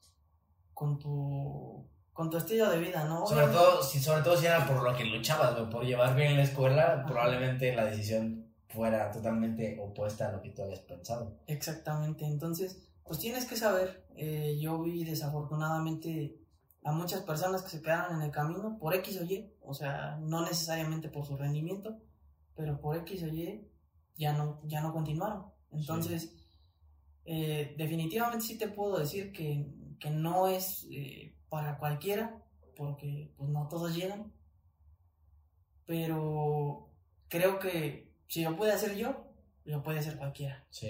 con 0.73 0.99
tu 0.99 1.87
con 2.17 2.31
tu 2.31 2.37
estilo 2.37 2.67
de 2.71 2.79
vida, 2.79 3.03
¿no? 3.03 3.27
Sobre 3.27 3.45
todo, 3.45 3.83
si, 3.83 3.99
sobre 3.99 4.23
todo 4.23 4.35
si 4.35 4.47
era 4.47 4.65
por 4.65 4.81
lo 4.81 4.97
que 4.97 5.05
luchabas, 5.05 5.53
por 5.69 5.85
llevar 5.85 6.15
bien 6.15 6.35
la 6.35 6.41
escuela, 6.41 7.05
probablemente 7.05 7.75
la 7.75 7.85
decisión 7.85 8.46
fuera 8.67 9.11
totalmente 9.11 9.77
opuesta 9.79 10.29
a 10.29 10.31
lo 10.31 10.41
que 10.41 10.49
tú 10.49 10.61
habías 10.61 10.81
pensado. 10.81 11.39
Exactamente, 11.47 12.25
entonces, 12.25 12.89
pues 13.03 13.19
tienes 13.19 13.45
que 13.45 13.55
saber, 13.55 14.05
eh, 14.15 14.57
yo 14.59 14.81
vi 14.81 15.03
desafortunadamente 15.03 16.37
a 16.83 16.91
muchas 16.91 17.21
personas 17.21 17.63
que 17.63 17.69
se 17.69 17.81
quedaron 17.81 18.17
en 18.17 18.21
el 18.23 18.31
camino 18.31 18.77
por 18.77 18.93
X 18.95 19.19
o 19.21 19.25
Y, 19.25 19.51
o 19.61 19.73
sea, 19.73 20.17
no 20.21 20.41
necesariamente 20.41 21.09
por 21.09 21.25
su 21.25 21.37
rendimiento, 21.37 21.97
pero 22.55 22.79
por 22.79 22.97
X 22.97 23.23
o 23.23 23.27
Y 23.27 23.67
ya 24.15 24.33
no, 24.33 24.61
ya 24.63 24.81
no 24.81 24.93
continuaron. 24.93 25.45
Entonces, 25.71 26.33
eh, 27.25 27.75
definitivamente 27.77 28.45
sí 28.45 28.57
te 28.57 28.67
puedo 28.67 28.99
decir 28.99 29.31
que, 29.31 29.69
que 29.99 30.09
no 30.09 30.47
es... 30.47 30.87
Eh, 30.89 31.33
para 31.49 31.77
cualquiera, 31.77 32.43
porque 32.75 33.33
pues 33.37 33.49
no 33.49 33.67
todos 33.67 33.95
llegan. 33.95 34.33
Pero 35.85 36.89
creo 37.29 37.59
que 37.59 38.06
si 38.27 38.43
lo 38.43 38.55
puede 38.55 38.73
hacer 38.73 38.95
yo, 38.95 39.27
lo 39.65 39.83
puede 39.83 39.99
hacer 39.99 40.15
cualquiera. 40.17 40.63
Sí. 40.69 40.89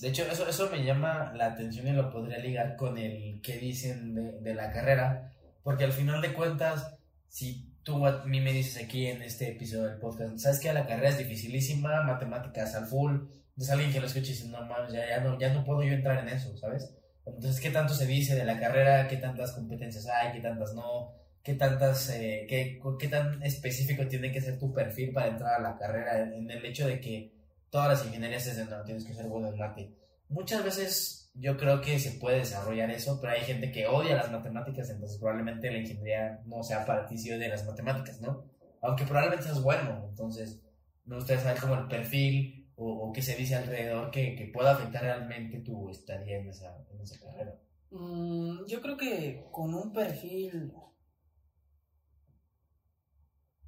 De 0.00 0.08
hecho, 0.08 0.24
eso, 0.30 0.48
eso 0.48 0.70
me 0.70 0.84
llama 0.84 1.32
la 1.34 1.46
atención 1.46 1.86
y 1.86 1.92
lo 1.92 2.10
podría 2.10 2.38
ligar 2.38 2.76
con 2.76 2.96
el 2.96 3.40
que 3.42 3.58
dicen 3.58 4.14
de, 4.14 4.40
de 4.40 4.54
la 4.54 4.72
carrera, 4.72 5.32
porque 5.62 5.84
al 5.84 5.92
final 5.92 6.22
de 6.22 6.32
cuentas, 6.32 6.96
si 7.28 7.70
tú 7.82 8.06
a 8.06 8.24
mí 8.24 8.40
me 8.40 8.52
dices 8.52 8.82
aquí 8.82 9.06
en 9.06 9.22
este 9.22 9.50
episodio 9.50 9.84
del 9.84 9.98
podcast, 9.98 10.38
sabes 10.38 10.60
que 10.60 10.72
la 10.72 10.86
carrera 10.86 11.10
es 11.10 11.18
dificilísima, 11.18 12.02
matemáticas 12.02 12.74
al 12.74 12.86
full, 12.86 13.20
es 13.56 13.70
alguien 13.70 13.92
que 13.92 14.00
lo 14.00 14.06
escucha 14.06 14.26
y 14.26 14.30
dice, 14.30 14.48
no 14.48 14.64
mames, 14.64 14.92
ya, 14.92 15.06
ya, 15.06 15.20
no, 15.20 15.38
ya 15.38 15.52
no 15.52 15.64
puedo 15.64 15.82
yo 15.82 15.92
entrar 15.92 16.26
en 16.26 16.34
eso, 16.34 16.56
¿sabes? 16.56 16.94
Entonces, 17.26 17.60
¿qué 17.60 17.70
tanto 17.70 17.94
se 17.94 18.06
dice 18.06 18.34
de 18.34 18.44
la 18.44 18.58
carrera? 18.58 19.06
¿Qué 19.06 19.18
tantas 19.18 19.52
competencias 19.52 20.06
hay? 20.06 20.32
¿Qué 20.32 20.40
tantas 20.40 20.74
no? 20.74 21.12
¿Qué 21.42 21.54
tantas, 21.54 22.10
eh, 22.10 22.46
qué, 22.48 22.80
qué, 22.98 23.08
tan 23.08 23.42
específico 23.42 24.06
tiene 24.06 24.30
que 24.30 24.40
ser 24.40 24.58
tu 24.58 24.72
perfil 24.72 25.12
para 25.12 25.28
entrar 25.28 25.54
a 25.54 25.62
la 25.62 25.78
carrera? 25.78 26.20
En 26.20 26.50
el 26.50 26.64
hecho 26.66 26.86
de 26.86 27.00
que 27.00 27.32
todas 27.70 27.88
las 27.88 28.06
ingenierías 28.06 28.46
es 28.46 28.68
no, 28.68 28.82
tienes 28.84 29.04
que 29.04 29.14
ser 29.14 29.26
bueno 29.26 29.48
en 29.48 29.58
mate. 29.58 29.94
Muchas 30.28 30.62
veces 30.64 31.30
yo 31.34 31.56
creo 31.56 31.80
que 31.80 31.98
se 31.98 32.12
puede 32.12 32.38
desarrollar 32.38 32.90
eso, 32.90 33.18
pero 33.20 33.32
hay 33.32 33.40
gente 33.40 33.72
que 33.72 33.86
odia 33.86 34.16
las 34.16 34.30
matemáticas, 34.30 34.90
entonces 34.90 35.18
probablemente 35.18 35.70
la 35.70 35.78
ingeniería 35.78 36.40
no 36.44 36.62
sea 36.62 36.84
para 36.84 37.06
ti 37.06 37.16
si 37.16 37.30
de 37.30 37.48
las 37.48 37.64
matemáticas, 37.64 38.20
¿no? 38.20 38.44
Aunque 38.82 39.04
probablemente 39.04 39.44
seas 39.44 39.62
bueno, 39.62 40.06
entonces 40.08 40.60
me 41.06 41.16
gustaría 41.16 41.42
saber 41.42 41.60
como 41.60 41.74
el 41.74 41.88
perfil 41.88 42.60
o, 42.76 43.12
qué 43.12 43.20
se 43.20 43.36
dice 43.36 43.56
alrededor 43.56 44.10
que, 44.10 44.34
que, 44.34 44.46
pueda 44.46 44.72
afectar 44.72 45.02
realmente 45.02 45.58
tu 45.60 45.90
estadía 45.90 46.38
en 46.38 46.48
esa, 46.48 46.78
en 46.90 47.00
esa 47.00 47.20
carrera? 47.20 47.54
Mm, 47.90 48.64
yo 48.66 48.80
creo 48.80 48.96
que 48.96 49.44
con 49.50 49.74
un 49.74 49.92
perfil, 49.92 50.72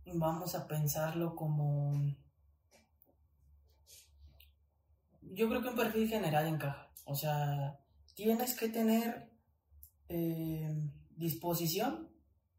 vamos 0.06 0.54
a 0.54 0.66
pensarlo 0.66 1.34
como... 1.34 2.14
Yo 5.20 5.48
creo 5.48 5.62
que 5.62 5.68
un 5.68 5.76
perfil 5.76 6.08
general 6.08 6.46
encaja. 6.46 6.90
O 7.04 7.14
sea, 7.14 7.78
tienes 8.14 8.54
que 8.54 8.68
tener 8.68 9.30
eh, 10.08 10.90
disposición 11.16 12.10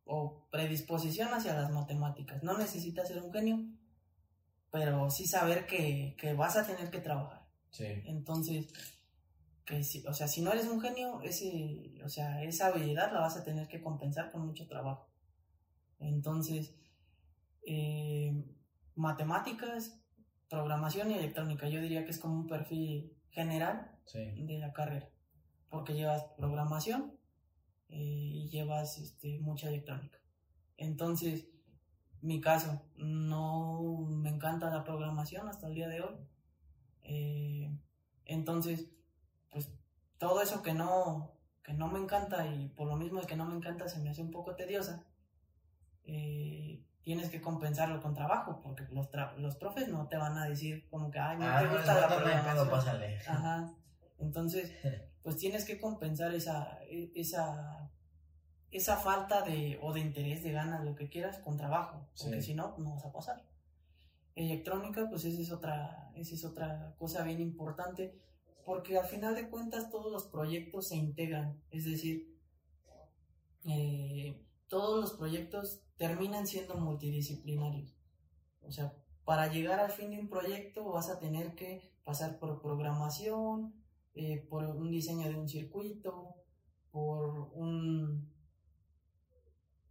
o 0.06 0.48
predisposición 0.50 1.34
hacia 1.34 1.54
las 1.54 1.72
matemáticas. 1.72 2.44
No 2.44 2.58
necesitas 2.58 3.08
ser 3.08 3.22
un 3.22 3.32
genio, 3.32 3.64
pero 4.72 5.10
sí 5.10 5.28
saber 5.28 5.66
que, 5.66 6.16
vas 6.38 6.58
a 6.58 6.66
tener 6.66 6.90
que 6.90 7.00
trabajar. 7.00 7.46
Sí. 7.70 7.86
Entonces, 8.06 8.68
que 9.66 9.84
si, 9.84 10.06
o 10.06 10.14
sea, 10.14 10.28
si 10.28 10.42
no 10.42 10.52
eres 10.52 10.68
un 10.68 10.82
genio, 10.82 11.22
ese, 11.22 11.94
o 12.04 12.10
sea, 12.10 12.44
esa 12.44 12.68
habilidad 12.68 13.14
la 13.14 13.22
vas 13.22 13.38
a 13.38 13.44
tener 13.44 13.68
que 13.68 13.82
compensar 13.82 14.32
con 14.32 14.46
mucho 14.46 14.68
trabajo. 14.68 15.08
Entonces, 16.00 16.76
eh, 17.66 18.44
matemáticas, 18.96 20.00
programación 20.50 21.12
y 21.12 21.16
electrónica, 21.16 21.68
yo 21.68 21.82
diría 21.82 22.06
que 22.06 22.12
es 22.12 22.20
como 22.20 22.36
un 22.36 22.48
perfil 22.48 23.14
general 23.30 23.92
de 24.14 24.60
la 24.60 24.74
carrera, 24.74 25.10
porque 25.70 25.94
llevas 25.94 26.24
programación 26.38 27.18
eh, 27.90 27.98
y 27.98 28.50
llevas 28.50 28.98
este, 28.98 29.40
mucha 29.40 29.70
electrónica. 29.70 30.20
Entonces, 30.78 31.48
mi 32.22 32.40
caso, 32.40 32.82
no 32.96 34.06
me 34.08 34.30
encanta 34.30 34.70
la 34.70 34.84
programación 34.84 35.48
hasta 35.48 35.68
el 35.68 35.76
día 35.76 35.88
de 35.88 36.02
hoy. 36.02 36.16
Eh, 37.04 37.78
entonces, 38.26 38.90
pues 39.52 39.74
todo 40.18 40.42
eso 40.42 40.62
que 40.64 40.74
no, 40.74 41.34
que 41.64 41.74
no 41.74 41.88
me 41.90 42.00
encanta 42.00 42.48
y 42.48 42.70
por 42.70 42.88
lo 42.88 42.96
mismo 42.96 43.20
es 43.20 43.28
que 43.28 43.36
no 43.36 43.46
me 43.46 43.56
encanta 43.56 43.88
se 43.88 44.00
me 44.00 44.10
hace 44.10 44.22
un 44.22 44.32
poco 44.32 44.56
tediosa, 44.56 45.06
eh, 46.06 46.84
tienes 47.04 47.30
que 47.30 47.42
compensarlo 47.42 48.02
con 48.02 48.14
trabajo, 48.14 48.62
porque 48.62 48.86
los, 48.92 49.10
los 49.38 49.56
profes 49.58 49.90
no 49.90 50.08
te 50.08 50.18
van 50.18 50.38
a 50.38 50.48
decir 50.48 50.88
como 50.90 51.12
que, 51.12 51.20
ay, 51.20 51.38
no 51.38 51.46
ah, 51.46 51.60
te 51.60 51.68
gusta 51.68 52.00
la 52.00 52.08
programación. 52.08 52.70
pásale. 52.70 53.18
Ajá. 53.28 53.74
Entonces, 54.20 54.72
pues 55.24 55.38
tienes 55.38 55.66
que 55.66 55.80
compensar 55.80 56.34
esa, 56.34 56.80
e, 56.84 57.12
esa 57.16 57.84
esa 58.74 58.98
falta 58.98 59.44
de, 59.44 59.78
o 59.82 59.94
de 59.94 60.00
interés, 60.00 60.44
de 60.44 60.52
ganas, 60.52 60.84
lo 60.84 60.96
que 60.96 61.08
quieras, 61.08 61.38
con 61.40 61.58
trabajo, 61.58 62.10
porque 62.20 62.42
si 62.42 62.56
no, 62.56 62.76
no 62.80 62.96
vas 62.96 63.06
a 63.06 63.14
pasar. 63.14 63.46
Electrónica, 64.36 65.08
pues 65.10 65.26
esa 65.26 65.40
es 65.40 65.52
otra, 65.52 66.12
esa 66.16 66.34
es 66.34 66.44
otra 66.44 66.96
cosa 66.98 67.24
bien 67.24 67.40
importante, 67.40 68.20
porque 68.66 68.98
al 68.98 69.06
final 69.06 69.36
de 69.36 69.48
cuentas 69.48 69.92
todos 69.92 70.12
los 70.12 70.26
proyectos 70.26 70.88
se 70.88 70.96
integran, 70.96 71.62
es 71.70 71.86
decir, 71.86 72.36
eh, 73.66 74.42
todos 74.74 75.00
los 75.00 75.14
proyectos 75.14 75.84
terminan 75.98 76.48
siendo 76.48 76.74
multidisciplinarios. 76.74 77.96
O 78.64 78.72
sea, 78.72 78.92
para 79.24 79.48
llegar 79.48 79.80
al 79.80 79.92
fin 79.92 80.10
de 80.10 80.20
un 80.20 80.30
proyecto 80.30 80.92
vas 80.92 81.12
a 81.12 81.20
tener 81.20 81.54
que 81.54 81.94
pasar 82.04 82.40
por 82.40 82.60
programación, 82.60 83.76
eh, 84.16 84.44
por 84.50 84.66
un 84.66 84.90
diseño 84.90 85.28
de 85.30 85.36
un 85.36 85.48
circuito, 85.48 86.38
por 86.90 87.52
un, 87.54 88.34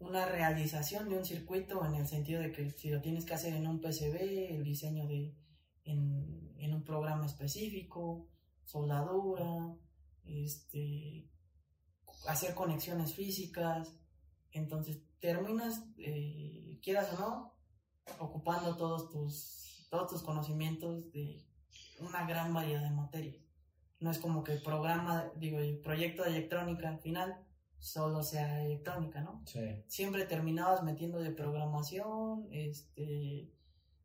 una 0.01 0.27
realización 0.27 1.09
de 1.09 1.19
un 1.19 1.25
circuito 1.25 1.87
en 1.87 1.95
el 1.95 2.09
sentido 2.09 2.41
de 2.41 2.51
que 2.51 2.69
si 2.73 2.91
lo 2.91 3.01
tienes 3.01 3.25
que 3.25 3.35
hacer 3.35 3.55
en 3.55 3.69
un 3.69 3.81
PCB, 3.81 4.51
el 4.51 4.65
diseño 4.65 5.07
de 5.07 5.33
en, 5.85 6.57
en 6.59 6.75
un 6.75 6.83
programa 6.83 7.27
específico, 7.27 8.27
soldadura, 8.65 9.77
este, 10.25 11.31
hacer 12.27 12.57
conexiones 12.57 13.15
físicas, 13.15 14.02
entonces 14.53 15.01
terminas, 15.21 15.85
eh, 15.99 16.79
quieras 16.83 17.13
o 17.15 17.21
no, 17.21 17.55
ocupando 18.19 18.77
todos 18.77 19.11
tus, 19.11 19.87
todos 19.91 20.11
tus 20.11 20.23
conocimientos 20.23 21.11
de 21.13 21.45
una 22.01 22.27
gran 22.27 22.53
variedad 22.53 22.83
de 22.83 22.91
materias. 22.91 23.37
No 24.01 24.11
es 24.11 24.19
como 24.19 24.43
que 24.43 24.53
el 24.53 24.63
programa, 24.63 25.31
digo, 25.37 25.59
el 25.59 25.79
proyecto 25.79 26.25
de 26.25 26.31
electrónica 26.31 26.89
al 26.89 26.99
final 26.99 27.47
solo 27.79 28.23
sea 28.23 28.65
electrónica, 28.65 29.21
¿no? 29.21 29.43
Sí. 29.47 29.61
Siempre 29.87 30.25
terminabas 30.25 30.83
metiendo 30.83 31.19
de 31.19 31.31
programación, 31.31 32.49
este, 32.51 33.53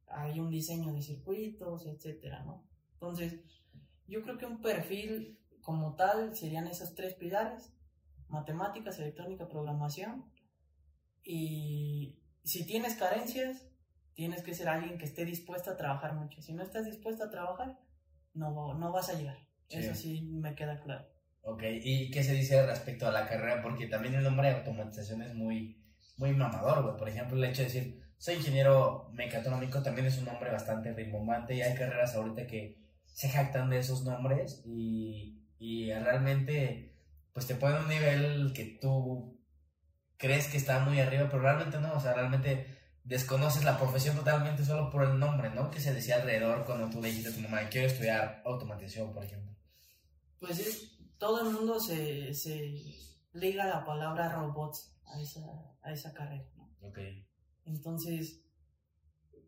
hay 0.08 0.40
un 0.40 0.50
diseño 0.50 0.94
de 0.94 1.02
circuitos, 1.02 1.86
etcétera, 1.86 2.44
¿no? 2.44 2.64
Entonces, 2.94 3.40
yo 4.08 4.22
creo 4.24 4.38
que 4.38 4.46
un 4.46 4.62
perfil 4.62 5.40
como 5.62 5.96
tal 5.96 6.36
serían 6.36 6.68
esos 6.68 6.96
tres 6.96 7.14
pilares, 7.16 7.74
matemáticas, 8.30 8.98
electrónica, 9.00 9.48
programación, 9.48 10.26
y 11.28 12.20
si 12.44 12.66
tienes 12.66 12.96
carencias, 12.96 13.68
tienes 14.14 14.42
que 14.42 14.56
ser 14.56 14.70
alguien 14.70 14.98
que 14.98 15.06
esté 15.06 15.26
dispuesto 15.26 15.72
a 15.72 15.78
trabajar 15.78 16.14
mucho. 16.14 16.42
Si 16.42 16.54
no 16.54 16.64
estás 16.64 16.86
dispuesto 16.86 17.26
a 17.26 17.30
trabajar, 17.30 17.78
no, 18.34 18.74
no 18.76 18.92
vas 18.94 19.10
a 19.10 19.14
llegar. 19.14 19.38
Eso 19.70 19.94
sí 19.94 20.22
me 20.22 20.56
queda 20.56 20.80
claro. 20.80 21.06
Ok, 21.42 21.64
¿y 21.84 22.10
qué 22.12 22.24
se 22.24 22.34
dice 22.34 22.66
respecto 22.66 23.08
a 23.08 23.12
la 23.12 23.28
carrera? 23.28 23.62
Porque 23.62 23.88
también 23.88 24.16
el 24.16 24.24
nombre 24.24 24.48
de 24.48 24.56
automatización 24.56 25.22
es 25.22 25.36
muy, 25.36 25.84
muy 26.16 26.32
mamador, 26.34 26.84
güey. 26.84 26.98
Por 26.98 27.10
ejemplo, 27.10 27.38
el 27.38 27.44
hecho 27.44 27.64
de 27.64 27.68
decir, 27.68 28.02
soy 28.18 28.36
ingeniero 28.36 29.10
mecatrónico 29.12 29.84
también 29.84 30.08
es 30.08 30.18
un 30.18 30.26
nombre 30.26 30.50
bastante 30.50 30.94
rimbombante 30.94 31.56
y 31.56 31.62
hay 31.62 31.76
carreras 31.76 32.16
ahorita 32.16 32.48
que 32.48 32.78
se 33.06 33.30
jactan 33.30 33.70
de 33.70 33.80
esos 33.80 34.06
nombres 34.06 34.64
y, 34.66 35.44
y 35.60 35.92
realmente 35.92 36.94
pues 37.34 37.46
te 37.46 37.56
ponen 37.56 37.84
un 37.84 37.90
nivel 37.90 38.54
que 38.54 38.78
tú 38.82 39.37
crees 40.18 40.48
que 40.48 40.58
está 40.58 40.80
muy 40.80 41.00
arriba, 41.00 41.28
pero 41.30 41.42
realmente 41.44 41.80
no, 41.80 41.94
o 41.94 42.00
sea, 42.00 42.14
realmente 42.14 42.76
desconoces 43.04 43.64
la 43.64 43.78
profesión 43.78 44.16
totalmente 44.18 44.66
solo 44.66 44.90
por 44.90 45.04
el 45.04 45.18
nombre, 45.20 45.50
¿no? 45.52 45.72
Que 45.72 45.80
se 45.80 45.94
decía 45.94 46.16
alrededor 46.16 46.66
cuando 46.66 46.90
tú 46.90 47.02
le 47.02 47.10
dijiste 47.10 47.30
a 47.30 47.34
tu 47.34 47.40
mamá, 47.40 47.70
quiero 47.70 47.88
estudiar 47.88 48.42
automatización, 48.46 49.14
por 49.14 49.24
ejemplo. 49.24 49.56
Pues 50.40 50.60
es, 50.60 50.98
todo 51.18 51.42
el 51.48 51.54
mundo 51.54 51.80
se, 51.80 52.34
se 52.34 52.74
liga 53.34 53.66
la 53.66 53.86
palabra 53.86 54.32
robots 54.34 54.94
a 55.06 55.22
esa, 55.22 55.42
a 55.82 55.92
esa 55.94 56.14
carrera, 56.14 56.46
¿no? 56.58 56.70
Ok. 56.82 57.00
Entonces, 57.66 58.42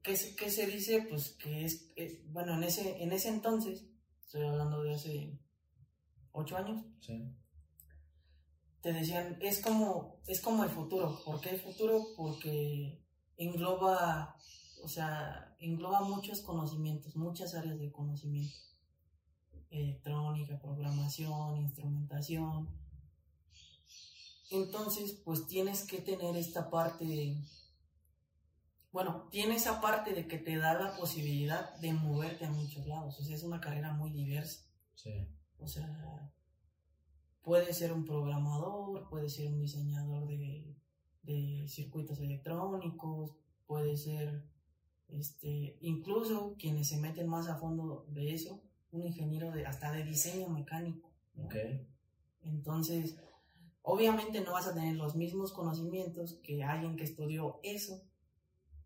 ¿qué, 0.03 0.15
se- 0.15 0.36
qué 0.36 0.49
se 0.49 0.65
dice? 0.67 1.05
Pues 1.09 1.32
que 1.32 1.65
es, 1.65 1.91
eh, 1.95 2.24
bueno, 2.28 2.53
en 2.55 2.63
ese, 2.63 3.03
en 3.03 3.11
ese 3.11 3.30
entonces, 3.30 3.86
estoy 4.24 4.45
hablando 4.45 4.84
de 4.84 4.93
hace 4.95 5.38
ocho 6.32 6.57
años, 6.57 6.82
Sí. 7.01 7.36
Te 8.82 8.93
decían, 8.93 9.38
es 9.41 9.61
como, 9.61 10.21
es 10.27 10.41
como 10.41 10.63
el 10.63 10.69
futuro. 10.69 11.21
¿Por 11.25 11.41
qué 11.41 11.51
el 11.51 11.61
futuro? 11.61 12.05
Porque 12.15 13.03
engloba, 13.38 14.36
o 14.84 14.88
sea, 14.88 15.55
engloba 15.59 16.01
muchos 16.01 16.41
conocimientos, 16.41 17.15
muchas 17.15 17.55
áreas 17.55 17.80
de 17.80 17.91
conocimiento. 17.91 18.55
Electrónica, 19.69 20.59
programación, 20.59 21.57
instrumentación. 21.57 22.69
Entonces, 24.51 25.13
pues 25.23 25.45
tienes 25.45 25.86
que 25.86 26.01
tener 26.01 26.36
esta 26.36 26.69
parte 26.71 27.05
de, 27.05 27.38
bueno, 28.91 29.27
tiene 29.30 29.55
esa 29.55 29.80
parte 29.80 30.13
de 30.13 30.27
que 30.27 30.39
te 30.39 30.57
da 30.57 30.73
la 30.73 30.95
posibilidad 30.97 31.75
de 31.75 31.93
moverte 31.93 32.45
a 32.45 32.51
muchos 32.51 32.88
lados. 32.88 33.19
O 33.19 33.23
sea, 33.23 33.36
es 33.36 33.43
una 33.43 33.59
carrera 33.59 33.93
muy 33.93 34.11
diversa. 34.11 34.65
Sí. 34.95 35.27
O 35.59 35.67
sea, 35.67 36.34
puede 37.50 37.74
ser 37.74 37.91
un 37.91 38.06
programador, 38.06 39.10
puede 39.10 39.28
ser 39.28 39.47
un 39.47 39.60
diseñador 39.60 40.28
de, 40.28 40.76
de 41.24 41.66
circuitos 41.68 42.20
electrónicos, 42.20 43.32
puede 43.66 43.97
ser, 43.97 44.43
este, 45.08 45.76
incluso 45.82 46.56
quienes 46.60 46.89
se 46.89 47.00
meten 47.00 47.28
más 47.28 47.47
a 47.47 47.56
fondo 47.56 48.06
de 48.10 48.36
eso, 48.36 48.62
un 48.91 49.04
ingeniero 49.08 49.50
de, 49.50 49.66
hasta 49.66 49.91
de 49.91 50.04
diseño 50.04 50.47
mecánico. 50.47 51.10
¿no? 51.34 51.45
Ok. 51.45 51.56
Entonces, 52.43 53.18
obviamente 53.82 54.41
no 54.41 54.52
vas 54.52 54.68
a 54.68 54.76
tener 54.76 54.95
los 54.95 55.16
mismos 55.16 55.52
conocimientos 55.52 56.34
que 56.43 56.64
alguien 56.64 56.97
que 56.97 57.06
estudió 57.06 57.60
eso, 57.64 58.00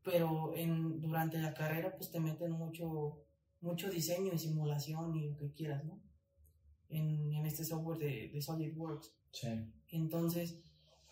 pero 0.03 0.55
en, 0.55 1.01
durante 1.01 1.37
la 1.37 1.53
carrera 1.53 1.97
pues 1.97 2.11
te 2.11 2.21
meten 2.21 2.51
mucho, 2.51 3.25
mucho 3.59 3.89
diseño 3.89 4.31
y 4.31 4.39
simulación 4.39 5.17
y 5.17 5.27
lo 5.27 5.35
que 5.35 5.51
quieras, 5.51 5.83
¿no? 5.83 6.02
En, 6.89 7.33
en 7.33 7.45
este 7.45 7.63
software 7.65 7.97
de, 7.97 8.29
de 8.29 8.41
SolidWorks. 8.41 9.13
Sí. 9.31 9.47
Entonces, 9.89 10.59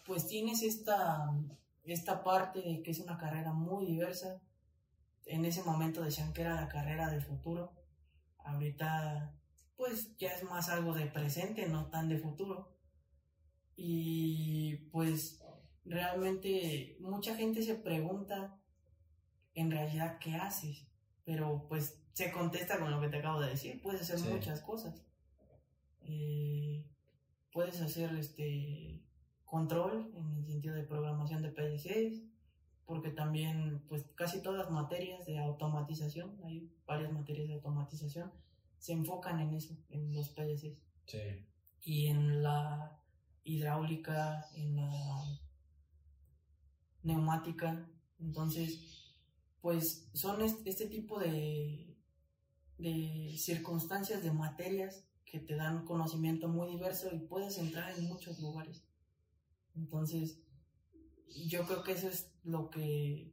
pues 0.05 0.27
tienes 0.27 0.61
esta, 0.61 1.29
esta 1.83 2.23
parte 2.23 2.61
de 2.61 2.81
que 2.83 2.91
es 2.91 2.99
una 2.99 3.17
carrera 3.17 3.51
muy 3.53 3.85
diversa. 3.85 4.41
En 5.25 5.45
ese 5.45 5.63
momento 5.63 6.01
decían 6.03 6.33
que 6.33 6.41
era 6.41 6.55
la 6.55 6.67
carrera 6.67 7.09
del 7.09 7.21
futuro. 7.23 7.73
Ahorita, 8.39 9.33
pues 9.75 10.15
ya 10.17 10.29
es 10.33 10.43
más 10.43 10.69
algo 10.69 10.93
de 10.93 11.05
presente, 11.07 11.67
no 11.67 11.89
tan 11.89 12.09
de 12.09 12.17
futuro. 12.19 12.75
Y 13.75 14.75
pues 14.91 15.41
realmente 15.85 16.97
mucha 16.99 17.35
gente 17.35 17.63
se 17.63 17.75
pregunta 17.75 18.59
en 19.53 19.71
realidad 19.71 20.17
qué 20.19 20.35
haces, 20.35 20.87
pero 21.23 21.65
pues 21.67 21.97
se 22.13 22.31
contesta 22.31 22.79
con 22.79 22.91
lo 22.91 23.01
que 23.01 23.09
te 23.09 23.17
acabo 23.17 23.39
de 23.39 23.49
decir, 23.49 23.81
puedes 23.81 24.01
hacer 24.01 24.19
Sí. 24.19 24.27
muchas 24.27 24.61
cosas. 24.61 25.01
Eh, 26.03 26.85
puedes 27.51 27.81
hacer 27.81 28.13
este 28.15 29.01
control 29.45 30.11
en 30.15 30.35
el 30.37 30.45
sentido 30.45 30.75
de 30.75 30.83
programación 30.83 31.41
de 31.41 31.49
PLCs, 31.51 32.23
porque 32.85 33.09
también 33.11 33.83
pues 33.87 34.03
casi 34.15 34.41
todas 34.41 34.59
las 34.59 34.71
materias 34.71 35.25
de 35.25 35.37
automatización, 35.39 36.39
hay 36.43 36.71
varias 36.85 37.11
materias 37.11 37.47
de 37.47 37.53
automatización, 37.55 38.31
se 38.77 38.93
enfocan 38.93 39.39
en 39.39 39.53
eso, 39.53 39.75
en 39.89 40.13
los 40.13 40.29
PLCs 40.29 40.77
Sí. 41.05 41.19
y 41.83 42.07
en 42.07 42.41
la 42.43 42.97
hidráulica, 43.43 44.45
en 44.55 44.75
la 44.77 44.91
neumática. 47.03 47.87
Entonces, 48.19 49.13
pues 49.61 50.09
son 50.13 50.41
est- 50.41 50.65
este 50.65 50.87
tipo 50.87 51.19
de, 51.19 51.95
de 52.77 53.35
circunstancias, 53.37 54.23
de 54.23 54.31
materias 54.31 55.03
que 55.31 55.39
te 55.39 55.55
dan 55.55 55.85
conocimiento 55.85 56.49
muy 56.49 56.69
diverso 56.69 57.09
y 57.13 57.19
puedes 57.19 57.57
entrar 57.57 57.97
en 57.97 58.05
muchos 58.05 58.39
lugares. 58.39 58.83
Entonces, 59.75 60.41
yo 61.47 61.65
creo 61.65 61.83
que 61.83 61.93
eso 61.93 62.09
es 62.09 62.29
lo 62.43 62.69
que 62.69 63.31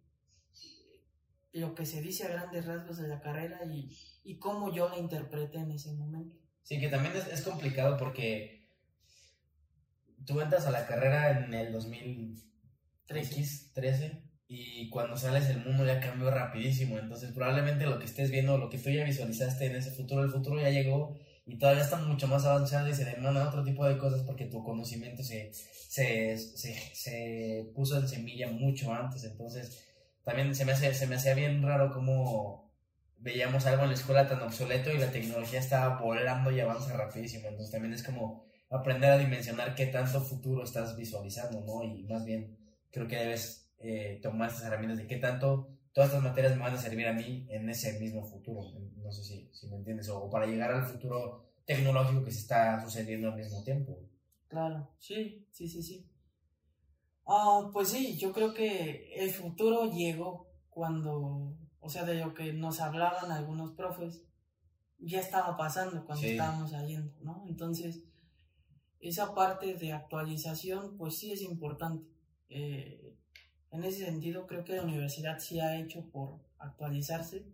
lo 1.52 1.74
que 1.74 1.84
se 1.86 2.00
dice 2.00 2.24
a 2.24 2.28
grandes 2.28 2.66
rasgos 2.66 2.98
de 2.98 3.08
la 3.08 3.20
carrera 3.20 3.64
y, 3.64 3.90
y 4.22 4.38
cómo 4.38 4.72
yo 4.72 4.88
la 4.88 4.98
interpreté 4.98 5.58
en 5.58 5.72
ese 5.72 5.92
momento. 5.92 6.38
Sí, 6.62 6.78
que 6.78 6.88
también 6.88 7.16
es, 7.16 7.26
es 7.26 7.42
complicado 7.42 7.96
porque 7.96 8.70
tú 10.24 10.40
entras 10.40 10.66
a 10.66 10.70
la 10.70 10.86
carrera 10.86 11.44
en 11.44 11.52
el 11.52 11.72
2013 11.72 14.22
y 14.46 14.88
cuando 14.90 15.16
sales 15.16 15.48
el 15.48 15.64
mundo 15.64 15.84
ya 15.84 15.98
cambió 15.98 16.30
rapidísimo. 16.30 16.96
Entonces 16.96 17.32
probablemente 17.32 17.86
lo 17.86 17.98
que 17.98 18.04
estés 18.04 18.30
viendo, 18.30 18.56
lo 18.56 18.70
que 18.70 18.78
tú 18.78 18.90
ya 18.90 19.02
visualizaste 19.02 19.66
en 19.66 19.74
ese 19.74 19.90
futuro, 19.90 20.22
el 20.22 20.30
futuro 20.30 20.60
ya 20.60 20.70
llegó 20.70 21.18
y 21.48 21.56
todavía 21.56 21.82
está 21.82 21.96
mucho 21.96 22.28
más 22.28 22.44
avanzado 22.44 22.88
y 22.88 22.94
se 22.94 23.06
demanda 23.06 23.48
otro 23.48 23.64
tipo 23.64 23.86
de 23.86 23.96
cosas 23.96 24.22
porque 24.22 24.44
tu 24.44 24.62
conocimiento 24.62 25.22
se, 25.22 25.50
se, 25.54 26.36
se, 26.36 26.74
se 26.94 27.70
puso 27.74 27.96
en 27.96 28.06
semilla 28.06 28.48
mucho 28.48 28.92
antes. 28.92 29.24
Entonces 29.24 29.82
también 30.24 30.54
se 30.54 30.66
me, 30.66 30.72
hace, 30.72 30.92
se 30.92 31.06
me 31.06 31.16
hacía 31.16 31.32
bien 31.32 31.62
raro 31.62 31.90
cómo 31.90 32.70
veíamos 33.16 33.64
algo 33.64 33.84
en 33.84 33.88
la 33.88 33.94
escuela 33.94 34.28
tan 34.28 34.42
obsoleto 34.42 34.90
y 34.90 34.98
la 34.98 35.10
tecnología 35.10 35.58
estaba 35.58 35.98
volando 35.98 36.50
y 36.50 36.60
avanza 36.60 36.94
rapidísimo. 36.94 37.48
Entonces 37.48 37.72
también 37.72 37.94
es 37.94 38.02
como 38.02 38.44
aprender 38.68 39.10
a 39.10 39.18
dimensionar 39.18 39.74
qué 39.74 39.86
tanto 39.86 40.20
futuro 40.20 40.64
estás 40.64 40.98
visualizando, 40.98 41.62
¿no? 41.62 41.82
Y 41.82 42.02
más 42.02 42.26
bien 42.26 42.58
creo 42.90 43.08
que 43.08 43.16
debes 43.16 43.72
eh, 43.78 44.20
tomar 44.22 44.50
estas 44.50 44.66
herramientas 44.66 44.98
de 44.98 45.06
qué 45.06 45.16
tanto 45.16 45.77
todas 45.98 46.10
estas 46.12 46.22
materias 46.22 46.54
me 46.56 46.62
van 46.62 46.74
a 46.74 46.78
servir 46.80 47.08
a 47.08 47.12
mí 47.12 47.44
en 47.50 47.68
ese 47.68 47.98
mismo 47.98 48.22
futuro. 48.22 48.62
No 49.02 49.10
sé 49.10 49.24
si, 49.24 49.48
si 49.52 49.66
me 49.66 49.74
entiendes, 49.78 50.08
o 50.08 50.30
para 50.30 50.46
llegar 50.46 50.70
al 50.70 50.84
futuro 50.84 51.44
tecnológico 51.66 52.22
que 52.22 52.30
se 52.30 52.38
está 52.38 52.80
sucediendo 52.84 53.32
al 53.32 53.36
mismo 53.36 53.64
tiempo. 53.64 53.98
Claro, 54.46 54.88
sí, 55.00 55.44
sí, 55.50 55.68
sí, 55.68 55.82
sí. 55.82 56.08
Ah, 57.26 57.68
pues 57.72 57.88
sí, 57.88 58.16
yo 58.16 58.32
creo 58.32 58.54
que 58.54 59.12
el 59.16 59.32
futuro 59.32 59.90
llegó 59.90 60.46
cuando, 60.70 61.56
o 61.80 61.90
sea, 61.90 62.04
de 62.04 62.14
lo 62.14 62.32
que 62.32 62.52
nos 62.52 62.78
hablaban 62.80 63.32
algunos 63.32 63.72
profes, 63.72 64.22
ya 65.00 65.18
estaba 65.18 65.56
pasando 65.56 66.04
cuando 66.06 66.22
Sí. 66.22 66.30
estábamos 66.30 66.70
saliendo, 66.70 67.12
¿no? 67.22 67.44
Entonces, 67.48 68.04
esa 69.00 69.34
parte 69.34 69.74
de 69.74 69.92
actualización, 69.92 70.96
pues 70.96 71.18
sí 71.18 71.32
es 71.32 71.42
importante. 71.42 72.06
Eh, 72.50 73.07
en 73.70 73.84
ese 73.84 74.04
sentido, 74.04 74.46
creo 74.46 74.64
que 74.64 74.76
la 74.76 74.82
universidad 74.82 75.38
sí 75.38 75.60
ha 75.60 75.78
hecho 75.78 76.10
por 76.10 76.40
actualizarse. 76.58 77.44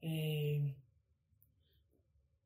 Eh, 0.00 0.76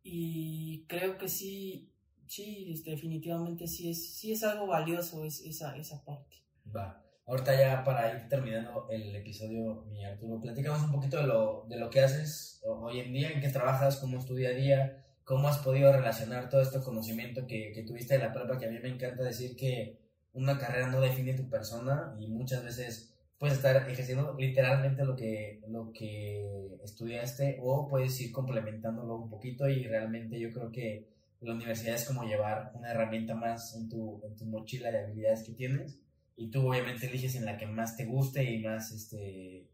y 0.03 0.87
creo 0.87 1.18
que 1.18 1.28
sí, 1.28 1.93
sí, 2.26 2.72
este, 2.72 2.93
definitivamente 2.93 3.66
sí 3.66 3.91
es, 3.91 4.14
sí 4.16 4.33
es 4.33 4.43
algo 4.43 4.66
valioso 4.66 5.24
es, 5.24 5.41
esa, 5.41 5.76
esa 5.76 6.05
parte. 6.05 6.37
Va. 6.74 7.05
Ahorita 7.26 7.57
ya 7.57 7.85
para 7.85 8.12
ir 8.12 8.28
terminando 8.28 8.89
el 8.91 9.14
episodio, 9.14 9.85
mi 9.89 10.05
Arturo, 10.05 10.41
platicamos 10.41 10.83
un 10.83 10.91
poquito 10.91 11.18
de 11.18 11.26
lo, 11.26 11.64
de 11.68 11.78
lo 11.78 11.89
que 11.91 12.01
haces 12.01 12.61
hoy 12.66 13.01
en 13.01 13.12
día, 13.12 13.31
en 13.31 13.41
qué 13.41 13.51
trabajas, 13.51 13.99
cómo 13.99 14.18
es 14.18 14.24
tu 14.24 14.35
día 14.35 14.49
a 14.49 14.53
día, 14.53 15.07
cómo 15.22 15.47
has 15.47 15.59
podido 15.59 15.93
relacionar 15.93 16.49
todo 16.49 16.61
este 16.61 16.81
conocimiento 16.81 17.47
que, 17.47 17.70
que 17.72 17.85
tuviste 17.85 18.14
de 18.14 18.24
la 18.24 18.33
prepa, 18.33 18.59
que 18.59 18.66
a 18.66 18.70
mí 18.70 18.81
me 18.81 18.89
encanta 18.89 19.22
decir 19.22 19.55
que 19.55 20.09
una 20.33 20.59
carrera 20.59 20.89
no 20.89 21.01
define 21.01 21.35
tu 21.35 21.49
persona 21.49 22.14
y 22.18 22.28
muchas 22.28 22.64
veces 22.64 23.14
puedes 23.39 23.57
estar 23.57 23.89
ejerciendo 23.89 24.37
literalmente 24.39 25.05
lo 25.05 25.16
que, 25.16 25.61
lo 25.68 25.93
que 25.93 26.78
estudiaste 26.85 27.59
o 27.62 27.89
puedes 27.89 28.20
ir 28.20 28.33
complementándolo 28.33 29.16
un 29.16 29.31
poquito 29.31 29.68
y 29.68 29.85
realmente 29.85 30.39
yo 30.39 30.53
creo 30.53 30.70
que 30.70 31.09
la 31.41 31.55
universidad 31.55 31.95
es 31.95 32.05
como 32.05 32.24
llevar 32.24 32.70
una 32.74 32.91
herramienta 32.91 33.35
más 33.35 33.74
en 33.74 33.89
tu, 33.89 34.20
en 34.24 34.37
tu 34.37 34.45
mochila 34.45 34.91
de 34.91 35.05
habilidades 35.05 35.43
que 35.43 35.53
tienes 35.53 35.99
y 36.37 36.51
tú 36.51 36.68
obviamente 36.68 37.07
eliges 37.07 37.35
en 37.35 37.47
la 37.47 37.57
que 37.57 37.66
más 37.66 37.97
te 37.97 38.05
guste 38.05 38.45
y 38.45 38.62
más 38.62 38.93
este, 38.93 39.57
eh, 39.57 39.66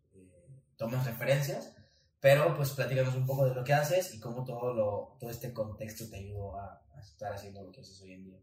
tomes 0.77 1.05
referencias, 1.05 1.77
pero 2.21 2.57
pues 2.57 2.71
platícanos 2.71 3.17
un 3.17 3.27
poco 3.27 3.47
de 3.47 3.55
lo 3.55 3.65
que 3.65 3.73
haces 3.73 4.15
y 4.15 4.21
cómo 4.21 4.45
todo, 4.45 4.75
lo, 4.75 5.17
todo 5.19 5.31
este 5.31 5.53
contexto 5.53 6.09
te 6.09 6.19
ayudó 6.19 6.57
a, 6.57 6.83
a 6.95 7.01
estar 7.01 7.33
haciendo 7.33 7.63
lo 7.65 7.73
que 7.73 7.81
haces 7.81 8.01
hoy 8.01 8.13
en 8.13 8.25
día. 8.25 8.39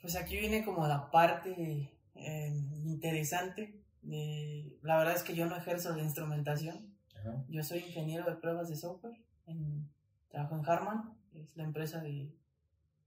Pues 0.00 0.16
aquí 0.16 0.36
viene 0.36 0.64
como 0.64 0.86
la 0.86 1.10
parte 1.10 1.90
eh, 2.14 2.52
interesante. 2.84 3.74
de- 4.02 4.78
la 4.82 4.96
verdad 4.96 5.14
es 5.16 5.22
que 5.22 5.34
yo 5.34 5.44
no 5.46 5.56
ejerzo 5.56 5.92
de 5.94 6.02
instrumentación. 6.02 6.94
Ajá. 7.18 7.44
Yo 7.48 7.62
soy 7.62 7.80
ingeniero 7.80 8.24
de 8.24 8.36
pruebas 8.36 8.68
de 8.68 8.76
software. 8.76 9.20
En, 9.46 9.88
trabajo 10.30 10.56
en 10.56 10.66
Harman, 10.68 11.14
es 11.34 11.54
la 11.56 11.64
empresa 11.64 12.00
de, 12.00 12.32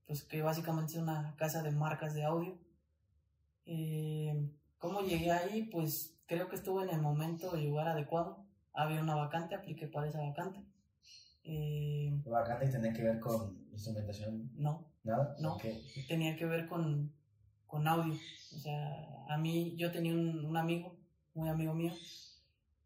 pues 0.06 0.22
que 0.22 0.42
básicamente 0.42 0.92
es 0.92 0.98
una 0.98 1.34
casa 1.36 1.62
de 1.62 1.70
marcas 1.72 2.14
de 2.14 2.24
audio. 2.24 2.58
Eh, 3.66 4.48
¿Cómo 4.78 5.00
llegué 5.00 5.30
ahí? 5.32 5.64
Pues 5.64 6.14
creo 6.26 6.48
que 6.48 6.56
estuve 6.56 6.82
en 6.84 6.90
el 6.90 7.00
momento 7.00 7.56
y 7.56 7.66
lugar 7.68 7.88
adecuado. 7.88 8.44
Había 8.74 9.00
una 9.02 9.14
vacante, 9.14 9.54
apliqué 9.54 9.86
para 9.88 10.08
esa 10.08 10.20
vacante. 10.20 10.60
Eh, 11.44 12.20
¿La 12.24 12.40
vacante 12.40 12.68
tenía 12.68 12.92
que 12.92 13.02
ver 13.02 13.20
con 13.20 13.66
instrumentación? 13.72 14.50
no, 14.54 14.86
¿Nada? 15.04 15.36
No. 15.40 15.58
Tenía 16.08 16.36
que 16.36 16.46
ver 16.46 16.68
con, 16.68 17.12
con 17.66 17.88
audio. 17.88 18.14
O 18.14 18.58
sea, 18.58 19.24
a 19.28 19.36
mí, 19.38 19.74
yo 19.76 19.90
tenía 19.90 20.12
un, 20.12 20.44
un 20.44 20.56
amigo, 20.56 20.96
muy 21.34 21.48
amigo 21.48 21.74
mío, 21.74 21.92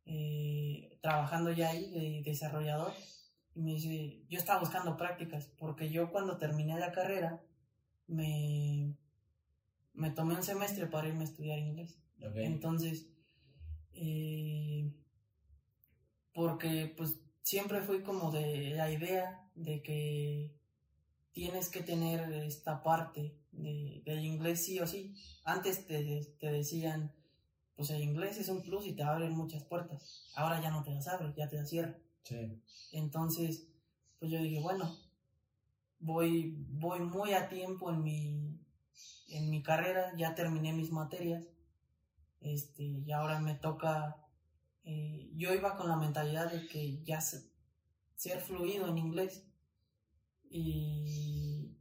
eh, 0.07 0.99
trabajando 1.03 1.53
ya 1.53 1.71
ahí 1.71 1.91
de 1.91 2.23
desarrollador. 2.25 2.93
Y 3.55 3.63
me 3.63 3.73
dice, 3.73 4.23
yo 4.29 4.39
estaba 4.39 4.61
buscando 4.61 4.97
prácticas, 4.97 5.51
porque 5.59 5.91
yo 5.91 6.11
cuando 6.11 6.39
terminé 6.39 6.79
la 6.79 6.93
carrera, 6.93 7.43
me, 8.07 8.95
me 9.95 10.11
tomé 10.11 10.35
un 10.35 10.43
semestre 10.43 10.87
para 10.87 11.09
irme 11.09 11.23
a 11.23 11.25
estudiar 11.25 11.59
inglés. 11.59 11.99
Ok. 12.23 12.37
Entonces, 12.37 13.09
eh, 13.95 14.93
porque 16.33 16.93
pues 16.97 17.19
siempre 17.47 17.81
fui 17.81 18.03
como 18.03 18.33
de 18.33 18.71
la 18.71 18.91
idea 18.91 19.49
de 19.55 19.81
que 19.81 20.53
tienes 21.31 21.69
que 21.69 21.81
tener 21.81 22.33
esta 22.33 22.83
parte 22.83 23.39
de, 23.53 24.03
del 24.05 24.25
inglés 24.25 24.65
sí 24.65 24.81
o 24.81 24.87
sí. 24.87 25.15
Antes 25.45 25.87
te, 25.87 26.25
te 26.41 26.51
decían, 26.51 27.15
pues 27.77 27.91
el 27.91 28.03
inglés 28.03 28.39
es 28.39 28.49
un 28.49 28.63
plus 28.63 28.85
y 28.89 28.95
te 28.95 29.05
abre 29.05 29.31
muchas 29.31 29.63
puertas. 29.63 30.29
Ahora 30.35 30.61
ya 30.61 30.73
no 30.73 30.83
te 30.83 30.91
las 30.91 31.07
abre, 31.07 31.33
ya 31.37 31.49
te 31.49 31.57
las 31.57 31.71
cierra. 31.71 31.97
Sí. 32.25 32.61
Entonces, 32.91 33.69
pues 34.19 34.33
yo 34.33 34.41
dije, 34.41 34.61
bueno, 34.61 34.97
voy, 36.01 36.53
voy 36.71 36.99
muy 36.99 37.33
a 37.33 37.49
tiempo 37.49 37.93
en 37.93 38.03
mi, 38.03 38.59
en 39.29 39.51
mi 39.51 39.63
carrera, 39.63 40.13
ya 40.17 40.35
terminé 40.35 40.73
mis 40.73 40.91
materias, 40.91 41.47
este, 42.41 42.83
y 42.83 43.13
ahora 43.13 43.39
me 43.39 43.55
toca, 43.55 44.26
eh, 44.87 45.31
yo 45.37 45.55
iba 45.55 45.77
con 45.77 45.89
la 45.89 45.97
mentalidad 45.97 46.51
de 46.53 46.67
que 46.69 47.03
ya 47.05 47.21
se- 47.21 47.51
ser 48.17 48.41
fluido 48.41 48.89
en 48.89 48.99
inglés 48.99 49.45
y 50.51 51.77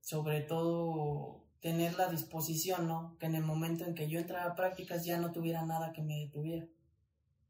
sobre 0.00 0.40
todo 0.42 1.44
tener 1.60 1.94
la 1.94 2.08
disposición, 2.08 2.88
¿no? 2.88 3.16
Que 3.18 3.26
en 3.26 3.36
el 3.36 3.44
momento 3.44 3.84
en 3.84 3.94
que 3.94 4.08
yo 4.08 4.18
entrara 4.18 4.52
a 4.52 4.56
prácticas 4.56 5.04
ya 5.04 5.18
no 5.18 5.32
tuviera 5.32 5.64
nada 5.64 5.92
que 5.92 6.02
me 6.02 6.18
detuviera. 6.18 6.66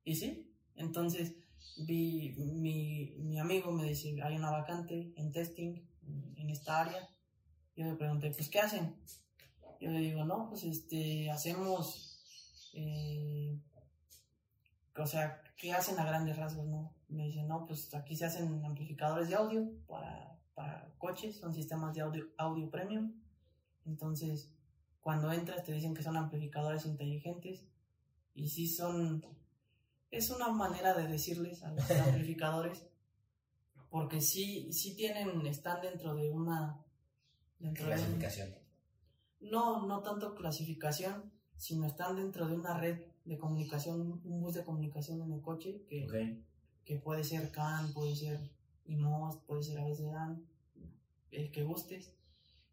Y 0.04 0.16
sí, 0.16 0.50
entonces 0.76 1.34
vi, 1.78 2.34
mi, 2.38 3.16
mi 3.18 3.38
amigo 3.40 3.72
me 3.72 3.84
dice, 3.88 4.20
hay 4.22 4.36
una 4.36 4.50
vacante 4.50 5.12
en 5.16 5.32
testing 5.32 5.82
en 6.36 6.50
esta 6.50 6.80
área. 6.82 7.08
Yo 7.76 7.84
le 7.86 7.94
pregunté, 7.94 8.30
pues, 8.32 8.48
¿qué 8.50 8.60
hacen? 8.60 8.96
Yo 9.80 9.90
le 9.90 10.00
digo, 10.00 10.24
no, 10.24 10.48
pues, 10.50 10.64
este, 10.64 11.30
hacemos, 11.30 12.20
eh, 12.74 13.58
o 14.96 15.06
sea, 15.06 15.42
¿qué 15.56 15.72
hacen 15.72 15.98
a 15.98 16.04
grandes 16.04 16.36
rasgos, 16.36 16.66
no? 16.66 16.94
Me 17.08 17.24
dice, 17.26 17.42
no, 17.44 17.66
pues, 17.66 17.94
aquí 17.94 18.16
se 18.16 18.24
hacen 18.26 18.64
amplificadores 18.64 19.28
de 19.28 19.34
audio 19.34 19.70
para, 19.86 20.38
para 20.54 20.92
coches, 20.98 21.38
son 21.38 21.54
sistemas 21.54 21.94
de 21.94 22.02
audio, 22.02 22.26
audio 22.38 22.70
premium. 22.70 23.12
Entonces, 23.86 24.50
cuando 25.00 25.32
entras 25.32 25.64
te 25.64 25.72
dicen 25.72 25.94
que 25.94 26.02
son 26.02 26.16
amplificadores 26.16 26.86
inteligentes 26.86 27.64
y 28.34 28.48
sí 28.48 28.68
son 28.68 29.24
es 30.10 30.30
una 30.30 30.48
manera 30.48 30.94
de 30.94 31.08
decirles 31.08 31.62
a 31.64 31.72
los 31.72 31.90
amplificadores 31.90 32.86
porque 33.90 34.20
sí 34.20 34.72
sí 34.72 34.94
tienen 34.94 35.44
están 35.46 35.80
dentro 35.80 36.14
de 36.14 36.30
una 36.30 36.78
dentro 37.58 37.86
de 37.86 37.92
un- 37.94 37.98
Clasificación. 37.98 38.54
no 39.40 39.86
no 39.86 40.02
tanto 40.02 40.34
clasificación 40.36 41.32
sino 41.56 41.86
están 41.86 42.14
dentro 42.16 42.46
de 42.46 42.54
una 42.54 42.78
red 42.78 43.00
de 43.24 43.38
comunicación 43.38 44.20
un 44.24 44.40
bus 44.40 44.54
de 44.54 44.64
comunicación 44.64 45.22
en 45.22 45.32
el 45.32 45.40
coche 45.40 45.82
que, 45.88 46.04
Ok. 46.04 46.14
que 46.84 46.96
puede 46.98 47.22
ser 47.24 47.50
CAN 47.52 47.92
puede 47.92 48.16
ser 48.16 48.40
IMOS 48.86 49.36
puede 49.46 49.62
ser 49.62 49.78
ABCDAN 49.78 50.44
el 51.30 51.50
que 51.52 51.62
gustes 51.62 52.12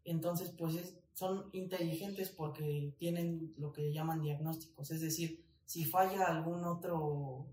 entonces 0.04 0.50
pues 0.50 0.74
es- 0.74 0.96
son 1.14 1.50
inteligentes 1.52 2.30
porque 2.30 2.94
tienen 2.98 3.54
lo 3.58 3.72
que 3.72 3.92
llaman 3.92 4.22
diagnósticos 4.22 4.90
es 4.90 5.00
decir 5.00 5.44
si 5.66 5.84
falla 5.84 6.24
algún 6.26 6.64
otro 6.64 7.46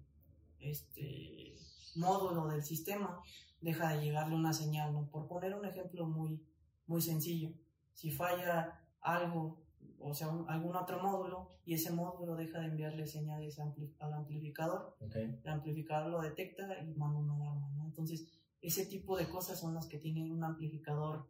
este 0.60 1.56
módulo 1.95 2.48
del 2.48 2.64
sistema 2.64 3.22
deja 3.62 3.93
de 3.93 4.04
llegarle 4.04 4.36
una 4.36 4.54
señal 4.54 4.93
¿no? 4.93 5.08
por 5.10 5.28
poner 5.28 5.54
un 5.56 5.66
ejemplo 5.66 6.06
muy 6.08 6.39
muy 6.88 7.02
sencillo 7.02 7.52
si 7.93 8.12
falla 8.12 8.80
algo 9.02 9.60
o 10.00 10.14
sea 10.14 10.28
un- 10.30 10.50
algún 10.50 10.76
otro 10.76 11.02
módulo 11.02 11.50
y 11.66 11.74
ese 11.74 11.91
módulo 11.91 12.36
deja 12.36 12.60
de 12.60 12.68
enviarle 12.68 13.08
señales 13.08 13.58
ampli- 13.60 13.93
al 14.00 14.14
amplificador 14.14 14.95
Ok. 15.00 15.16
el 15.16 15.48
amplificador 15.50 16.12
lo 16.12 16.22
detecta 16.22 16.80
y 16.84 16.93
manda 16.93 17.20
una 17.20 17.36
alarma, 17.36 17.70
¿no? 17.76 17.86
Entonces, 17.86 18.28
ese 18.62 18.86
tipo 18.86 19.18
de 19.18 19.28
cosas 19.30 19.60
son 19.60 19.74
las 19.74 19.88
que 19.88 19.98
tienen 19.98 20.32
un 20.32 20.43
amplificador 20.43 21.28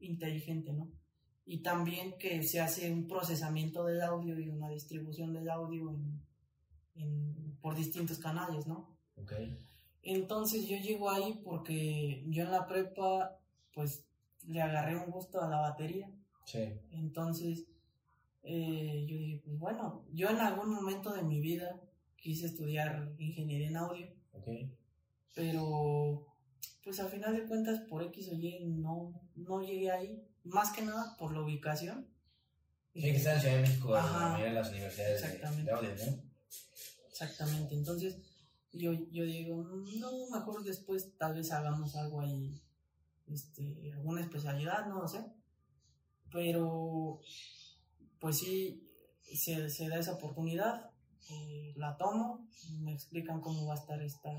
inteligente, 0.00 0.72
¿no? 0.72 0.90
Y 1.46 1.58
también 1.62 2.16
que 2.18 2.42
se 2.42 2.60
hace 2.60 2.90
un 2.92 3.06
procesamiento 3.06 3.84
del 3.84 4.00
audio 4.02 4.38
y 4.40 4.48
una 4.48 4.68
distribución 4.68 5.32
del 5.32 5.50
audio 5.50 5.90
en, 5.90 6.20
en- 6.94 7.56
por 7.60 7.74
distintos 7.74 8.18
canales, 8.18 8.66
¿no? 8.66 8.96
Entonces 10.02 10.66
yo 10.68 10.76
llego 10.76 11.10
ahí 11.10 11.40
porque 11.44 12.24
yo 12.28 12.44
en 12.44 12.50
la 12.50 12.66
prepa, 12.66 13.38
pues, 13.72 14.04
le 14.46 14.60
agarré 14.60 14.96
un 14.96 15.10
gusto 15.10 15.40
a 15.40 15.48
la 15.48 15.60
batería. 15.60 16.10
Sí. 16.44 16.64
Entonces, 16.90 17.64
eh, 18.44 19.04
yo 19.08 19.16
dije, 19.16 19.42
pues 19.44 19.58
bueno, 19.58 20.04
yo 20.12 20.28
en 20.30 20.36
algún 20.38 20.70
momento 20.72 21.12
de 21.12 21.22
mi 21.22 21.40
vida 21.40 21.80
quise 22.16 22.46
estudiar 22.46 23.12
ingeniería 23.18 23.68
en 23.68 23.76
audio 23.76 24.06
pero 25.34 26.26
pues 26.82 27.00
al 27.00 27.08
final 27.08 27.34
de 27.34 27.46
cuentas 27.46 27.80
por 27.88 28.02
X 28.04 28.28
o 28.28 28.34
Y 28.34 28.64
no, 28.66 29.20
no 29.34 29.60
llegué 29.62 29.90
ahí, 29.90 30.22
más 30.44 30.70
que 30.72 30.82
nada 30.82 31.16
por 31.16 31.32
la 31.32 31.40
ubicación. 31.40 32.06
Sí, 32.92 33.00
que 33.00 33.16
está 33.16 33.34
en 33.34 33.40
Ciudad 33.40 33.54
de 33.56 33.62
México, 33.62 33.88
en 33.88 33.94
la 33.94 34.00
Ajá. 34.00 34.28
mayoría 34.28 34.46
de 34.46 34.52
las 34.54 34.68
universidades 34.70 35.22
de- 35.40 35.70
audio, 35.72 35.90
¿no? 35.90 36.22
Exactamente, 37.08 37.74
entonces 37.74 38.18
yo, 38.72 38.92
yo 38.92 39.24
digo, 39.24 39.64
no, 39.64 40.28
mejor 40.30 40.62
después 40.62 41.16
tal 41.16 41.34
vez 41.34 41.50
hagamos 41.52 41.96
algo 41.96 42.20
ahí, 42.20 42.60
este, 43.26 43.92
alguna 43.92 44.20
especialidad, 44.20 44.86
no 44.86 45.00
lo 45.02 45.08
sé, 45.08 45.24
pero 46.30 47.20
pues 48.24 48.38
sí, 48.38 48.82
se, 49.34 49.68
se 49.68 49.86
da 49.86 49.98
esa 49.98 50.14
oportunidad, 50.14 50.90
eh, 51.28 51.74
la 51.76 51.98
tomo, 51.98 52.48
me 52.80 52.94
explican 52.94 53.42
cómo 53.42 53.66
va 53.66 53.74
a 53.74 53.76
estar 53.76 54.00
esta... 54.00 54.30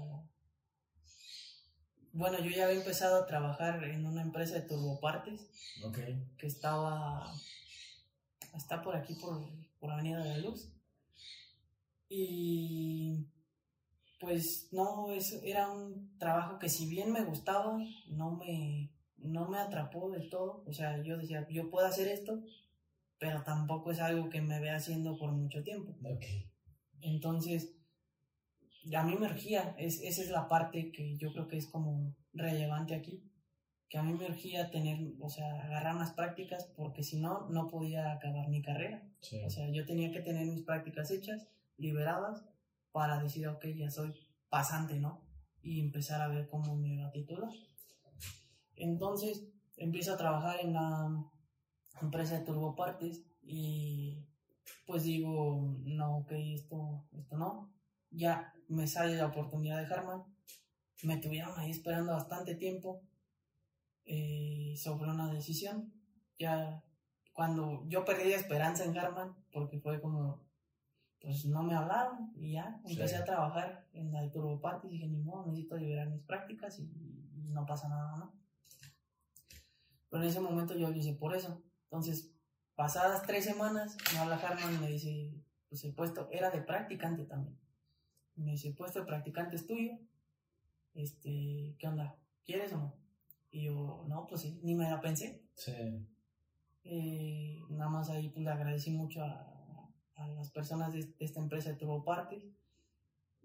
Bueno, 2.11 2.39
yo 2.39 2.49
ya 2.49 2.65
había 2.65 2.79
empezado 2.79 3.17
a 3.21 3.27
trabajar 3.27 3.83
en 3.83 4.07
una 4.07 4.23
empresa 4.23 4.55
de 4.55 4.61
turbopartes 4.61 5.51
Ok. 5.83 5.99
que 6.35 6.47
estaba 6.47 7.31
está 8.55 8.81
por 8.81 8.95
aquí 8.95 9.13
por, 9.13 9.47
por 9.79 9.91
Avenida 9.91 10.23
de 10.23 10.29
la 10.31 10.37
Luz 10.39 10.71
y 12.09 13.27
pues 14.19 14.69
no 14.71 15.11
es, 15.11 15.31
era 15.43 15.69
un 15.69 16.17
trabajo 16.17 16.57
que 16.57 16.69
si 16.69 16.87
bien 16.87 17.11
me 17.11 17.23
gustaba 17.23 17.77
no 18.07 18.31
me 18.31 18.89
no 19.17 19.47
me 19.47 19.59
atrapó 19.59 20.09
del 20.09 20.27
todo 20.31 20.63
o 20.65 20.73
sea 20.73 21.03
yo 21.03 21.17
decía 21.17 21.47
yo 21.51 21.69
puedo 21.69 21.85
hacer 21.85 22.07
esto 22.07 22.41
pero 23.19 23.43
tampoco 23.43 23.91
es 23.91 23.99
algo 23.99 24.29
que 24.29 24.41
me 24.41 24.59
vea 24.59 24.75
haciendo 24.75 25.17
por 25.17 25.31
mucho 25.31 25.63
tiempo 25.63 25.95
Ok. 26.03 26.25
entonces, 27.01 27.75
a 28.95 29.03
mí 29.03 29.15
me 29.15 29.27
urgía, 29.27 29.75
es, 29.77 30.01
esa 30.01 30.21
es 30.21 30.29
la 30.29 30.47
parte 30.47 30.91
que 30.91 31.17
yo 31.17 31.31
creo 31.31 31.47
que 31.47 31.57
es 31.57 31.67
como 31.67 32.15
relevante 32.33 32.93
aquí, 32.93 33.23
que 33.89 33.97
a 33.97 34.03
mí 34.03 34.13
me 34.13 34.25
urgía 34.25 34.69
tener, 34.69 34.99
o 35.19 35.29
sea, 35.29 35.63
agarrar 35.63 35.95
unas 35.95 36.11
prácticas 36.11 36.65
porque 36.75 37.03
si 37.03 37.19
no, 37.19 37.47
no 37.49 37.67
podía 37.67 38.11
acabar 38.11 38.49
mi 38.49 38.61
carrera. 38.61 39.07
Sí. 39.21 39.43
O 39.43 39.49
sea, 39.49 39.69
yo 39.69 39.85
tenía 39.85 40.11
que 40.11 40.21
tener 40.21 40.45
mis 40.45 40.63
prácticas 40.63 41.11
hechas, 41.11 41.47
liberadas, 41.77 42.43
para 42.91 43.21
decir, 43.21 43.47
ok, 43.47 43.65
ya 43.75 43.89
soy 43.91 44.13
pasante, 44.49 44.99
¿no? 44.99 45.21
Y 45.61 45.81
empezar 45.81 46.21
a 46.21 46.27
ver 46.27 46.47
cómo 46.47 46.75
me 46.75 46.97
va 46.97 47.07
a 47.07 47.11
titular. 47.11 47.51
Entonces, 48.75 49.43
empiezo 49.77 50.13
a 50.13 50.17
trabajar 50.17 50.59
en 50.61 50.73
la 50.73 51.25
empresa 52.01 52.37
de 52.39 52.45
turbopartes 52.45 53.23
y 53.41 54.25
pues 54.87 55.03
digo, 55.03 55.75
no, 55.83 56.17
ok, 56.17 56.31
esto, 56.31 57.05
esto 57.13 57.37
no. 57.37 57.71
Ya 58.11 58.53
me 58.67 58.87
sale 58.87 59.15
la 59.15 59.27
oportunidad 59.27 59.79
de 59.79 59.93
Harman. 59.93 60.23
Me 61.03 61.17
tuvieron 61.17 61.57
ahí 61.59 61.71
esperando 61.71 62.13
bastante 62.13 62.55
tiempo 62.55 63.01
eh, 64.05 64.73
sobre 64.77 65.09
una 65.11 65.31
decisión. 65.33 65.93
Ya 66.39 66.83
cuando 67.33 67.83
yo 67.87 68.05
perdí 68.05 68.29
la 68.29 68.37
esperanza 68.37 68.85
en 68.85 68.97
Harman, 68.97 69.35
porque 69.51 69.79
fue 69.79 70.01
como, 70.01 70.41
pues 71.19 71.45
no 71.45 71.63
me 71.63 71.75
hablaron 71.75 72.31
y 72.35 72.53
ya 72.53 72.79
empecé 72.85 73.15
Sí. 73.15 73.21
a 73.21 73.25
trabajar 73.25 73.87
en 73.93 74.11
la 74.11 74.21
de 74.21 74.29
Turboparty 74.29 74.87
y 74.87 74.91
dije, 74.91 75.07
ni 75.07 75.17
modo, 75.21 75.45
necesito 75.47 75.77
liberar 75.77 76.09
mis 76.09 76.23
prácticas 76.23 76.79
y, 76.79 76.83
y 76.83 77.49
no 77.49 77.65
pasa 77.65 77.89
nada, 77.89 78.17
¿no? 78.17 78.33
Pero 80.09 80.23
en 80.23 80.29
ese 80.29 80.39
momento 80.39 80.75
yo 80.75 80.89
lo 80.89 80.95
hice 80.95 81.13
por 81.13 81.35
eso. 81.35 81.61
Entonces, 81.95 82.29
pasadas 82.75 83.23
tres 83.25 83.45
semanas, 83.45 83.95
me 84.11 84.19
habla 84.19 84.35
Harman 84.35 84.75
y 84.75 84.77
me 84.79 84.87
dice, 84.89 85.33
pues 85.69 85.85
el 85.85 85.93
puesto 85.93 86.27
era 86.29 86.51
de 86.51 86.61
practicante 86.61 87.23
también. 87.23 87.57
Me 88.35 88.51
dice, 88.51 88.67
el 88.67 88.75
puesto 88.75 88.99
de 88.99 89.05
practicante 89.05 89.55
es 89.55 89.65
tuyo. 89.65 89.93
Este, 90.93 91.73
¿qué 91.79 91.87
onda? 91.87 92.17
¿Quieres 92.43 92.73
o 92.73 92.77
no? 92.77 92.95
Y 93.49 93.63
yo, 93.67 94.03
no, 94.09 94.27
pues 94.27 94.41
sí, 94.41 94.59
ni 94.61 94.75
me 94.75 94.89
la 94.89 94.99
pensé. 94.99 95.41
Sí. 95.53 95.71
Eh, 96.83 97.61
nada 97.69 97.89
más 97.89 98.09
ahí 98.09 98.27
pues, 98.27 98.43
le 98.43 98.51
agradecí 98.51 98.91
mucho 98.91 99.23
a, 99.23 99.89
a 100.15 100.27
las 100.27 100.51
personas 100.51 100.91
de, 100.91 101.05
de 101.05 101.25
esta 101.25 101.39
empresa 101.39 101.69
de 101.69 101.77
Turbo 101.77 102.03
Partes. 102.03 102.43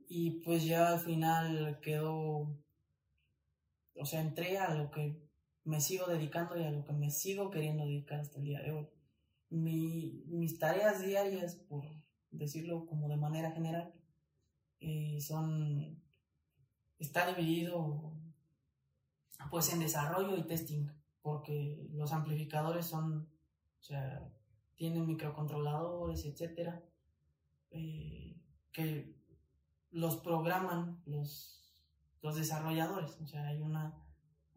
Y 0.09 0.43
pues 0.43 0.65
ya 0.65 0.89
al 0.89 0.99
final 0.99 1.79
quedó, 1.81 2.53
o 3.95 4.05
sea, 4.05 4.21
entré 4.21 4.59
a 4.59 4.75
lo 4.75 4.91
que 4.91 5.30
me 5.65 5.81
sigo 5.81 6.07
dedicando 6.07 6.57
y 6.57 6.65
a 6.65 6.71
lo 6.71 6.85
que 6.85 6.93
me 6.93 7.11
sigo 7.11 7.51
queriendo 7.51 7.85
dedicar 7.85 8.21
hasta 8.21 8.39
el 8.39 8.45
día 8.45 8.61
de 8.61 8.73
hoy. 8.73 8.89
Mi, 9.51 10.25
mis 10.27 10.59
tareas 10.59 11.03
diarias, 11.03 11.57
por 11.57 11.85
decirlo 12.31 12.87
como 12.87 13.09
de 13.09 13.17
manera 13.17 13.51
general, 13.51 13.93
eh, 14.81 15.21
son, 15.21 16.03
está 16.99 17.27
dividido 17.27 18.15
pues 19.51 19.73
en 19.73 19.81
desarrollo 19.81 20.37
y 20.37 20.47
testing, 20.47 20.87
porque 21.23 21.89
los 21.93 22.13
amplificadores 22.13 22.87
son, 22.87 23.29
o 23.81 23.83
sea, 23.83 24.29
tienen 24.77 25.07
microcontroladores, 25.07 26.25
etcétera, 26.25 26.83
eh, 27.71 28.37
que 28.73 29.15
los 29.91 30.17
programan 30.19 31.03
los, 31.07 31.75
los 32.23 32.37
desarrolladores. 32.37 33.19
O 33.21 33.27
sea, 33.27 33.47
hay 33.47 33.61
una, 33.61 33.95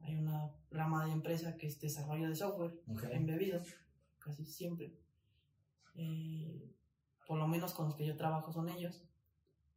hay 0.03 0.15
una 0.15 0.53
rama 0.71 1.05
de 1.05 1.11
empresa 1.11 1.57
que 1.57 1.67
es 1.67 1.79
desarrollo 1.79 2.29
de 2.29 2.35
software 2.35 2.79
Ok. 2.87 3.03
embebido, 3.11 3.61
casi 4.19 4.45
siempre. 4.45 4.93
Eh, 5.95 6.75
por 7.27 7.37
lo 7.37 7.47
menos 7.47 7.73
con 7.73 7.85
los 7.85 7.95
que 7.95 8.05
yo 8.05 8.17
trabajo 8.17 8.51
son 8.51 8.69
ellos. 8.69 9.03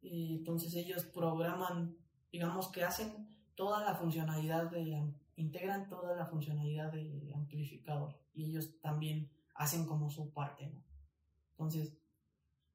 Y 0.01 0.35
entonces 0.35 0.73
ellos 0.75 1.05
programan, 1.05 1.97
digamos 2.31 2.69
que 2.69 2.83
hacen 2.83 3.35
toda 3.55 3.83
la 3.83 3.95
funcionalidad 3.95 4.69
de, 4.69 5.13
integran 5.35 5.87
toda 5.87 6.15
la 6.15 6.25
funcionalidad 6.25 6.91
del 6.91 7.33
amplificador 7.33 8.19
y 8.33 8.45
ellos 8.45 8.79
también 8.81 9.31
hacen 9.55 9.85
como 9.85 10.09
su 10.09 10.31
parte, 10.31 10.67
¿no? 10.67 10.83
Entonces, 11.51 11.97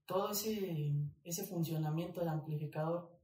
todo 0.07 0.32
ese, 0.32 0.92
ese 1.22 1.44
funcionamiento 1.44 2.20
del 2.20 2.30
amplificador 2.30 3.16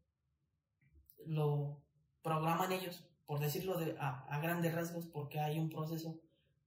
lo 1.26 1.82
programan 2.22 2.70
ellos, 2.72 3.07
por 3.28 3.40
decirlo 3.40 3.78
de, 3.78 3.94
a, 4.00 4.24
a 4.34 4.40
grandes 4.40 4.74
rasgos, 4.74 5.06
porque 5.06 5.38
hay 5.38 5.58
un 5.58 5.68
proceso 5.68 6.18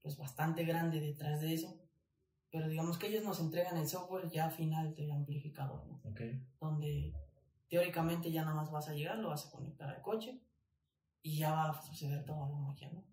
pues 0.04 0.16
bastante 0.16 0.64
grande 0.64 1.00
detrás 1.00 1.42
de 1.42 1.56
eso, 1.56 1.76
pero 2.52 2.68
digamos 2.68 3.00
que 3.00 3.08
ellos 3.08 3.24
nos 3.24 3.40
entregan 3.40 3.78
el 3.78 3.88
software 3.88 4.30
ya 4.30 4.52
final 4.52 4.94
del 4.94 5.10
amplificador, 5.10 5.88
¿no? 5.88 6.00
Ok. 6.04 6.22
donde 6.60 7.16
teóricamente 7.68 8.32
ya 8.32 8.44
nada 8.44 8.54
más 8.54 8.72
vas 8.72 8.88
a 8.90 8.94
llegar, 8.94 9.18
lo 9.18 9.30
vas 9.30 9.48
a 9.48 9.50
conectar 9.50 9.90
al 9.90 10.04
coche 10.04 10.40
y 11.24 11.40
ya 11.40 11.52
va 11.52 11.72
a 11.72 11.82
suceder 11.82 12.26
toda 12.26 12.48
la 12.48 12.60
magia, 12.60 12.92
¿no? 12.92 13.04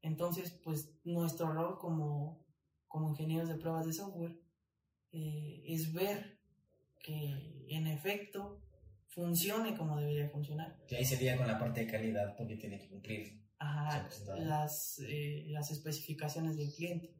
Entonces, 0.00 0.52
pues 0.62 0.96
nuestro 1.02 1.52
rol 1.52 1.78
como, 1.78 2.46
como 2.86 3.08
ingenieros 3.08 3.48
de 3.48 3.56
pruebas 3.56 3.86
de 3.86 3.92
software 3.92 4.38
eh, 5.10 5.64
es 5.66 5.92
ver 5.92 6.38
que 7.02 7.66
en 7.70 7.88
efecto 7.88 8.63
funcione 9.14 9.76
como 9.76 9.96
debería 9.98 10.28
funcionar. 10.28 10.76
Que 10.86 10.96
ahí 10.96 11.04
sería 11.04 11.36
con 11.36 11.46
la 11.46 11.58
parte 11.58 11.80
de 11.80 11.86
calidad 11.86 12.34
porque 12.36 12.56
tiene 12.56 12.78
que 12.78 12.88
cumplir. 12.88 13.44
Ajá, 13.58 14.08
las, 14.36 14.98
eh, 15.06 15.44
las 15.48 15.70
especificaciones 15.70 16.56
del 16.56 16.72
cliente. 16.72 17.14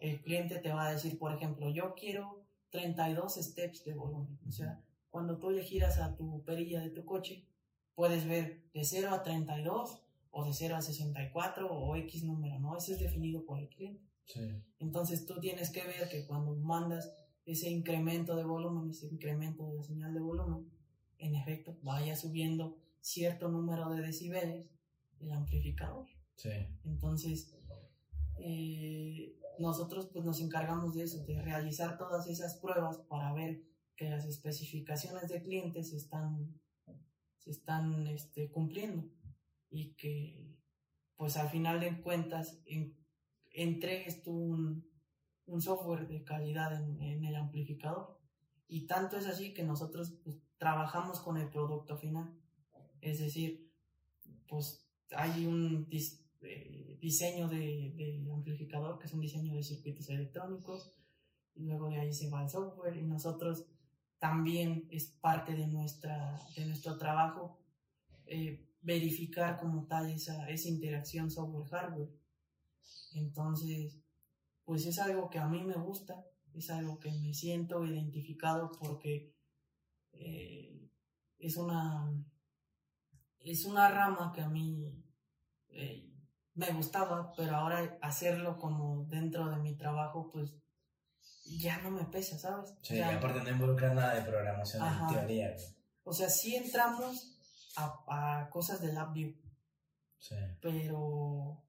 El 0.00 0.22
cliente 0.22 0.58
te 0.58 0.72
va 0.72 0.86
a 0.86 0.92
decir, 0.92 1.18
por 1.18 1.32
ejemplo, 1.34 1.68
yo 1.70 1.94
quiero 1.94 2.46
32 2.70 3.34
steps 3.34 3.84
de 3.84 3.94
volumen. 3.94 4.38
O 4.46 4.52
sea, 4.52 4.82
cuando 5.10 5.38
tú 5.38 5.50
le 5.50 5.62
giras 5.62 5.98
a 5.98 6.16
tu 6.16 6.44
perilla 6.44 6.80
de 6.80 6.90
tu 6.90 7.04
coche, 7.04 7.44
puedes 7.94 8.26
ver 8.26 8.62
de 8.72 8.84
0 8.84 9.10
a 9.10 9.22
32 9.22 9.98
o 10.30 10.44
de 10.44 10.52
0 10.52 10.76
a 10.76 10.82
64 10.82 11.70
o 11.70 11.96
X 11.96 12.24
número, 12.24 12.58
¿no? 12.58 12.76
Eso 12.76 12.92
es 12.92 13.00
definido 13.00 13.44
por 13.44 13.58
el 13.58 13.68
cliente. 13.68 14.02
Sí. 14.24 14.40
Entonces 14.78 15.26
tú 15.26 15.38
tienes 15.40 15.70
que 15.70 15.84
ver 15.84 16.08
que 16.08 16.26
cuando 16.26 16.54
mandas 16.54 17.12
ese 17.44 17.68
incremento 17.68 18.36
de 18.36 18.44
volumen, 18.44 18.90
ese 18.90 19.08
incremento 19.08 19.66
de 19.66 19.74
la 19.74 19.82
señal 19.82 20.14
de 20.14 20.20
volumen, 20.20 20.70
en 21.22 21.34
efecto 21.34 21.78
vaya 21.82 22.14
subiendo 22.16 22.76
cierto 23.00 23.48
número 23.48 23.90
de 23.90 24.02
decibeles 24.02 24.70
el 25.20 25.30
amplificador. 25.32 26.06
Sí. 26.36 26.50
Entonces, 26.84 27.54
eh, 28.38 29.38
nosotros 29.58 30.08
pues 30.12 30.24
nos 30.24 30.40
encargamos 30.40 30.94
de 30.94 31.04
eso, 31.04 31.24
de 31.24 31.40
realizar 31.40 31.98
todas 31.98 32.26
esas 32.28 32.56
pruebas 32.56 32.98
para 33.08 33.32
ver 33.32 33.62
que 33.96 34.08
las 34.10 34.24
especificaciones 34.26 35.28
de 35.28 35.42
clientes 35.42 35.90
se 35.90 35.96
están, 35.96 36.60
se 37.38 37.50
están 37.50 38.06
este, 38.06 38.50
cumpliendo 38.50 39.08
y 39.70 39.94
que 39.94 40.56
pues 41.16 41.36
al 41.36 41.50
final 41.50 41.78
de 41.80 42.00
cuentas 42.02 42.60
en- 42.66 42.96
entregues 43.52 44.22
tú 44.22 44.32
un, 44.32 44.90
un 45.46 45.60
software 45.60 46.08
de 46.08 46.24
calidad 46.24 46.74
en, 46.74 47.00
en 47.02 47.24
el 47.24 47.36
amplificador. 47.36 48.18
Y 48.66 48.86
tanto 48.86 49.18
es 49.18 49.26
así 49.26 49.52
que 49.52 49.62
nosotros 49.62 50.18
pues, 50.24 50.38
trabajamos 50.62 51.18
con 51.18 51.36
el 51.38 51.48
producto 51.48 51.96
final. 51.96 52.32
Es 53.00 53.18
decir, 53.18 53.68
pues 54.46 54.86
hay 55.10 55.44
un 55.44 55.88
eh, 55.90 56.98
diseño 57.00 57.48
de, 57.48 57.92
de 57.96 58.30
amplificador 58.32 58.96
que 58.96 59.06
es 59.06 59.12
un 59.12 59.20
diseño 59.20 59.56
de 59.56 59.64
circuitos 59.64 60.08
electrónicos. 60.08 60.94
Y 61.56 61.64
luego 61.64 61.88
de 61.90 61.98
ahí 61.98 62.12
se 62.12 62.30
va 62.30 62.44
el 62.44 62.48
software 62.48 62.96
y 62.96 63.02
nosotros 63.02 63.66
también 64.20 64.86
es 64.92 65.08
parte 65.20 65.52
de, 65.56 65.66
nuestra, 65.66 66.40
de 66.54 66.64
nuestro 66.64 66.96
trabajo 66.96 67.58
eh, 68.26 68.64
verificar 68.82 69.58
como 69.58 69.88
tal 69.88 70.10
esa, 70.10 70.48
esa 70.48 70.68
interacción 70.68 71.28
software-hardware. 71.28 72.12
Entonces, 73.14 73.98
pues 74.64 74.86
es 74.86 75.00
algo 75.00 75.28
que 75.28 75.40
a 75.40 75.48
mí 75.48 75.64
me 75.64 75.74
gusta, 75.74 76.24
es 76.54 76.70
algo 76.70 77.00
que 77.00 77.10
me 77.10 77.34
siento 77.34 77.84
identificado 77.84 78.70
porque 78.80 79.34
eh, 80.24 80.90
es 81.38 81.56
una 81.56 82.12
es 83.40 83.64
una 83.64 83.88
rama 83.88 84.32
que 84.32 84.40
a 84.40 84.48
mí 84.48 85.04
eh, 85.68 86.08
me 86.54 86.70
gustaba, 86.72 87.32
pero 87.36 87.56
ahora 87.56 87.98
hacerlo 88.02 88.56
como 88.58 89.04
dentro 89.06 89.48
de 89.50 89.56
mi 89.56 89.74
trabajo, 89.76 90.30
pues 90.30 90.54
ya 91.58 91.80
no 91.82 91.90
me 91.90 92.04
pesa, 92.04 92.38
¿sabes? 92.38 92.72
Sí, 92.82 92.96
Ya- 92.96 93.12
y 93.12 93.16
aparte 93.16 93.42
no 93.42 93.50
involucra 93.50 93.92
nada 93.94 94.14
de 94.14 94.22
programación 94.22 94.82
Ajá. 94.82 95.08
en 95.08 95.14
teoría. 95.14 95.56
o 96.04 96.12
sea, 96.12 96.28
sí 96.30 96.54
entramos 96.56 97.38
a, 97.76 98.40
a 98.42 98.50
cosas 98.50 98.80
de 98.80 98.92
LabVIEW, 98.92 99.34
Sí. 100.18 100.36
pero 100.60 101.64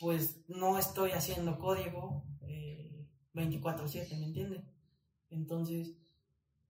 pues 0.00 0.44
no 0.48 0.76
estoy 0.78 1.12
haciendo 1.12 1.58
código 1.58 2.26
eh, 2.42 3.06
24/7, 3.32 4.18
¿me 4.18 4.26
entiendes? 4.26 4.64
Entonces, 5.30 5.96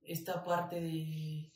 esta 0.07 0.44
parte 0.44 0.80
de 0.80 1.52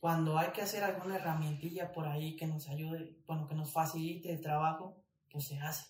cuando 0.00 0.38
hay 0.38 0.52
que 0.52 0.62
hacer 0.62 0.84
alguna 0.84 1.16
herramientilla 1.16 1.92
por 1.92 2.06
ahí 2.06 2.36
que 2.36 2.46
nos 2.46 2.68
ayude, 2.68 3.16
bueno, 3.26 3.46
que 3.46 3.54
nos 3.54 3.72
facilite 3.72 4.32
el 4.32 4.40
trabajo, 4.40 4.96
pues 5.30 5.46
se 5.48 5.58
hace. 5.58 5.86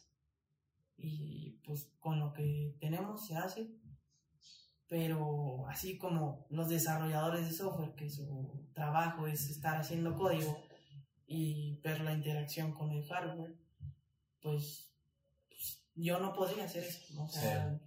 Y 0.96 1.60
pues 1.64 1.92
con 2.00 2.18
lo 2.18 2.32
que 2.32 2.74
tenemos 2.80 3.26
se 3.26 3.36
hace, 3.36 3.70
pero 4.88 5.66
así 5.68 5.98
como 5.98 6.46
los 6.48 6.68
desarrolladores 6.68 7.46
de 7.46 7.52
software, 7.52 7.94
que 7.94 8.08
su 8.08 8.66
trabajo 8.72 9.26
es 9.26 9.48
estar 9.50 9.76
haciendo 9.76 10.16
código 10.16 10.56
y 11.26 11.78
ver 11.82 12.00
la 12.00 12.14
interacción 12.14 12.72
con 12.72 12.90
el 12.90 13.04
hardware, 13.04 13.54
pues, 14.40 14.90
pues, 15.48 15.84
yo 15.94 16.18
no 16.18 16.32
podría 16.32 16.64
hacer 16.64 16.84
eso. 16.84 17.14
¿no? 17.14 17.24
O 17.24 17.28
sea, 17.28 17.78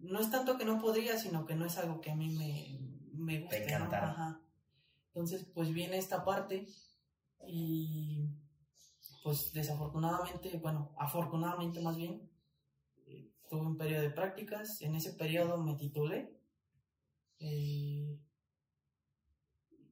no 0.00 0.20
es 0.20 0.30
tanto 0.30 0.58
que 0.58 0.64
no 0.64 0.80
podría, 0.80 1.16
sino 1.16 1.46
que 1.46 1.54
no 1.54 1.64
es 1.64 1.78
algo 1.78 2.00
que 2.00 2.10
a 2.10 2.16
mí 2.16 2.28
me, 2.36 2.79
me 3.20 3.40
guste. 3.40 3.60
¿no? 3.60 3.66
encanta. 3.66 4.10
Ajá. 4.10 4.40
Entonces, 5.08 5.44
pues 5.54 5.72
viene 5.72 5.98
esta 5.98 6.24
parte 6.24 6.66
y 7.46 8.28
pues 9.22 9.52
desafortunadamente, 9.52 10.56
bueno, 10.58 10.92
afortunadamente 10.96 11.80
más 11.80 11.96
bien, 11.96 12.30
eh, 13.06 13.30
tuve 13.48 13.60
un 13.60 13.76
periodo 13.76 14.02
de 14.02 14.10
prácticas, 14.10 14.80
en 14.82 14.94
ese 14.94 15.12
periodo 15.12 15.58
me 15.58 15.74
titulé, 15.74 16.38
eh, 17.38 18.18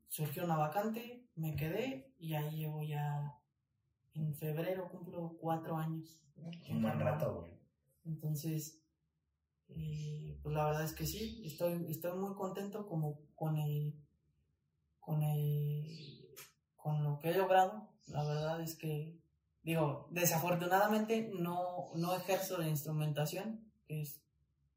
surgió 0.06 0.44
una 0.44 0.56
vacante, 0.56 1.26
me 1.34 1.56
quedé 1.56 2.14
y 2.18 2.34
ahí 2.34 2.56
llevo 2.56 2.82
ya, 2.82 3.38
en 4.14 4.34
febrero 4.34 4.88
cumplo 4.88 5.36
cuatro 5.40 5.76
años. 5.76 6.20
Un 6.70 6.82
buen 6.82 7.00
rato, 7.00 7.40
güey. 7.40 7.52
Entonces, 8.04 8.80
eh, 9.68 10.38
pues 10.42 10.54
la 10.54 10.64
verdad 10.66 10.84
es 10.84 10.92
que 10.92 11.06
sí, 11.06 11.42
estoy, 11.44 11.86
estoy 11.88 12.18
muy 12.18 12.34
contento 12.34 12.86
como 12.86 13.20
con 13.34 13.56
el, 13.56 13.94
con 15.00 15.22
el, 15.22 16.28
con 16.76 17.02
lo 17.02 17.18
que 17.18 17.30
he 17.30 17.36
logrado. 17.36 17.88
La 18.06 18.24
verdad 18.24 18.60
es 18.60 18.76
que, 18.76 19.18
digo, 19.62 20.08
desafortunadamente 20.10 21.30
no, 21.38 21.90
no 21.94 22.14
ejerzo 22.14 22.58
la 22.58 22.68
instrumentación, 22.68 23.70
que 23.86 24.02
es 24.02 24.20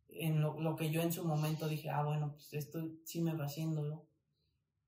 en 0.10 0.42
lo, 0.42 0.60
lo, 0.60 0.76
que 0.76 0.92
yo 0.92 1.02
en 1.02 1.14
su 1.14 1.24
momento 1.26 1.68
dije, 1.68 1.90
ah, 1.90 2.04
bueno, 2.04 2.34
pues 2.34 2.54
esto 2.54 2.80
sí 3.06 3.22
me 3.22 3.34
va 3.34 3.46
haciéndolo. 3.46 4.06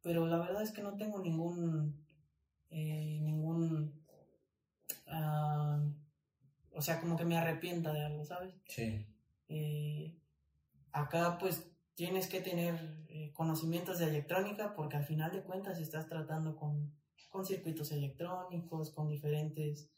Pero 0.01 0.27
la 0.27 0.37
verdad 0.37 0.61
es 0.61 0.71
que 0.71 0.83
no 0.83 0.97
tengo 0.97 1.19
ningún, 1.19 2.05
eh, 2.69 3.19
ningún, 3.21 4.03
uh, 5.07 6.77
o 6.77 6.81
sea, 6.81 6.99
como 6.99 7.15
que 7.15 7.23
me 7.23 7.37
arrepienta 7.37 7.93
de 7.93 8.03
algo, 8.03 8.25
¿sabes? 8.25 8.53
Sí. 8.67 9.05
Eh, 9.47 10.17
acá 10.91 11.37
pues 11.39 11.71
tienes 11.95 12.27
que 12.27 12.41
tener 12.41 13.05
eh, 13.09 13.31
conocimientos 13.33 13.99
de 13.99 14.05
electrónica 14.05 14.73
porque 14.75 14.97
al 14.97 15.05
final 15.05 15.31
de 15.31 15.43
cuentas 15.43 15.79
estás 15.79 16.07
tratando 16.07 16.55
con, 16.55 16.93
con 17.29 17.45
circuitos 17.45 17.91
electrónicos, 17.91 18.91
con 18.91 19.09
diferentes 19.09 19.91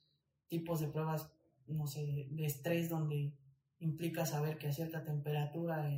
tipos 0.47 0.79
de 0.79 0.87
pruebas, 0.87 1.31
no 1.67 1.87
sé, 1.87 2.05
de, 2.05 2.45
estrés 2.45 2.89
donde 2.89 3.33
implica 3.79 4.25
saber 4.25 4.57
que 4.57 4.67
a 4.67 4.73
cierta 4.73 5.03
temperatura 5.03 5.89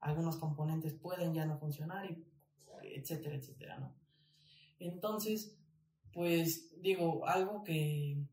algunos 0.00 0.36
componentes 0.36 0.94
pueden 0.94 1.34
ya 1.34 1.46
no 1.46 1.58
funcionar, 1.58 2.10
y 2.10 2.24
etcétera, 2.82 3.36
etcétera, 3.36 3.78
¿no? 3.78 3.94
Entonces, 4.78 5.56
pues 6.12 6.74
digo, 6.80 7.26
algo 7.26 7.62
que, 7.62 8.26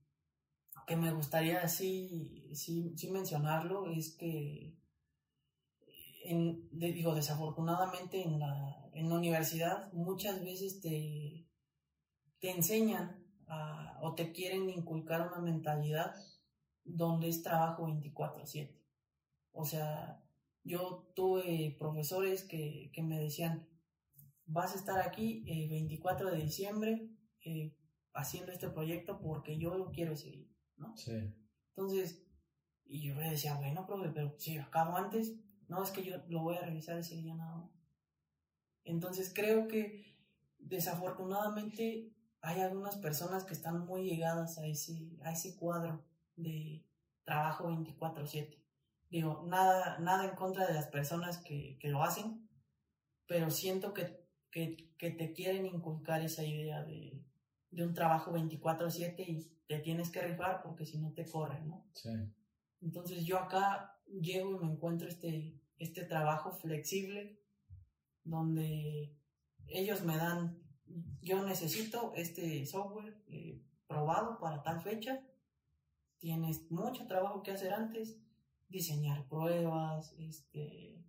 que 0.90 0.96
me 0.96 1.12
gustaría 1.14 1.68
sí, 1.68 2.50
sí, 2.56 3.12
mencionarlo 3.12 3.92
es 3.92 4.16
que, 4.16 4.76
digo, 6.72 7.14
desafortunadamente 7.14 8.24
en 8.24 8.40
la, 8.40 8.90
en 8.94 9.08
la 9.08 9.16
universidad 9.16 9.94
muchas 9.94 10.44
veces 10.44 10.82
te, 10.82 11.48
te 12.40 12.50
enseñan 12.50 13.24
o 14.02 14.16
te 14.16 14.32
quieren 14.32 14.68
inculcar 14.72 15.28
una 15.28 15.40
mentalidad 15.40 16.16
donde 16.84 17.30
es 17.30 17.44
trabajo 17.44 17.86
24/7. 17.86 18.82
O 19.52 19.66
sea, 19.66 20.24
yo 20.64 21.12
tuve 21.16 21.76
profesores 21.78 22.44
que, 22.44 22.90
que, 22.94 23.04
me 23.04 23.20
decían, 23.20 23.70
vas 24.46 24.74
a 24.74 24.80
estar 24.80 25.00
aquí 25.08 25.44
el 25.48 25.70
24 25.70 26.32
de 26.32 26.38
diciembre 26.38 27.12
eh, 27.46 27.76
haciendo 28.14 28.52
este 28.52 28.70
proyecto 28.70 29.20
porque 29.22 29.60
yo 29.60 29.78
lo 29.78 29.92
quiero 29.92 30.16
seguir, 30.16 30.49
¿no? 30.80 30.96
Sí. 30.98 31.34
Entonces, 31.76 32.26
y 32.86 33.08
yo 33.08 33.16
le 33.16 33.30
decía, 33.30 33.56
bueno, 33.56 33.86
profe, 33.86 34.10
pero 34.10 34.34
si 34.38 34.58
acabo 34.58 34.98
antes, 34.98 35.36
no, 35.68 35.84
es 35.84 35.92
que 35.92 36.04
yo 36.04 36.18
lo 36.28 36.42
voy 36.42 36.56
a 36.56 36.62
revisar 36.62 36.98
ese 36.98 37.16
día 37.16 37.36
nada 37.36 37.58
más. 37.58 37.72
Entonces 38.84 39.32
creo 39.34 39.68
que 39.68 40.18
desafortunadamente 40.58 42.12
hay 42.42 42.62
algunas 42.62 42.98
personas 42.98 43.44
que 43.44 43.54
están 43.54 43.86
muy 43.86 44.04
llegadas 44.04 44.58
a 44.58 44.66
ese, 44.66 45.12
a 45.24 45.32
ese 45.32 45.56
cuadro 45.56 46.04
de 46.36 46.84
trabajo 47.24 47.68
24/7. 47.70 48.64
Digo, 49.10 49.46
nada, 49.48 50.00
nada 50.00 50.26
en 50.26 50.36
contra 50.36 50.68
de 50.68 50.74
las 50.74 50.88
personas 50.88 51.38
que, 51.38 51.78
que 51.80 51.90
lo 51.90 52.04
hacen, 52.04 52.50
pero 53.28 53.52
siento 53.52 53.94
que, 53.94 54.26
que, 54.52 54.96
que, 54.98 55.12
te 55.12 55.34
quieren 55.34 55.66
inculcar 55.66 56.22
esa 56.22 56.44
idea 56.44 56.84
de, 56.84 57.24
de 57.72 57.86
un 57.86 57.94
trabajo 57.94 58.32
24/7 58.32 59.24
y 59.28 59.52
te 59.68 59.80
tienes 59.80 60.10
que 60.10 60.22
rifar 60.22 60.62
porque 60.64 60.86
si 60.86 60.98
no 60.98 61.12
te 61.14 61.26
corren, 61.26 61.68
¿no? 61.68 61.86
Sí. 61.94 62.10
Entonces 62.82 63.26
yo 63.26 63.40
acá 63.40 64.00
llego 64.08 64.56
y 64.56 64.66
me 64.66 64.72
encuentro 64.72 65.08
este, 65.08 65.62
este 65.78 66.04
trabajo 66.06 66.52
flexible 66.52 67.40
donde 68.24 69.16
ellos 69.68 70.04
me 70.04 70.18
dan, 70.18 70.58
yo 71.22 71.46
necesito 71.46 72.14
este 72.16 72.66
software 72.66 73.22
eh, 73.28 73.62
probado 73.88 74.40
para 74.40 74.64
tal 74.64 74.82
fecha 74.82 75.22
tienes 76.20 76.70
mucho 76.70 77.08
trabajo 77.08 77.42
que 77.42 77.52
hacer 77.52 77.74
antes, 77.74 78.18
diseñar 78.68 79.28
pruebas, 79.28 80.14
este, 80.20 81.02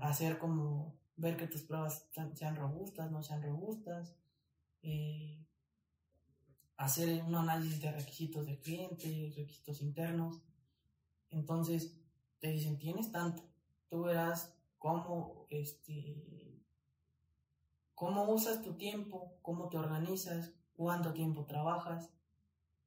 hacer 0.00 0.38
como 0.38 0.96
ver 1.16 1.36
que 1.36 1.46
tus 1.46 1.62
pruebas 1.62 2.08
sean 2.34 2.56
robustas, 2.56 3.10
no 3.10 3.22
sean 3.22 3.42
robustas, 3.42 4.16
eh, 4.82 5.43
hacer 6.76 7.22
un 7.22 7.34
análisis 7.34 7.80
de 7.80 7.92
requisitos 7.92 8.46
de 8.46 8.58
cliente, 8.58 9.32
requisitos 9.36 9.80
internos. 9.80 10.42
Entonces 11.30 12.00
te 12.38 12.48
dicen, 12.48 12.78
tienes 12.78 13.10
tanto, 13.10 13.42
tú 13.88 14.02
verás 14.02 14.54
cómo, 14.78 15.46
este, 15.50 16.62
cómo 17.94 18.24
usas 18.30 18.62
tu 18.62 18.74
tiempo, 18.74 19.38
cómo 19.42 19.68
te 19.68 19.78
organizas, 19.78 20.52
cuánto 20.74 21.12
tiempo 21.12 21.46
trabajas, 21.46 22.10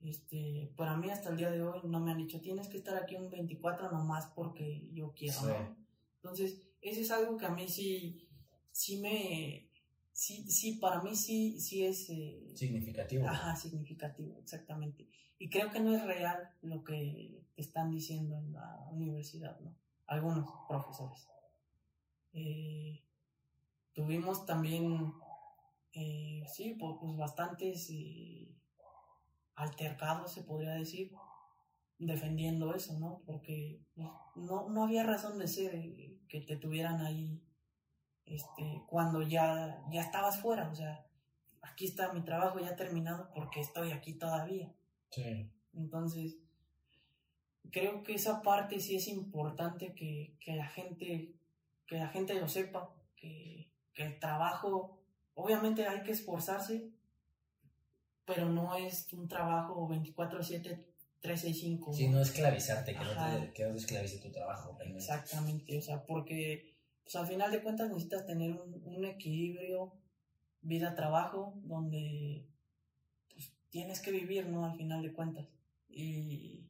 este, 0.01 0.71
para 0.75 0.95
mí 0.95 1.09
hasta 1.09 1.29
el 1.29 1.37
día 1.37 1.49
de 1.49 1.63
hoy 1.63 1.81
no 1.85 1.99
me 1.99 2.11
han 2.11 2.17
dicho, 2.17 2.39
tienes 2.39 2.67
que 2.67 2.77
estar 2.77 2.95
aquí 2.95 3.15
un 3.15 3.29
24 3.29 3.91
nomás 3.91 4.27
porque 4.27 4.87
yo 4.93 5.11
quiero, 5.13 5.41
¿no? 5.41 5.75
Entonces, 6.17 6.61
eso 6.81 7.01
es 7.01 7.11
algo 7.11 7.37
que 7.37 7.45
a 7.45 7.49
mí 7.49 7.67
sí, 7.67 8.27
sí 8.71 8.97
me, 8.97 9.66
sí, 10.17 10.49
sí, 10.49 10.73
para 10.73 11.01
mí 11.03 11.15
sí, 11.15 11.59
sí 11.59 11.85
es... 11.85 12.09
Eh, 12.09 12.51
significativo. 12.55 13.27
Ajá, 13.27 13.55
significativo, 13.55 14.39
exactamente. 14.39 15.07
Y 15.37 15.49
creo 15.49 15.71
que 15.71 15.79
no 15.79 15.95
es 15.95 16.03
real 16.03 16.49
lo 16.61 16.83
que 16.83 17.45
te 17.53 17.61
están 17.61 17.91
diciendo 17.91 18.35
en 18.39 18.53
la 18.53 18.87
universidad, 18.91 19.59
¿no? 19.59 19.75
Algunos 20.07 20.49
profesores. 20.67 21.27
Eh, 22.33 23.03
tuvimos 23.93 24.47
también, 24.47 25.13
eh, 25.93 26.43
sí, 26.51 26.75
pues, 26.79 26.95
pues 26.99 27.15
bastantes 27.15 27.91
altercado, 29.53 30.27
se 30.27 30.41
podría 30.41 30.73
decir, 30.73 31.11
defendiendo 31.99 32.73
eso, 32.73 32.97
¿no? 32.97 33.21
Porque 33.23 33.85
no, 33.95 34.67
no 34.69 34.83
había 34.83 35.03
razón 35.03 35.37
de 35.37 35.47
ser 35.47 35.75
eh, 35.75 36.19
que 36.27 36.41
te 36.41 36.57
tuvieran 36.57 37.01
ahí 37.01 37.43
este, 38.27 38.83
cuando 38.87 39.21
ya, 39.21 39.81
ya 39.89 40.01
estabas 40.01 40.39
fuera, 40.41 40.69
o 40.69 40.75
sea, 40.75 41.05
aquí 41.61 41.85
está 41.85 42.11
mi 42.13 42.21
trabajo 42.21 42.59
ya 42.59 42.75
terminado 42.75 43.29
porque 43.33 43.61
estoy 43.61 43.91
aquí 43.91 44.13
todavía. 44.13 44.73
Sí. 45.11 45.49
Entonces, 45.73 46.37
creo 47.71 48.03
que 48.03 48.15
esa 48.15 48.41
parte 48.41 48.79
sí 48.79 48.95
es 48.95 49.07
importante 49.07 49.93
que, 49.93 50.35
que 50.39 50.55
la 50.55 50.67
gente, 50.67 51.33
que 51.85 51.97
la 51.97 52.09
gente 52.09 52.33
lo 52.33 52.47
sepa, 52.47 52.93
que, 53.15 53.71
que 53.93 54.03
el 54.03 54.19
trabajo, 54.19 54.99
obviamente 55.33 55.87
hay 55.87 56.03
que 56.03 56.11
esforzarse, 56.11 56.89
pero 58.25 58.49
no 58.49 58.75
es 58.75 59.11
un 59.13 59.27
trabajo 59.27 59.87
24/7, 59.87 60.83
365. 61.21 61.93
Sí, 61.93 62.09
no 62.09 62.21
esclavizarte, 62.21 62.93
que 62.93 62.99
no, 62.99 63.11
te, 63.11 63.53
que 63.53 63.63
no 63.63 63.71
te 63.71 63.77
esclavice 63.77 64.19
tu 64.19 64.31
trabajo. 64.31 64.75
Realmente. 64.77 65.03
Exactamente, 65.03 65.77
o 65.77 65.81
sea, 65.81 66.05
porque 66.05 66.76
pues, 67.07 67.15
al 67.15 67.27
final 67.27 67.51
de 67.51 67.63
cuentas 67.63 67.87
necesitas 67.87 68.25
tener 68.25 68.51
un, 68.51 68.81
un 68.83 69.05
equilibrio 69.05 69.93
vida-trabajo 70.61 71.53
donde 71.63 72.45
pues, 73.33 73.53
tienes 73.69 74.01
que 74.01 74.11
vivir, 74.11 74.49
¿no? 74.49 74.65
Al 74.65 74.75
final 74.75 75.01
de 75.01 75.13
cuentas. 75.13 75.47
Y 75.87 76.69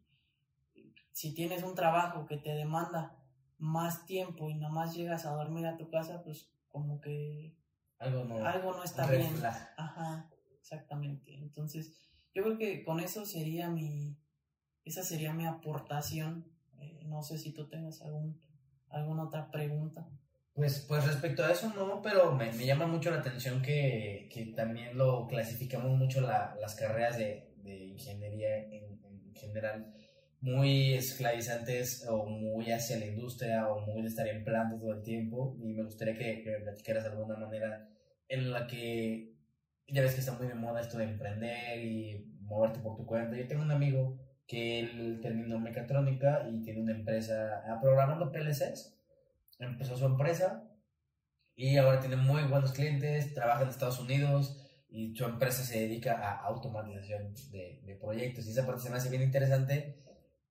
si 1.11 1.33
tienes 1.33 1.63
un 1.63 1.73
trabajo 1.73 2.27
que 2.27 2.37
te 2.37 2.51
demanda 2.51 3.17
más 3.57 4.05
tiempo 4.05 4.51
y 4.51 4.53
nada 4.53 4.71
más 4.71 4.95
llegas 4.95 5.25
a 5.25 5.31
dormir 5.31 5.65
a 5.65 5.75
tu 5.75 5.89
casa, 5.89 6.21
pues 6.21 6.51
como 6.67 7.01
que 7.01 7.57
algo 7.97 8.23
no, 8.25 8.45
algo 8.45 8.73
no 8.73 8.83
está 8.83 9.07
bien. 9.09 9.33
Ajá. 9.43 10.29
Exactamente. 10.59 11.33
Entonces, 11.33 11.97
yo 12.35 12.43
creo 12.43 12.59
que 12.59 12.83
con 12.83 12.99
eso 12.99 13.25
sería 13.25 13.71
mi, 13.71 14.15
esa 14.85 15.01
sería 15.01 15.33
mi 15.33 15.47
aportación. 15.47 16.45
Eh, 16.79 17.01
no 17.05 17.23
sé 17.23 17.39
si 17.39 17.51
tú 17.51 17.67
tengas 17.67 18.03
algún, 18.03 18.39
alguna 18.89 19.23
otra 19.23 19.49
pregunta. 19.49 20.07
Pues, 20.57 20.83
pues 20.87 21.05
respecto 21.05 21.45
a 21.45 21.51
eso 21.51 21.71
no, 21.75 22.01
pero 22.01 22.31
me, 22.31 22.51
me 22.51 22.65
llama 22.65 22.87
mucho 22.87 23.11
la 23.11 23.19
atención 23.19 23.61
que, 23.61 24.27
que 24.33 24.47
también 24.55 24.97
lo 24.97 25.27
clasificamos 25.27 25.95
mucho 25.95 26.19
la, 26.19 26.57
las 26.59 26.73
carreras 26.73 27.15
de, 27.15 27.53
de 27.57 27.85
ingeniería 27.85 28.57
en, 28.63 28.99
en, 29.03 29.35
general 29.35 29.93
muy 30.41 30.95
esclavizantes 30.95 32.07
o 32.09 32.25
muy 32.25 32.71
hacia 32.71 32.97
la 32.97 33.05
industria 33.05 33.67
o 33.67 33.81
muy 33.81 34.01
de 34.01 34.07
estar 34.07 34.27
en 34.27 34.43
plantas 34.43 34.79
todo 34.79 34.93
el 34.93 35.03
tiempo 35.03 35.55
y 35.61 35.75
me 35.75 35.83
gustaría 35.83 36.15
que, 36.17 36.41
que 36.41 36.49
me 36.49 36.59
platicaras 36.61 37.03
de 37.03 37.09
alguna 37.11 37.37
manera 37.37 37.87
en 38.27 38.51
la 38.51 38.65
que 38.65 39.35
ya 39.87 40.01
ves 40.01 40.15
que 40.15 40.21
está 40.21 40.33
muy 40.33 40.47
de 40.47 40.55
moda 40.55 40.81
esto 40.81 40.97
de 40.97 41.03
emprender 41.03 41.85
y 41.85 42.33
moverte 42.41 42.79
por 42.79 42.97
tu 42.97 43.05
cuenta. 43.05 43.37
Yo 43.37 43.45
tengo 43.45 43.61
un 43.61 43.69
amigo 43.69 44.17
que 44.47 44.79
él 44.79 45.19
terminó 45.21 45.59
mecatrónica 45.59 46.47
y 46.51 46.63
tiene 46.63 46.81
una 46.81 46.93
empresa 46.93 47.61
ah, 47.67 47.79
programando 47.79 48.31
PLCs. 48.31 48.96
Empezó 49.59 49.97
su 49.97 50.05
empresa 50.05 50.63
y 51.55 51.77
ahora 51.77 51.99
tiene 51.99 52.15
muy 52.15 52.43
buenos 52.43 52.71
clientes, 52.71 53.33
trabaja 53.33 53.63
en 53.63 53.69
Estados 53.69 53.99
Unidos 53.99 54.63
y 54.89 55.15
su 55.15 55.25
empresa 55.25 55.63
se 55.63 55.79
dedica 55.79 56.13
a 56.13 56.41
automatización 56.47 57.33
de, 57.51 57.81
de 57.83 57.95
proyectos. 57.95 58.45
Y 58.45 58.51
esa 58.51 58.65
parte 58.65 58.81
se 58.81 58.89
me 58.89 58.97
hace 58.97 59.09
bien 59.09 59.23
interesante 59.23 60.03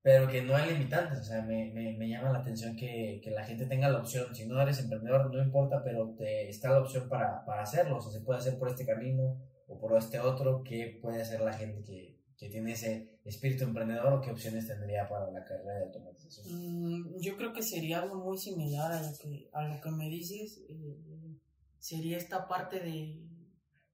pero 0.07 0.25
que 0.29 0.41
no 0.41 0.55
hay 0.55 0.71
limitantes, 0.71 1.19
o 1.19 1.23
sea, 1.25 1.41
me, 1.41 1.69
me, 1.73 1.91
me 1.97 2.07
llama 2.07 2.31
la 2.31 2.39
atención 2.39 2.77
que, 2.77 3.19
que, 3.21 3.29
la 3.29 3.43
gente 3.43 3.65
tenga 3.65 3.89
la 3.89 3.97
opción, 3.99 4.33
si 4.33 4.47
no 4.47 4.61
eres 4.61 4.79
emprendedor, 4.79 5.29
no 5.29 5.43
importa, 5.43 5.83
pero 5.83 6.15
te 6.17 6.47
está 6.47 6.69
la 6.69 6.79
opción 6.79 7.09
para, 7.09 7.43
para 7.43 7.63
hacerlo, 7.63 7.97
o 7.97 8.01
sea, 8.01 8.13
se 8.13 8.21
puede 8.21 8.39
hacer 8.39 8.57
por 8.57 8.69
este 8.69 8.85
camino 8.85 9.37
o 9.67 9.77
por 9.77 9.97
este 9.97 10.21
otro, 10.21 10.63
que 10.63 10.97
puede 11.01 11.21
hacer 11.21 11.41
la 11.41 11.51
gente 11.51 11.83
que, 11.83 12.16
que 12.37 12.49
tiene 12.49 12.73
ese 12.73 13.19
espíritu 13.25 13.63
emprendedor 13.63 14.13
o 14.13 14.21
qué 14.21 14.29
opciones 14.29 14.67
tendría 14.67 15.09
para 15.09 15.31
la 15.31 15.43
carrera 15.43 15.79
de 15.79 15.85
automatización? 15.85 16.45
Mm, 16.47 17.19
yo 17.19 17.35
creo 17.35 17.51
que 17.51 17.63
sería 17.63 17.99
algo 18.01 18.23
muy 18.23 18.37
similar 18.37 18.91
a 18.91 19.01
lo 19.01 19.17
que, 19.17 19.49
a 19.51 19.67
lo 19.67 19.81
que 19.81 19.89
me 19.89 20.07
dices. 20.07 20.61
Eh, 20.69 20.97
sería 21.79 22.17
esta 22.17 22.47
parte 22.47 22.79
de 22.79 23.19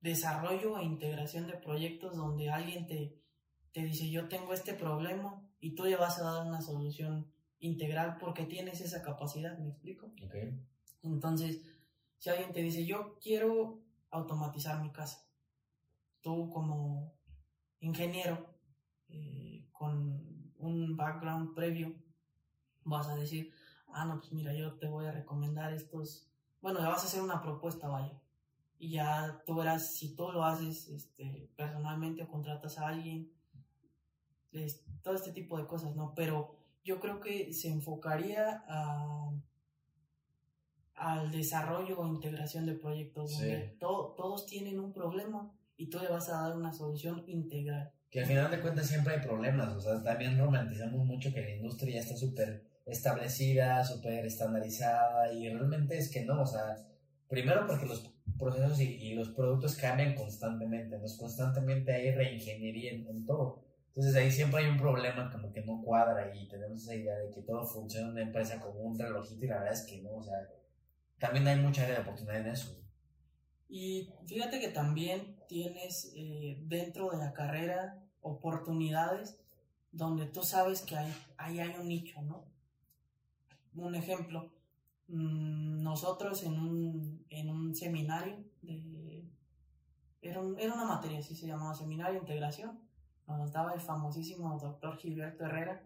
desarrollo 0.02 0.78
e 0.78 0.84
integración 0.84 1.48
de 1.48 1.54
proyectos 1.54 2.18
donde 2.18 2.50
alguien 2.50 2.86
te, 2.86 3.18
te 3.72 3.84
dice 3.84 4.10
yo 4.10 4.28
tengo 4.28 4.54
este 4.54 4.74
problema 4.74 5.42
y 5.62 5.76
tú 5.76 5.86
le 5.86 5.96
vas 5.96 6.20
a 6.20 6.24
dar 6.24 6.46
una 6.46 6.62
solución 6.62 7.32
integral 7.60 8.18
porque 8.20 8.44
tienes 8.44 8.82
esa 8.82 9.02
capacidad, 9.02 9.58
¿me 9.58 9.70
explico? 9.70 10.12
Okay. 10.26 10.60
Entonces, 11.04 11.62
si 12.18 12.30
alguien 12.30 12.52
te 12.52 12.62
dice 12.62 12.86
yo 12.86 13.18
quiero 13.22 13.82
automatizar 14.10 14.82
mi 14.82 14.92
casa, 14.92 15.26
tú 16.22 16.50
como 16.50 17.14
ingeniero 17.84 18.48
eh, 19.10 19.68
con 19.72 20.54
un 20.58 20.96
background 20.96 21.54
previo 21.54 21.94
vas 22.86 23.08
a 23.08 23.16
decir, 23.16 23.52
ah, 23.88 24.06
no, 24.06 24.20
pues 24.20 24.32
mira, 24.34 24.54
yo 24.54 24.74
te 24.78 24.88
voy 24.88 25.06
a 25.06 25.12
recomendar 25.12 25.74
estos, 25.74 26.30
bueno, 26.62 26.80
le 26.80 26.88
vas 26.88 27.04
a 27.04 27.08
hacer 27.08 27.22
una 27.22 27.42
propuesta, 27.42 27.88
vaya, 27.88 28.20
y 28.80 28.92
ya 28.92 29.42
tú 29.46 29.56
verás 29.56 29.96
si 29.96 30.16
tú 30.16 30.32
lo 30.32 30.44
haces 30.44 30.90
este, 30.90 31.50
personalmente 31.56 32.24
o 32.24 32.28
contratas 32.28 32.78
a 32.78 32.88
alguien, 32.88 33.32
todo 35.02 35.16
este 35.16 35.32
tipo 35.32 35.58
de 35.58 35.66
cosas, 35.66 35.96
¿no? 35.96 36.14
Pero 36.16 36.56
yo 36.84 37.00
creo 37.00 37.20
que 37.20 37.54
se 37.54 37.70
enfocaría 37.70 38.64
a, 38.68 39.32
al 40.96 41.32
desarrollo 41.32 42.00
o 42.00 42.08
integración 42.08 42.66
de 42.66 42.76
proyectos 42.76 43.32
donde 43.32 43.76
todos 43.80 44.46
tienen 44.46 44.80
un 44.80 44.94
problema 44.94 45.52
y 45.78 45.90
tú 45.90 46.00
le 46.00 46.10
vas 46.10 46.30
a 46.30 46.42
dar 46.42 46.56
una 46.56 46.72
solución 46.72 47.24
integral. 47.28 47.92
Que 48.10 48.20
al 48.20 48.26
final 48.26 48.52
de 48.52 48.62
cuentas 48.62 48.88
siempre 48.88 49.16
hay 49.16 49.22
problemas, 49.22 49.74
o 49.74 49.82
sea, 49.82 50.04
también 50.04 50.38
romantizamos 50.38 51.06
mucho 51.06 51.34
que 51.34 51.42
la 51.42 51.50
industria 51.50 51.96
ya 51.96 52.02
está 52.02 52.16
súper 52.16 52.64
establecida, 52.86 53.84
súper 53.84 54.26
estandarizada 54.26 55.34
y 55.34 55.50
realmente 55.50 55.98
es 55.98 56.12
que 56.12 56.24
no, 56.24 56.42
o 56.42 56.46
sea, 56.46 56.76
primero 57.28 57.66
porque 57.66 57.86
los 57.86 58.14
procesos 58.38 58.80
y, 58.80 59.14
los 59.16 59.30
productos 59.30 59.76
cambian 59.76 60.16
constantemente, 60.16 60.98
¿no? 60.98 61.06
constantemente 61.18 61.94
hay 61.94 62.12
reingeniería 62.12 62.92
en, 62.92 63.26
todo. 63.26 63.64
Entonces 63.88 64.16
ahí 64.16 64.32
siempre 64.32 64.64
hay 64.64 64.70
un 64.70 64.78
problema 64.78 65.32
como 65.32 65.52
que 65.52 65.62
no 65.62 65.82
cuadra 65.82 66.36
y 66.36 66.48
tenemos 66.48 66.84
esa 66.84 66.96
idea 66.96 67.16
de 67.16 67.30
que 67.30 67.42
todo 67.42 67.66
funciona 67.66 68.08
en 68.08 68.12
una 68.14 68.22
empresa 68.24 68.60
como 68.60 68.80
un 68.82 68.98
relojito 68.98 69.46
y 69.46 69.48
la 69.48 69.60
verdad 69.60 69.74
es 69.74 69.84
que 69.84 70.02
no, 70.02 70.16
o 70.16 70.24
sea, 70.24 70.36
también 71.20 71.48
hay 71.48 71.60
mucha 71.60 71.84
área 71.84 71.96
de 71.96 72.02
oportunidad 72.02 72.42
en 72.42 72.48
eso. 72.48 72.83
Y 73.74 74.10
fíjate 74.28 74.60
que 74.60 74.68
también 74.68 75.36
tienes 75.48 76.14
eh, 76.16 76.58
dentro 76.68 77.10
de 77.10 77.18
la 77.18 77.34
carrera 77.34 78.04
oportunidades 78.22 79.40
donde 79.92 80.26
tú 80.28 80.44
sabes 80.44 80.82
que 80.82 80.96
hay, 80.96 81.14
ahí 81.38 81.60
hay 81.60 81.76
un 81.80 81.88
nicho, 81.88 82.22
¿no? 82.22 82.46
Un 83.76 83.96
ejemplo, 83.96 84.52
Mm, 85.08 85.84
nosotros 85.84 86.44
en 86.44 86.60
un, 86.60 87.26
en 87.30 87.50
un 87.50 87.76
seminario 87.76 88.44
de... 88.62 89.30
Era, 90.22 90.42
era, 90.58 90.74
una 90.74 90.86
materia, 90.86 91.20
así 91.20 91.36
se 91.36 91.48
llamaba, 91.48 91.76
Seminario 91.76 92.14
de 92.14 92.20
Integración. 92.20 92.80
Nos 93.28 93.52
daba 93.52 93.74
el 93.74 93.82
famosísimo 93.82 94.58
doctor 94.58 94.98
Gilberto 94.98 95.46
Herrera, 95.46 95.84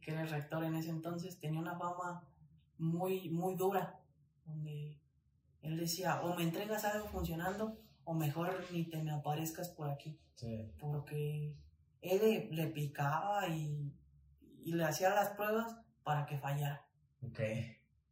que 0.00 0.10
era 0.10 0.22
el 0.22 0.30
rector 0.30 0.64
en 0.64 0.74
ese 0.74 0.90
entonces. 0.90 1.38
Tenía 1.38 1.60
una 1.60 1.78
fama 1.78 2.26
muy, 2.78 3.28
muy 3.28 3.54
dura, 3.54 4.00
donde 4.46 4.98
él 5.62 5.76
decía, 5.76 6.20
o 6.22 6.34
me 6.34 6.42
entregas 6.42 6.84
algo 6.84 7.06
funcionando, 7.08 7.78
o 8.04 8.14
mejor 8.14 8.64
ni 8.72 8.84
te 8.84 9.02
me 9.02 9.12
aparezcas 9.12 9.68
por 9.68 9.88
aquí. 9.88 10.18
Porque 10.80 11.56
él 12.00 12.48
le, 12.50 12.66
picaba 12.66 13.46
y, 13.48 13.94
y, 14.64 14.72
le 14.72 14.84
hacía 14.84 15.10
las 15.10 15.30
pruebas 15.30 15.76
para 16.02 16.26
que 16.26 16.36
fallara. 16.36 16.84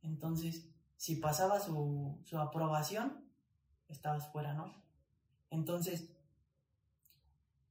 Entonces, 0.02 0.68
si 0.96 1.16
pasaba 1.16 1.58
su, 1.58 2.20
su 2.24 2.38
aprobación, 2.38 3.24
estabas 3.88 4.30
fuera, 4.30 4.54
¿no? 4.54 4.72
Entonces, 5.50 6.14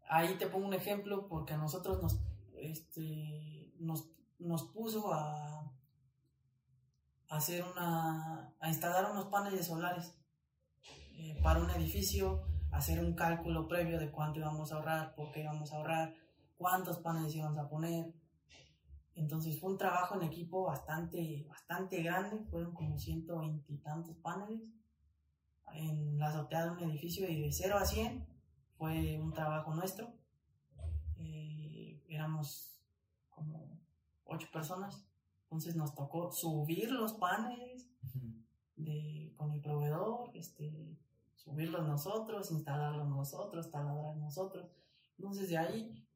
ahí 0.10 0.38
te 0.38 0.48
pongo 0.48 0.68
un 0.68 0.74
ejemplo 0.74 1.28
porque 1.30 1.54
a 1.54 1.58
nosotros 1.58 2.02
nos, 2.02 2.20
este, 2.58 3.72
nos, 3.80 4.10
nos 4.40 4.64
puso 4.64 5.14
a, 5.14 5.72
hacer 7.30 7.64
una, 7.64 8.54
a 8.60 8.68
instalar 8.68 9.12
unos 9.12 9.26
paneles 9.26 9.68
solares 9.68 10.16
eh, 11.18 11.40
para 11.42 11.60
un 11.60 11.70
edificio, 11.72 12.44
hacer 12.72 13.04
un 13.04 13.14
cálculo 13.14 13.68
previo 13.68 14.00
de 14.00 14.12
cuánto 14.12 14.40
íbamos 14.40 14.72
a 14.72 14.76
ahorrar, 14.76 15.16
por 15.16 15.32
qué 15.32 15.42
íbamos 15.42 15.72
a 15.72 15.78
ahorrar, 15.78 16.16
cuántos 16.58 17.00
paneles 17.00 17.36
íbamos 17.36 17.58
a 17.60 17.70
poner, 17.70 18.14
entonces 19.20 19.60
fue 19.60 19.72
un 19.72 19.78
trabajo 19.78 20.16
en 20.16 20.24
equipo 20.24 20.64
bastante, 20.64 21.46
bastante 21.48 22.02
grande, 22.02 22.40
fueron 22.50 22.74
como 22.74 22.98
ciento 22.98 23.44
y 23.68 23.78
tantos 23.80 24.16
paneles 24.18 24.62
en 25.74 26.18
la 26.18 26.30
azotea 26.30 26.66
de 26.66 26.72
un 26.72 26.80
edificio 26.90 27.30
y 27.30 27.42
de 27.42 27.52
0 27.52 27.78
a 27.78 27.86
100 27.86 28.26
fue 28.78 29.20
un 29.20 29.34
trabajo 29.34 29.74
nuestro. 29.74 30.14
Eh, 31.18 32.02
éramos 32.08 32.82
como 33.30 33.82
ocho 34.24 34.48
personas, 34.54 35.06
entonces 35.50 35.76
nos 35.76 35.96
tocó 35.96 36.32
subir 36.32 36.92
los 36.92 37.14
paneles 37.14 37.90
de, 38.76 39.34
con 39.36 39.52
el 39.52 39.62
proveedor, 39.62 40.30
este, 40.36 40.96
subirlos 41.34 41.88
nosotros, 41.88 42.52
instalarlos 42.52 43.10
nosotros, 43.10 43.72
taladrar 43.72 44.16
nosotros. 44.18 44.70
Entonces 45.18 45.50
de 45.50 45.58
ahí 45.58 46.08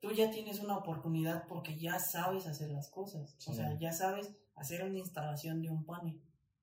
tú 0.00 0.12
ya 0.12 0.30
tienes 0.30 0.60
una 0.60 0.78
oportunidad 0.78 1.46
porque 1.46 1.78
ya 1.78 1.98
sabes 1.98 2.46
hacer 2.46 2.70
las 2.70 2.88
cosas. 2.88 3.36
O 3.46 3.52
sea, 3.52 3.78
ya 3.78 3.92
sabes 3.92 4.34
hacer 4.54 4.82
una 4.82 4.98
instalación 4.98 5.60
de 5.60 5.68
un 5.68 5.84
panel 5.84 6.18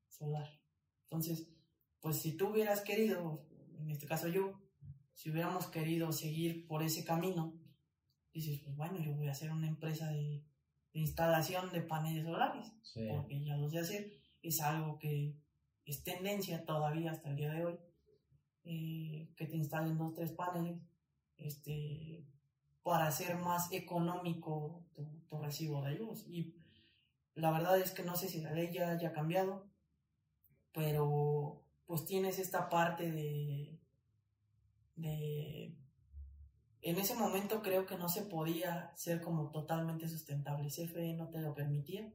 solar. 0.09 0.49
Entonces, 1.03 1.47
pues 2.01 2.19
si 2.19 2.35
tú 2.35 2.47
hubieras 2.47 2.81
querido, 2.81 3.45
en 3.77 3.91
este 3.91 4.07
caso 4.07 4.27
yo, 4.27 4.59
si 5.13 5.29
hubiéramos 5.29 5.67
querido 5.67 6.11
seguir 6.11 6.65
por 6.65 6.81
ese 6.81 7.05
camino, 7.05 7.53
dices, 8.33 8.59
pues 8.63 8.75
bueno, 8.75 8.97
yo 8.97 9.13
voy 9.13 9.27
a 9.27 9.33
hacer 9.33 9.51
una 9.51 9.67
empresa 9.67 10.09
de, 10.09 10.43
instalación 10.99 11.71
de 11.71 11.81
paneles 11.81 12.25
solares, 12.25 12.71
porque 13.09 13.43
ya 13.43 13.57
lo 13.57 13.69
sé 13.69 13.79
hacer, 13.79 14.11
es 14.41 14.61
algo 14.61 14.97
que 14.97 15.35
es 15.85 16.03
tendencia 16.03 16.65
todavía 16.65 17.11
hasta 17.11 17.29
el 17.29 17.35
día 17.35 17.51
de 17.51 17.65
hoy, 17.65 17.79
eh, 18.63 19.29
que 19.35 19.45
te 19.45 19.57
instalen 19.57 19.97
dos, 19.97 20.13
tres 20.13 20.31
paneles, 20.31 20.79
este, 21.37 22.25
para 22.81 23.07
hacer 23.07 23.35
más 23.35 23.71
económico 23.71 24.83
tu, 24.93 25.05
recibo 25.41 25.81
de 25.83 25.95
luz. 25.95 26.25
Y 26.27 26.55
la 27.35 27.51
verdad 27.51 27.77
es 27.77 27.91
que 27.91 28.03
no 28.03 28.15
sé 28.15 28.29
si 28.29 28.41
la 28.41 28.51
ley 28.51 28.71
ya 28.71 28.91
haya 28.91 29.11
cambiado, 29.11 29.67
pero 30.71 31.61
pues 31.85 32.05
tienes 32.05 32.39
esta 32.39 32.69
parte 32.69 33.11
de, 33.11 33.77
de... 34.95 35.75
En 36.81 36.97
ese 36.97 37.15
momento 37.15 37.61
creo 37.61 37.85
que 37.85 37.97
no 37.97 38.09
se 38.09 38.23
podía 38.23 38.91
ser 38.95 39.21
como 39.21 39.49
totalmente 39.49 40.07
sustentable. 40.07 40.69
CFE 40.69 41.13
no 41.13 41.29
te 41.29 41.39
lo 41.39 41.53
permitía 41.53 42.11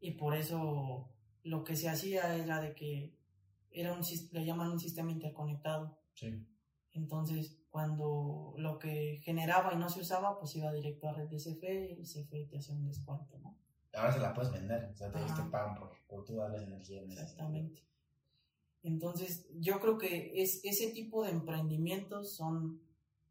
y 0.00 0.12
por 0.12 0.34
eso 0.34 1.10
lo 1.42 1.64
que 1.64 1.76
se 1.76 1.88
hacía 1.88 2.34
era 2.36 2.60
de 2.60 2.74
que 2.74 3.14
era 3.70 3.92
un, 3.92 4.00
le 4.32 4.44
llaman 4.44 4.70
un 4.70 4.80
sistema 4.80 5.10
interconectado. 5.10 5.98
Sí. 6.14 6.46
Entonces, 6.92 7.58
cuando 7.70 8.54
lo 8.56 8.78
que 8.78 9.20
generaba 9.22 9.72
y 9.74 9.76
no 9.76 9.88
se 9.88 10.00
usaba, 10.00 10.38
pues 10.38 10.56
iba 10.56 10.72
directo 10.72 11.08
a 11.08 11.12
red 11.12 11.28
de 11.28 11.36
CFE 11.36 11.96
y 11.98 12.02
CFE 12.02 12.46
te 12.46 12.58
hacía 12.58 12.74
un 12.74 12.86
descuento, 12.86 13.38
¿no? 13.38 13.56
Ahora 13.92 14.12
se 14.12 14.20
la 14.20 14.32
puedes 14.32 14.52
vender, 14.52 14.90
o 14.92 14.96
sea, 14.96 15.10
te, 15.10 15.18
pagan 15.50 15.74
por, 15.74 15.92
por 16.08 16.24
tu 16.24 16.36
darle 16.36 16.62
energía. 16.62 17.02
Exactamente. 17.02 17.82
Entonces, 18.82 19.48
yo 19.58 19.80
creo 19.80 19.98
que 19.98 20.42
es, 20.42 20.60
ese 20.64 20.90
tipo 20.90 21.24
de 21.24 21.30
emprendimientos 21.30 22.34
son 22.34 22.80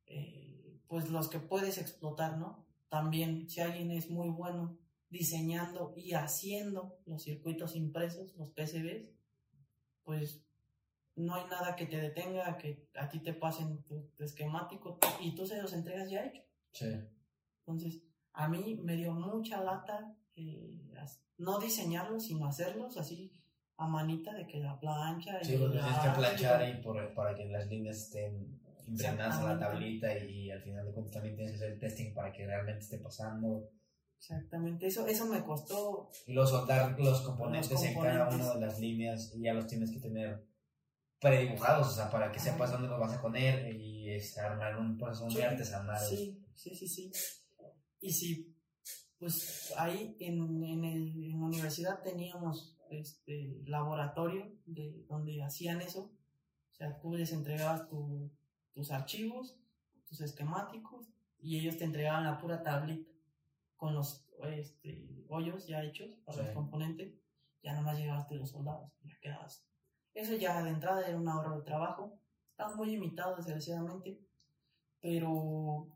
eh, 0.06 0.49
pues 0.90 1.10
los 1.10 1.30
que 1.30 1.40
puedes 1.40 1.78
explotar, 1.78 2.38
¿no? 2.38 2.66
También, 2.90 3.48
si 3.48 3.62
alguien 3.62 3.92
es 3.92 4.10
muy 4.10 4.30
bueno 4.30 4.78
diseñando 5.10 5.94
y 5.96 6.14
haciendo 6.14 6.98
los 7.06 7.24
circuitos 7.24 7.76
impresos, 7.76 8.36
los 8.36 8.50
PCBs, 8.50 9.10
pues 10.04 10.44
no 11.16 11.36
hay 11.36 11.46
nada 11.46 11.76
que 11.76 11.86
te 11.86 12.02
detenga, 12.02 12.58
que 12.58 12.90
a 12.96 13.08
ti 13.08 13.20
te 13.20 13.34
pasen 13.34 13.84
tu, 13.84 14.10
esquemático 14.18 14.98
y 15.22 15.36
tú 15.36 15.46
se 15.46 15.62
los 15.62 15.74
entregas 15.74 16.10
ya 16.10 16.26
hecho. 16.26 16.42
Sí. 16.72 16.88
Entonces, 17.60 18.02
a 18.34 18.48
mí 18.48 18.80
me 18.82 18.96
dio 18.96 19.14
mucha 19.14 19.64
lata 19.64 20.16
eh, 20.36 20.80
no 21.38 21.60
diseñarlos, 21.60 22.26
sino 22.26 22.48
hacerlos 22.48 22.98
así 22.98 23.32
a 23.78 23.88
manita 23.88 24.34
de 24.34 24.46
que 24.48 24.60
la 24.60 24.80
plancha. 24.80 25.44
Sí, 25.44 25.56
porque 25.58 25.78
tienes 25.78 26.00
que 26.00 26.10
planchar 26.10 26.62
ahí 26.62 26.82
por, 26.82 27.14
para 27.14 27.36
que 27.36 27.46
las 27.46 27.68
líneas 27.68 27.98
estén 27.98 28.59
impregnadas 28.90 29.36
a 29.38 29.54
la 29.54 29.60
tablita 29.60 30.18
y, 30.18 30.50
al 30.50 30.62
final 30.62 30.86
de 30.86 30.94
cuentas 30.94 31.14
también 31.14 31.36
tienes 31.36 31.52
que 31.52 31.58
hacer 31.58 31.74
el 31.74 31.80
testing 31.80 32.14
para 32.14 32.32
que 32.32 32.46
realmente 32.46 32.82
esté 32.82 32.98
pasando. 32.98 33.70
Exactamente, 34.18 34.88
eso, 34.88 35.08
eso 35.08 35.26
me 35.28 35.44
costó. 35.44 36.10
Los 36.28 36.50
soldar 36.50 37.00
los 37.00 37.22
componentes, 37.22 37.72
los 37.72 37.82
componentes 37.82 37.84
en 37.84 38.02
cada 38.02 38.36
una 38.36 38.54
de 38.54 38.60
las 38.60 38.80
líneas 38.80 39.34
y 39.36 39.44
ya 39.44 39.54
los 39.54 39.68
tienes 39.68 39.92
que 39.92 40.00
tener 40.00 40.46
predibujados, 41.20 41.88
o 41.88 41.92
sea, 41.92 42.10
para 42.10 42.32
que 42.32 42.40
sepas 42.40 42.72
dónde 42.72 42.88
los 42.88 43.00
vas 43.00 43.14
a 43.14 43.22
poner 43.22 43.76
y 43.76 44.10
es 44.10 44.38
armar 44.38 44.78
un 44.78 44.98
proceso 44.98 45.28
muy 45.28 45.42
artesanal. 45.42 46.00
Sí, 46.00 46.42
sí, 46.54 46.76
sí, 46.76 46.88
sí. 46.88 47.12
Y 48.02 48.12
sí, 48.12 48.56
pues 49.18 49.74
ahí 49.78 50.16
en, 50.20 50.64
en, 50.64 50.86
el, 50.86 51.24
en 51.26 51.40
la 51.40 51.46
universidad 51.46 52.02
teníamos 52.02 52.78
este 52.90 53.62
laboratorio 53.66 54.52
de 54.66 55.06
donde 55.08 55.44
hacían 55.44 55.82
eso. 55.82 56.12
O 56.72 56.76
sea, 56.76 56.98
tú 57.00 57.14
les 57.14 57.34
entregabas 57.34 57.88
tu, 57.90 58.32
tus 58.74 58.92
archivos, 58.92 59.58
tus 60.08 60.22
esquemáticos, 60.22 61.08
y 61.40 61.60
ellos 61.60 61.78
te 61.78 61.86
entregaban 61.86 62.24
la 62.24 62.38
pura 62.38 62.64
tablita 62.64 63.10
con 63.78 63.96
los 63.96 64.26
este, 64.52 65.26
hoyos 65.30 65.68
ya 65.68 65.84
hechos 65.84 66.18
para 66.26 66.44
los 66.44 66.52
componentes. 66.52 67.14
Ya 67.62 67.74
nomás 67.74 67.98
llegabas 67.98 68.30
de 68.30 68.36
los 68.38 68.50
soldados, 68.50 68.92
ya 69.04 69.18
quedabas. 69.20 69.66
Eso 70.14 70.36
ya 70.36 70.62
de 70.64 70.70
entrada 70.70 71.08
era 71.08 71.18
un 71.18 71.28
ahorro 71.28 71.58
de 71.58 71.66
trabajo. 71.66 72.20
Estaba 72.52 72.76
muy 72.76 72.88
limitado, 72.88 73.36
desgraciadamente. 73.36 74.20
Pero 75.02 75.88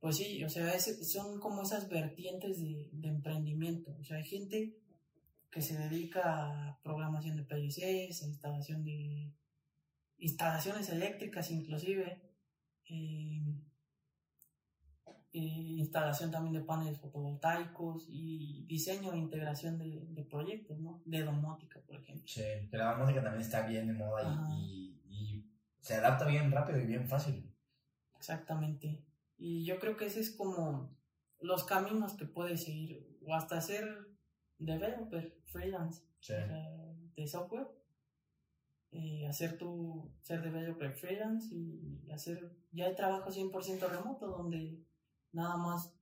pues 0.00 0.16
sí, 0.16 0.44
o 0.44 0.48
sea, 0.48 0.78
son 0.78 1.40
como 1.40 1.62
esas 1.62 1.88
vertientes 1.88 2.60
de, 2.60 2.90
emprendimiento. 3.02 3.96
O 3.98 4.04
sea, 4.04 4.18
hay 4.18 4.24
gente 4.24 4.78
que 5.50 5.60
se 5.60 5.76
dedica 5.76 6.22
a 6.24 6.80
programación 6.82 7.36
de 7.36 7.44
PLCs, 7.44 8.22
instalación 8.22 8.84
de 8.84 9.32
instalaciones 10.18 10.88
eléctricas 10.90 11.50
inclusive, 11.50 12.22
eh, 12.88 13.44
instalación 15.32 16.30
también 16.30 16.54
de 16.54 16.60
paneles 16.62 16.98
fotovoltaicos 16.98 18.06
y 18.08 18.64
diseño 18.66 19.12
e 19.12 19.18
integración 19.18 19.78
de, 19.78 20.24
proyectos, 20.24 20.78
¿no? 20.78 21.02
De 21.04 21.22
domótica, 21.22 21.80
por 21.86 21.96
ejemplo. 21.96 22.26
Sí, 22.26 22.42
que 22.70 22.76
la 22.76 22.92
domótica 22.92 23.22
también 23.22 23.42
está 23.42 23.66
bien 23.66 23.86
de 23.86 23.92
moda 23.92 24.48
y, 24.58 25.00
y, 25.04 25.50
se 25.78 25.94
adapta 25.94 26.26
bien 26.26 26.50
rápido 26.50 26.80
y 26.80 26.86
bien 26.86 27.06
fácil. 27.06 27.54
Exactamente. 28.16 29.04
Y 29.36 29.64
yo 29.64 29.78
creo 29.78 29.96
que 29.96 30.06
ese 30.06 30.20
es 30.20 30.30
como 30.30 30.96
los 31.40 31.64
caminos 31.64 32.14
que 32.14 32.24
puedes 32.24 32.64
seguir, 32.64 33.18
o 33.24 33.34
hasta 33.34 33.60
ser 33.60 34.08
developer, 34.58 35.38
freelance, 35.44 36.02
de 37.14 37.26
software, 37.26 37.68
eh, 38.96 39.26
hacer 39.26 39.58
tu, 39.58 40.10
ser 40.22 40.42
developer 40.42 40.92
freelance 40.94 41.54
y 41.54 42.10
hacer, 42.10 42.56
ya 42.72 42.86
hay 42.86 42.94
trabajo 42.94 43.30
100% 43.30 43.88
remoto 43.88 44.26
donde 44.26 44.82
nada 45.32 45.56
más, 45.58 45.92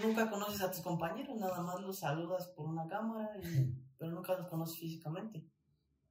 nunca 0.00 0.30
conoces 0.30 0.62
a 0.62 0.70
tus 0.70 0.80
compañeros, 0.80 1.36
nada 1.36 1.60
más 1.60 1.80
los 1.80 1.98
saludas 1.98 2.46
por 2.56 2.68
una 2.68 2.86
cámara, 2.86 3.30
pero 3.98 4.12
nunca 4.12 4.36
los 4.36 4.46
conoces 4.46 4.78
físicamente. 4.78 5.44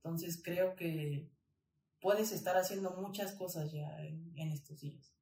Entonces 0.03 0.41
creo 0.43 0.75
que 0.75 1.31
puedes 2.01 2.33
estar 2.33 2.57
haciendo 2.57 2.91
muchas 2.91 3.31
cosas 3.33 3.71
ya 3.71 3.97
en 3.99 4.51
estos 4.51 4.81
días. 4.81 5.13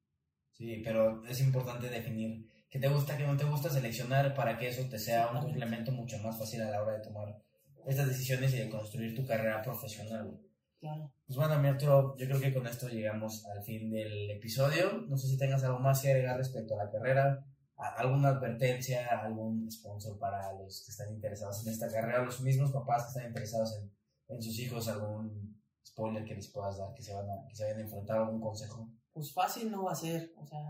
Sí, 0.50 0.80
pero 0.82 1.24
es 1.26 1.40
importante 1.40 1.88
definir 1.88 2.44
qué 2.68 2.80
te 2.80 2.88
gusta, 2.88 3.16
qué 3.16 3.26
no 3.26 3.36
te 3.36 3.44
gusta, 3.44 3.70
seleccionar 3.70 4.34
para 4.34 4.58
que 4.58 4.68
eso 4.68 4.88
te 4.88 4.98
sea 4.98 5.30
un 5.30 5.42
complemento 5.42 5.92
mucho 5.92 6.18
más 6.18 6.38
fácil 6.38 6.62
a 6.62 6.70
la 6.70 6.82
hora 6.82 6.94
de 6.94 7.04
tomar 7.04 7.40
estas 7.86 8.08
decisiones 8.08 8.52
y 8.54 8.58
de 8.58 8.70
construir 8.70 9.14
tu 9.14 9.24
carrera 9.24 9.62
profesional. 9.62 10.40
Claro. 10.80 11.12
Pues 11.26 11.36
bueno, 11.36 11.58
mi 11.58 11.68
Arturo, 11.68 12.16
yo 12.16 12.26
creo 12.26 12.40
que 12.40 12.54
con 12.54 12.66
esto 12.66 12.88
llegamos 12.88 13.46
al 13.46 13.62
fin 13.62 13.90
del 13.90 14.30
episodio. 14.30 15.04
No 15.08 15.16
sé 15.16 15.28
si 15.28 15.38
tengas 15.38 15.64
algo 15.64 15.78
más 15.78 16.02
que 16.02 16.10
agregar 16.10 16.36
respecto 16.36 16.74
a 16.74 16.84
la 16.84 16.90
carrera, 16.90 17.44
alguna 17.76 18.28
advertencia, 18.28 19.06
algún 19.20 19.70
sponsor 19.70 20.18
para 20.18 20.52
los 20.52 20.84
que 20.84 20.92
están 20.92 21.12
interesados 21.12 21.66
en 21.66 21.72
esta 21.72 21.90
carrera, 21.90 22.24
los 22.24 22.40
mismos 22.40 22.72
papás 22.72 23.04
que 23.04 23.08
están 23.08 23.26
interesados 23.26 23.76
en, 23.76 23.90
en 24.36 24.42
sus 24.42 24.58
hijos, 24.58 24.88
algún 24.88 25.60
spoiler 25.84 26.24
que 26.24 26.34
les 26.34 26.48
puedas 26.48 26.78
dar, 26.78 26.92
que 26.94 27.02
se, 27.02 27.14
van 27.14 27.28
a, 27.28 27.46
que 27.48 27.54
se 27.54 27.64
vayan 27.64 27.78
a 27.78 27.82
enfrentar, 27.82 28.18
algún 28.18 28.40
consejo 28.40 28.88
pues 29.16 29.32
fácil 29.32 29.70
no 29.70 29.84
va 29.84 29.92
a 29.92 29.94
ser. 29.94 30.34
O 30.36 30.46
sea, 30.46 30.60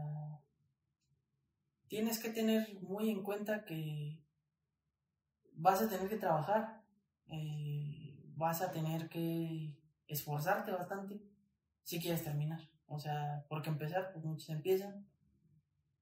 tienes 1.89 2.21
que 2.21 2.31
tener 2.31 2.81
muy 2.81 3.11
en 3.11 3.25
cuenta 3.25 3.65
que 3.65 4.23
vas 5.55 5.83
a 5.83 5.89
tener 5.89 6.09
que 6.09 6.17
trabajar, 6.17 6.85
eh, 7.27 8.23
vas 8.37 8.63
a 8.63 8.71
tener 8.71 9.09
que 9.09 9.77
esforzarte 10.07 10.73
bastante 10.73 11.21
si 11.83 12.01
quieres 12.01 12.25
terminar. 12.25 12.61
O 12.87 12.99
sea, 12.99 13.45
porque 13.49 13.71
empezar, 13.71 14.13
pues 14.13 14.25
muchos 14.25 14.49
empiezan. 14.51 15.07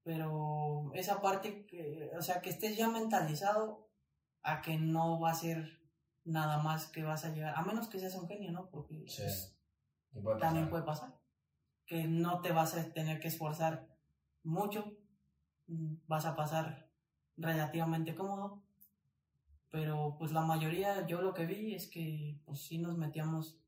Pero 0.03 0.91
esa 0.93 1.21
parte, 1.21 1.65
que, 1.65 2.11
o 2.17 2.21
sea, 2.21 2.41
que 2.41 2.51
estés 2.51 2.77
ya 2.77 2.89
mentalizado 2.89 3.89
a 4.43 4.61
que 4.61 4.77
no 4.77 5.19
va 5.19 5.31
a 5.31 5.35
ser 5.35 5.81
nada 6.23 6.61
más 6.61 6.87
que 6.87 7.03
vas 7.03 7.25
a 7.25 7.33
llegar, 7.33 7.53
a 7.55 7.63
menos 7.63 7.87
que 7.87 7.99
seas 7.99 8.15
un 8.15 8.27
genio, 8.27 8.51
¿no? 8.51 8.69
Porque 8.69 9.05
pues, 9.05 9.57
también 10.39 10.69
puede 10.69 10.83
pasar 10.83 11.15
que 11.85 12.07
no 12.07 12.41
te 12.41 12.51
vas 12.51 12.75
a 12.75 12.93
tener 12.93 13.19
que 13.19 13.27
esforzar 13.27 13.87
mucho, 14.43 14.97
vas 15.67 16.25
a 16.25 16.35
pasar 16.35 16.89
relativamente 17.37 18.15
cómodo, 18.15 18.63
pero 19.69 20.15
pues 20.17 20.31
la 20.31 20.41
mayoría 20.41 21.05
yo 21.05 21.21
lo 21.21 21.33
que 21.33 21.45
vi 21.45 21.75
es 21.75 21.87
que 21.87 22.39
pues 22.45 22.61
sí 22.61 22.77
nos 22.77 22.97
metíamos 22.97 23.59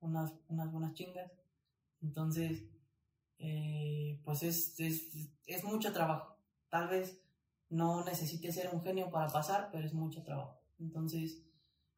unas, 0.00 0.32
unas 0.48 0.70
buenas 0.70 0.94
chingas, 0.94 1.30
entonces 2.02 2.64
eh, 3.38 4.20
pues 4.24 4.42
es, 4.42 4.78
es, 4.80 5.30
es 5.46 5.64
mucho 5.64 5.92
trabajo, 5.92 6.36
tal 6.68 6.88
vez 6.88 7.20
no 7.70 8.04
necesites 8.04 8.54
ser 8.54 8.70
un 8.72 8.82
genio 8.82 9.10
para 9.10 9.28
pasar, 9.28 9.68
pero 9.72 9.86
es 9.86 9.94
mucho 9.94 10.22
trabajo, 10.22 10.60
entonces 10.78 11.42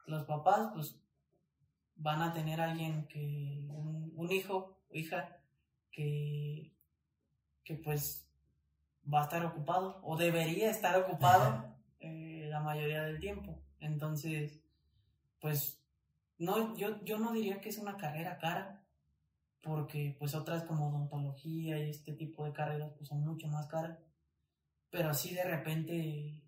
los 0.07 0.25
papás 0.25 0.71
pues 0.75 1.01
van 1.97 2.23
a 2.23 2.33
tener 2.33 2.61
alguien 2.61 3.07
que, 3.09 3.67
un, 3.71 4.13
un 4.17 4.33
hijo 4.33 4.79
o 4.89 4.95
hija 4.97 5.41
que, 5.91 6.73
que 7.65 7.75
pues 7.77 8.27
va 9.13 9.21
a 9.21 9.25
estar 9.25 9.45
ocupado 9.45 10.01
o 10.03 10.17
debería 10.17 10.71
estar 10.71 10.97
ocupado 10.97 11.75
eh, 12.01 12.47
la 12.49 12.61
mayoría 12.61 13.03
del 13.03 13.21
tiempo. 13.21 13.63
Entonces, 13.79 14.61
pues 15.41 15.80
no, 16.41 16.75
yo, 16.77 17.05
yo 17.05 17.19
no 17.19 17.33
diría 17.33 17.61
que 17.61 17.69
es 17.69 17.79
una 17.79 17.97
carrera 17.97 18.39
cara, 18.39 18.83
porque 19.63 20.17
pues 20.19 20.35
otras 20.35 20.65
como 20.65 20.89
odontología 20.89 21.79
y 21.79 21.91
este 21.91 22.15
tipo 22.15 22.45
de 22.45 22.53
carreras 22.53 22.93
pues 22.97 23.09
son 23.09 23.21
mucho 23.21 23.47
más 23.49 23.67
caras, 23.67 23.99
pero 24.89 25.13
sí 25.13 25.35
de 25.35 25.45
repente 25.45 26.43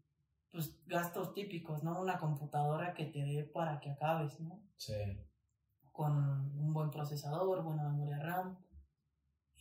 pues 0.51 0.83
gastos 0.87 1.35
típicos, 1.35 1.83
¿no? 1.83 2.01
Una 2.01 2.19
computadora 2.19 2.95
que 2.95 3.05
te 3.05 3.23
dé 3.23 3.45
para 3.45 3.81
que 3.81 3.91
acabes, 3.91 4.41
¿no? 4.41 4.63
Sí. 4.77 4.95
Con 5.93 6.13
un 6.59 6.73
buen 6.73 6.91
procesador, 6.91 7.63
buena 7.63 7.85
memoria 7.85 8.19
RAM, 8.19 8.59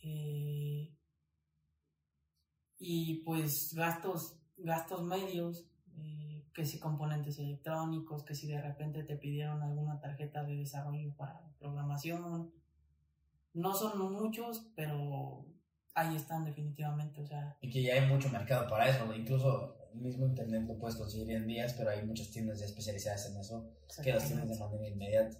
eh, 0.02 0.96
y 2.78 3.22
pues 3.22 3.74
gastos, 3.74 4.40
gastos 4.56 5.02
medios, 5.02 5.70
eh, 5.94 6.31
que 6.52 6.64
si 6.64 6.78
componentes 6.78 7.38
electrónicos, 7.38 8.24
que 8.24 8.34
si 8.34 8.46
de 8.46 8.60
repente 8.60 9.02
te 9.04 9.16
pidieron 9.16 9.62
alguna 9.62 10.00
tarjeta 10.00 10.44
de 10.44 10.56
desarrollo 10.56 11.14
para 11.16 11.40
programación. 11.58 12.52
No 13.54 13.74
son 13.74 14.12
muchos, 14.12 14.66
pero 14.74 15.46
ahí 15.94 16.16
están 16.16 16.44
definitivamente, 16.44 17.20
o 17.20 17.26
sea... 17.26 17.56
Y 17.60 17.70
que 17.70 17.82
ya 17.82 17.94
hay 17.94 18.08
mucho 18.08 18.30
mercado 18.30 18.68
para 18.68 18.88
eso, 18.88 19.12
incluso 19.14 19.76
el 19.92 20.00
mismo 20.00 20.26
internet 20.26 20.64
lo 20.66 20.78
puedes 20.78 20.96
conseguir 20.96 21.30
en 21.30 21.46
días, 21.46 21.74
pero 21.74 21.90
hay 21.90 22.04
muchas 22.06 22.30
tiendas 22.30 22.60
ya 22.60 22.66
especializadas 22.66 23.30
en 23.30 23.36
eso 23.38 23.70
que 24.02 24.12
las 24.12 24.26
tienes 24.26 24.48
de 24.48 24.58
manera 24.58 24.88
inmediata. 24.88 25.38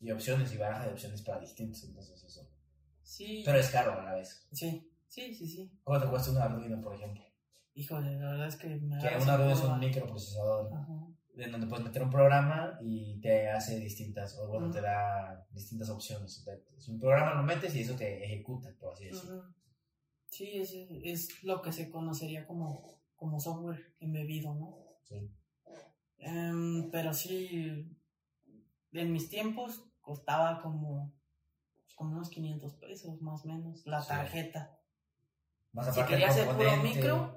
Y 0.00 0.10
opciones 0.10 0.52
y 0.52 0.58
baraja 0.58 0.86
de 0.86 0.92
opciones 0.92 1.22
para 1.22 1.40
distintos, 1.40 1.82
entonces 1.84 2.22
eso 2.22 2.46
Sí. 3.02 3.42
Pero 3.44 3.58
es 3.58 3.70
caro 3.70 3.92
a 3.92 4.02
la 4.02 4.14
vez. 4.14 4.46
Sí, 4.52 4.92
sí, 5.06 5.32
sí, 5.32 5.46
sí. 5.46 5.80
¿Cuánto 5.84 6.06
te 6.06 6.10
cuesta 6.10 6.32
un 6.32 6.38
Arduino, 6.38 6.80
por 6.80 6.94
ejemplo? 6.96 7.24
Híjole, 7.76 8.18
la 8.18 8.30
verdad 8.30 8.48
es 8.48 8.56
que 8.56 8.68
me 8.68 8.98
Que 8.98 9.16
un 9.16 9.28
Arduino 9.28 9.52
es 9.52 9.60
un 9.60 9.78
microprocesador. 9.78 10.70
En 11.36 11.52
donde 11.52 11.66
puedes 11.66 11.84
meter 11.84 12.02
un 12.02 12.08
programa 12.08 12.78
y 12.80 13.20
te 13.20 13.50
hace 13.50 13.78
distintas, 13.78 14.38
o 14.38 14.48
bueno, 14.48 14.70
te 14.70 14.80
da 14.80 15.46
distintas 15.50 15.90
opciones. 15.90 16.42
Es 16.74 16.88
un 16.88 16.98
programa, 16.98 17.34
lo 17.34 17.42
metes 17.42 17.74
y 17.74 17.82
eso 17.82 17.94
te 17.94 18.24
ejecuta, 18.24 18.74
por 18.80 18.94
así 18.94 19.04
decirlo. 19.04 19.54
Sí, 20.30 20.56
es, 20.56 20.72
es 21.04 21.44
lo 21.44 21.60
que 21.60 21.72
se 21.72 21.90
conocería 21.90 22.46
como, 22.46 23.02
como 23.14 23.38
software 23.38 23.94
embebido, 24.00 24.54
¿no? 24.54 24.78
Sí. 25.04 25.30
Um, 26.26 26.90
pero 26.90 27.12
sí, 27.12 27.94
en 28.92 29.12
mis 29.12 29.28
tiempos 29.28 29.84
costaba 30.00 30.62
como 30.62 31.12
como 31.96 32.16
unos 32.16 32.28
500 32.28 32.74
pesos 32.74 33.20
más 33.22 33.44
o 33.44 33.48
menos, 33.48 33.84
la 33.86 34.06
tarjeta. 34.06 34.78
Más 35.72 35.92
si 35.94 36.02
querías 36.04 36.36
el 36.36 36.48
puro 36.48 36.76
micro, 36.76 37.35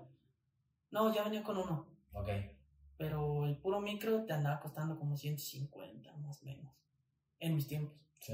no, 0.92 1.14
ya 1.14 1.24
venía 1.24 1.44
con 1.44 1.58
uno. 1.58 1.88
Ok. 2.14 2.30
Pero 2.98 3.46
el 3.46 3.58
puro 3.58 3.80
micro 3.80 4.26
te 4.26 4.34
andaba 4.34 4.60
costando 4.60 4.98
como 4.98 5.16
150 5.16 6.16
más 6.18 6.42
o 6.42 6.46
menos, 6.46 6.74
en 7.40 7.56
mis 7.56 7.68
tiempos. 7.68 7.98
Sí. 8.20 8.34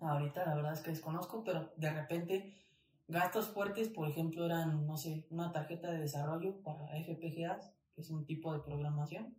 Ahorita 0.00 0.46
la 0.46 0.54
verdad 0.54 0.72
es 0.72 0.80
que 0.80 0.90
desconozco, 0.90 1.42
pero 1.42 1.72
de 1.76 1.90
repente 1.90 2.54
gastos 3.08 3.48
fuertes, 3.48 3.88
por 3.88 4.08
ejemplo, 4.08 4.44
eran, 4.44 4.86
no 4.86 4.96
sé, 4.96 5.26
una 5.30 5.50
tarjeta 5.50 5.90
de 5.90 5.98
desarrollo 5.98 6.62
para 6.62 6.94
FPGAs, 6.96 7.74
que 7.94 8.02
es 8.02 8.10
un 8.10 8.26
tipo 8.26 8.52
de 8.52 8.60
programación. 8.60 9.36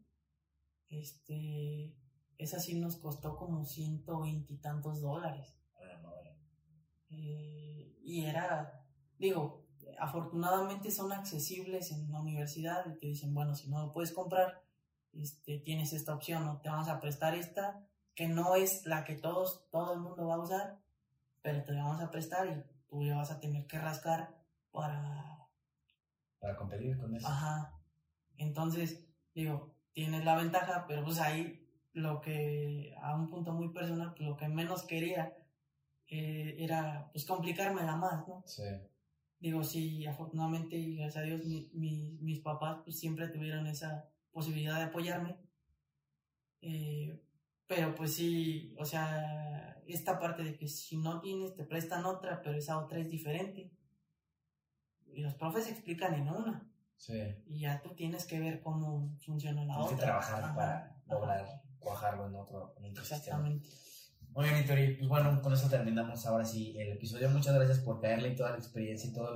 Este, 0.90 1.95
esa 2.38 2.60
sí 2.60 2.80
nos 2.80 2.98
costó 2.98 3.38
como 3.38 3.64
ciento 3.64 4.22
veintitantos 4.22 5.02
dólares. 5.02 5.56
Ah, 5.76 5.99
no, 6.02 6.11
vale. 6.11 6.36
Eh, 7.11 7.95
y 8.03 8.26
era, 8.26 8.86
digo, 9.18 9.69
afortunadamente 10.00 10.92
son 10.92 11.12
accesibles 11.12 11.92
en 11.92 12.12
la 12.12 12.20
universidad 12.20 12.86
y 12.88 12.98
te 12.98 13.08
dicen, 13.08 13.34
bueno, 13.34 13.56
si 13.56 13.70
no 13.70 13.86
lo 13.86 13.92
puedes 13.92 14.12
comprar, 14.12 14.62
este, 15.14 15.60
tienes 15.60 15.94
esta 15.94 16.14
opción, 16.14 16.48
o 16.48 16.58
te 16.62 16.70
vamos 16.70 16.88
a 16.88 17.00
prestar 17.00 17.36
esta, 17.36 17.86
que 18.16 18.28
no 18.28 18.56
es 18.56 18.86
la 18.86 19.04
que 19.04 19.16
todos, 19.16 19.68
todo 19.70 19.94
el 19.94 20.00
mundo 20.00 20.28
va 20.28 20.36
a 20.36 20.40
usar, 20.40 20.80
pero 21.42 21.64
te 21.64 21.72
la 21.74 21.84
vamos 21.84 22.02
a 22.02 22.12
prestar 22.12 22.48
y 22.48 22.64
tú 22.90 23.04
ya 23.04 23.16
vas 23.16 23.32
a 23.32 23.40
tener 23.40 23.66
que 23.66 23.80
rascar 23.80 24.36
para, 24.72 25.48
Para 26.40 26.56
competir 26.56 26.98
con 26.98 27.16
eso. 27.16 27.28
ajá. 27.28 27.74
Entonces, 28.38 29.06
digo, 29.34 29.76
tienes 29.94 30.24
la 30.24 30.36
ventaja, 30.36 30.86
pero 30.88 31.04
pues 31.04 31.20
ahí 31.20 31.68
lo 31.94 32.22
que, 32.22 32.96
a 33.02 33.16
un 33.16 33.30
punto 33.30 33.52
muy 33.54 33.70
personal, 33.70 34.14
pues 34.16 34.30
lo 34.30 34.38
que 34.38 34.48
menos 34.48 34.84
quería 34.84 35.36
eh, 36.08 36.56
era, 36.60 37.10
pues 37.12 37.26
complicármela 37.26 37.96
más, 37.96 38.28
¿no? 38.28 38.44
Sí. 38.46 38.64
Digo, 39.40 39.64
sí, 39.64 40.06
afortunadamente 40.06 40.76
y 40.78 40.95
gracias 40.98 41.24
a 41.24 41.26
Dios 41.28 41.45
mi- 41.45 41.70
mi- 41.74 42.18
mis 42.22 42.40
papás 42.40 42.80
pues 42.84 42.99
siempre 42.99 43.28
tuvieron 43.30 43.68
esa 43.68 44.10
posibilidad 44.32 44.78
de 44.78 44.84
apoyarme. 44.84 45.38
Eh, 46.61 47.22
pero 47.68 47.95
pues 47.95 48.16
sí, 48.16 48.76
o 48.78 48.86
sea, 48.86 49.82
esta 49.88 50.20
parte 50.20 50.44
de 50.44 50.57
que 50.57 50.68
si 50.68 50.98
no 50.98 51.22
tienes 51.22 51.56
te 51.56 51.64
prestan 51.64 52.06
otra, 52.06 52.41
pero 52.41 52.57
esa 52.57 52.78
otra 52.80 52.99
es 52.99 53.10
diferente. 53.10 53.72
Y 55.07 55.22
los 55.22 55.36
profes 55.36 55.68
explican 55.70 56.14
en 56.16 56.30
una 56.30 56.66
Sí. 56.98 57.14
y 57.48 57.61
ya 57.61 57.82
tú 57.82 57.95
tienes 57.95 58.26
que 58.26 58.40
ver 58.40 58.61
cómo 58.61 59.16
funciona 59.26 59.64
la 59.64 59.74
Tienes 59.76 59.86
otra. 59.94 59.98
que 59.98 60.03
trabajar 60.03 60.44
Ajá, 60.44 60.56
para 60.56 61.02
lograr 61.07 61.61
cuajarlo 61.80 62.28
en 62.28 62.36
otro, 62.36 62.74
en 62.78 62.86
otro 62.91 63.06
sistema. 63.06 63.49
Muy 64.40 64.48
bien, 64.48 64.64
Hitori. 64.64 64.95
Pues 64.95 65.10
bueno, 65.10 65.41
con 65.41 65.52
eso 65.52 65.68
terminamos 65.68 66.26
ahora 66.26 66.45
sí 66.45 66.74
el 66.80 66.94
episodio. 66.94 67.30
Muchas 67.30 67.53
gracias 67.56 67.80
por 67.80 67.99
caerle 67.99 68.30
y 68.30 68.36
toda 68.38 68.52
la 68.52 68.56
experiencia 68.56 69.10
y 69.10 69.14
toda 69.14 69.36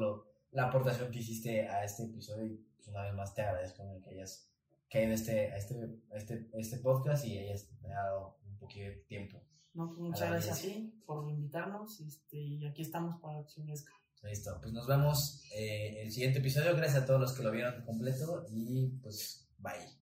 la 0.51 0.67
aportación 0.67 1.11
que 1.11 1.19
hiciste 1.19 1.67
a 1.67 1.83
este 1.83 2.03
episodio. 2.05 2.45
Y 2.45 2.65
pues 2.77 2.87
una 2.87 3.01
vez 3.01 3.13
más 3.13 3.35
te 3.35 3.41
agradezco 3.41 3.83
que 4.01 4.11
hayas 4.11 4.49
caído 4.89 5.11
a 5.11 5.15
este, 5.15 5.51
a 5.51 5.57
este, 5.57 5.75
a 6.09 6.15
este, 6.15 6.49
a 6.53 6.57
este 6.57 6.77
podcast 6.77 7.25
y 7.25 7.37
hayas 7.37 7.67
dado 7.81 8.39
un 8.45 8.57
poquito 8.57 8.85
de 8.85 8.95
tiempo. 9.09 9.43
No, 9.73 9.89
pues, 9.89 9.99
muchas 9.99 10.29
gracias 10.29 10.57
a 10.57 10.61
ti 10.61 11.03
por 11.05 11.29
invitarnos 11.29 11.99
este, 11.99 12.37
y 12.37 12.65
aquí 12.65 12.83
estamos 12.83 13.19
para 13.19 13.39
ofrezca. 13.39 13.91
Listo, 14.23 14.57
pues 14.61 14.71
nos 14.71 14.87
vemos 14.87 15.43
eh, 15.53 16.01
el 16.01 16.13
siguiente 16.13 16.39
episodio. 16.39 16.77
Gracias 16.77 17.03
a 17.03 17.05
todos 17.05 17.19
los 17.19 17.33
que 17.33 17.43
lo 17.43 17.51
vieron 17.51 17.83
completo 17.83 18.45
y 18.49 18.87
pues 19.01 19.49
bye. 19.57 20.01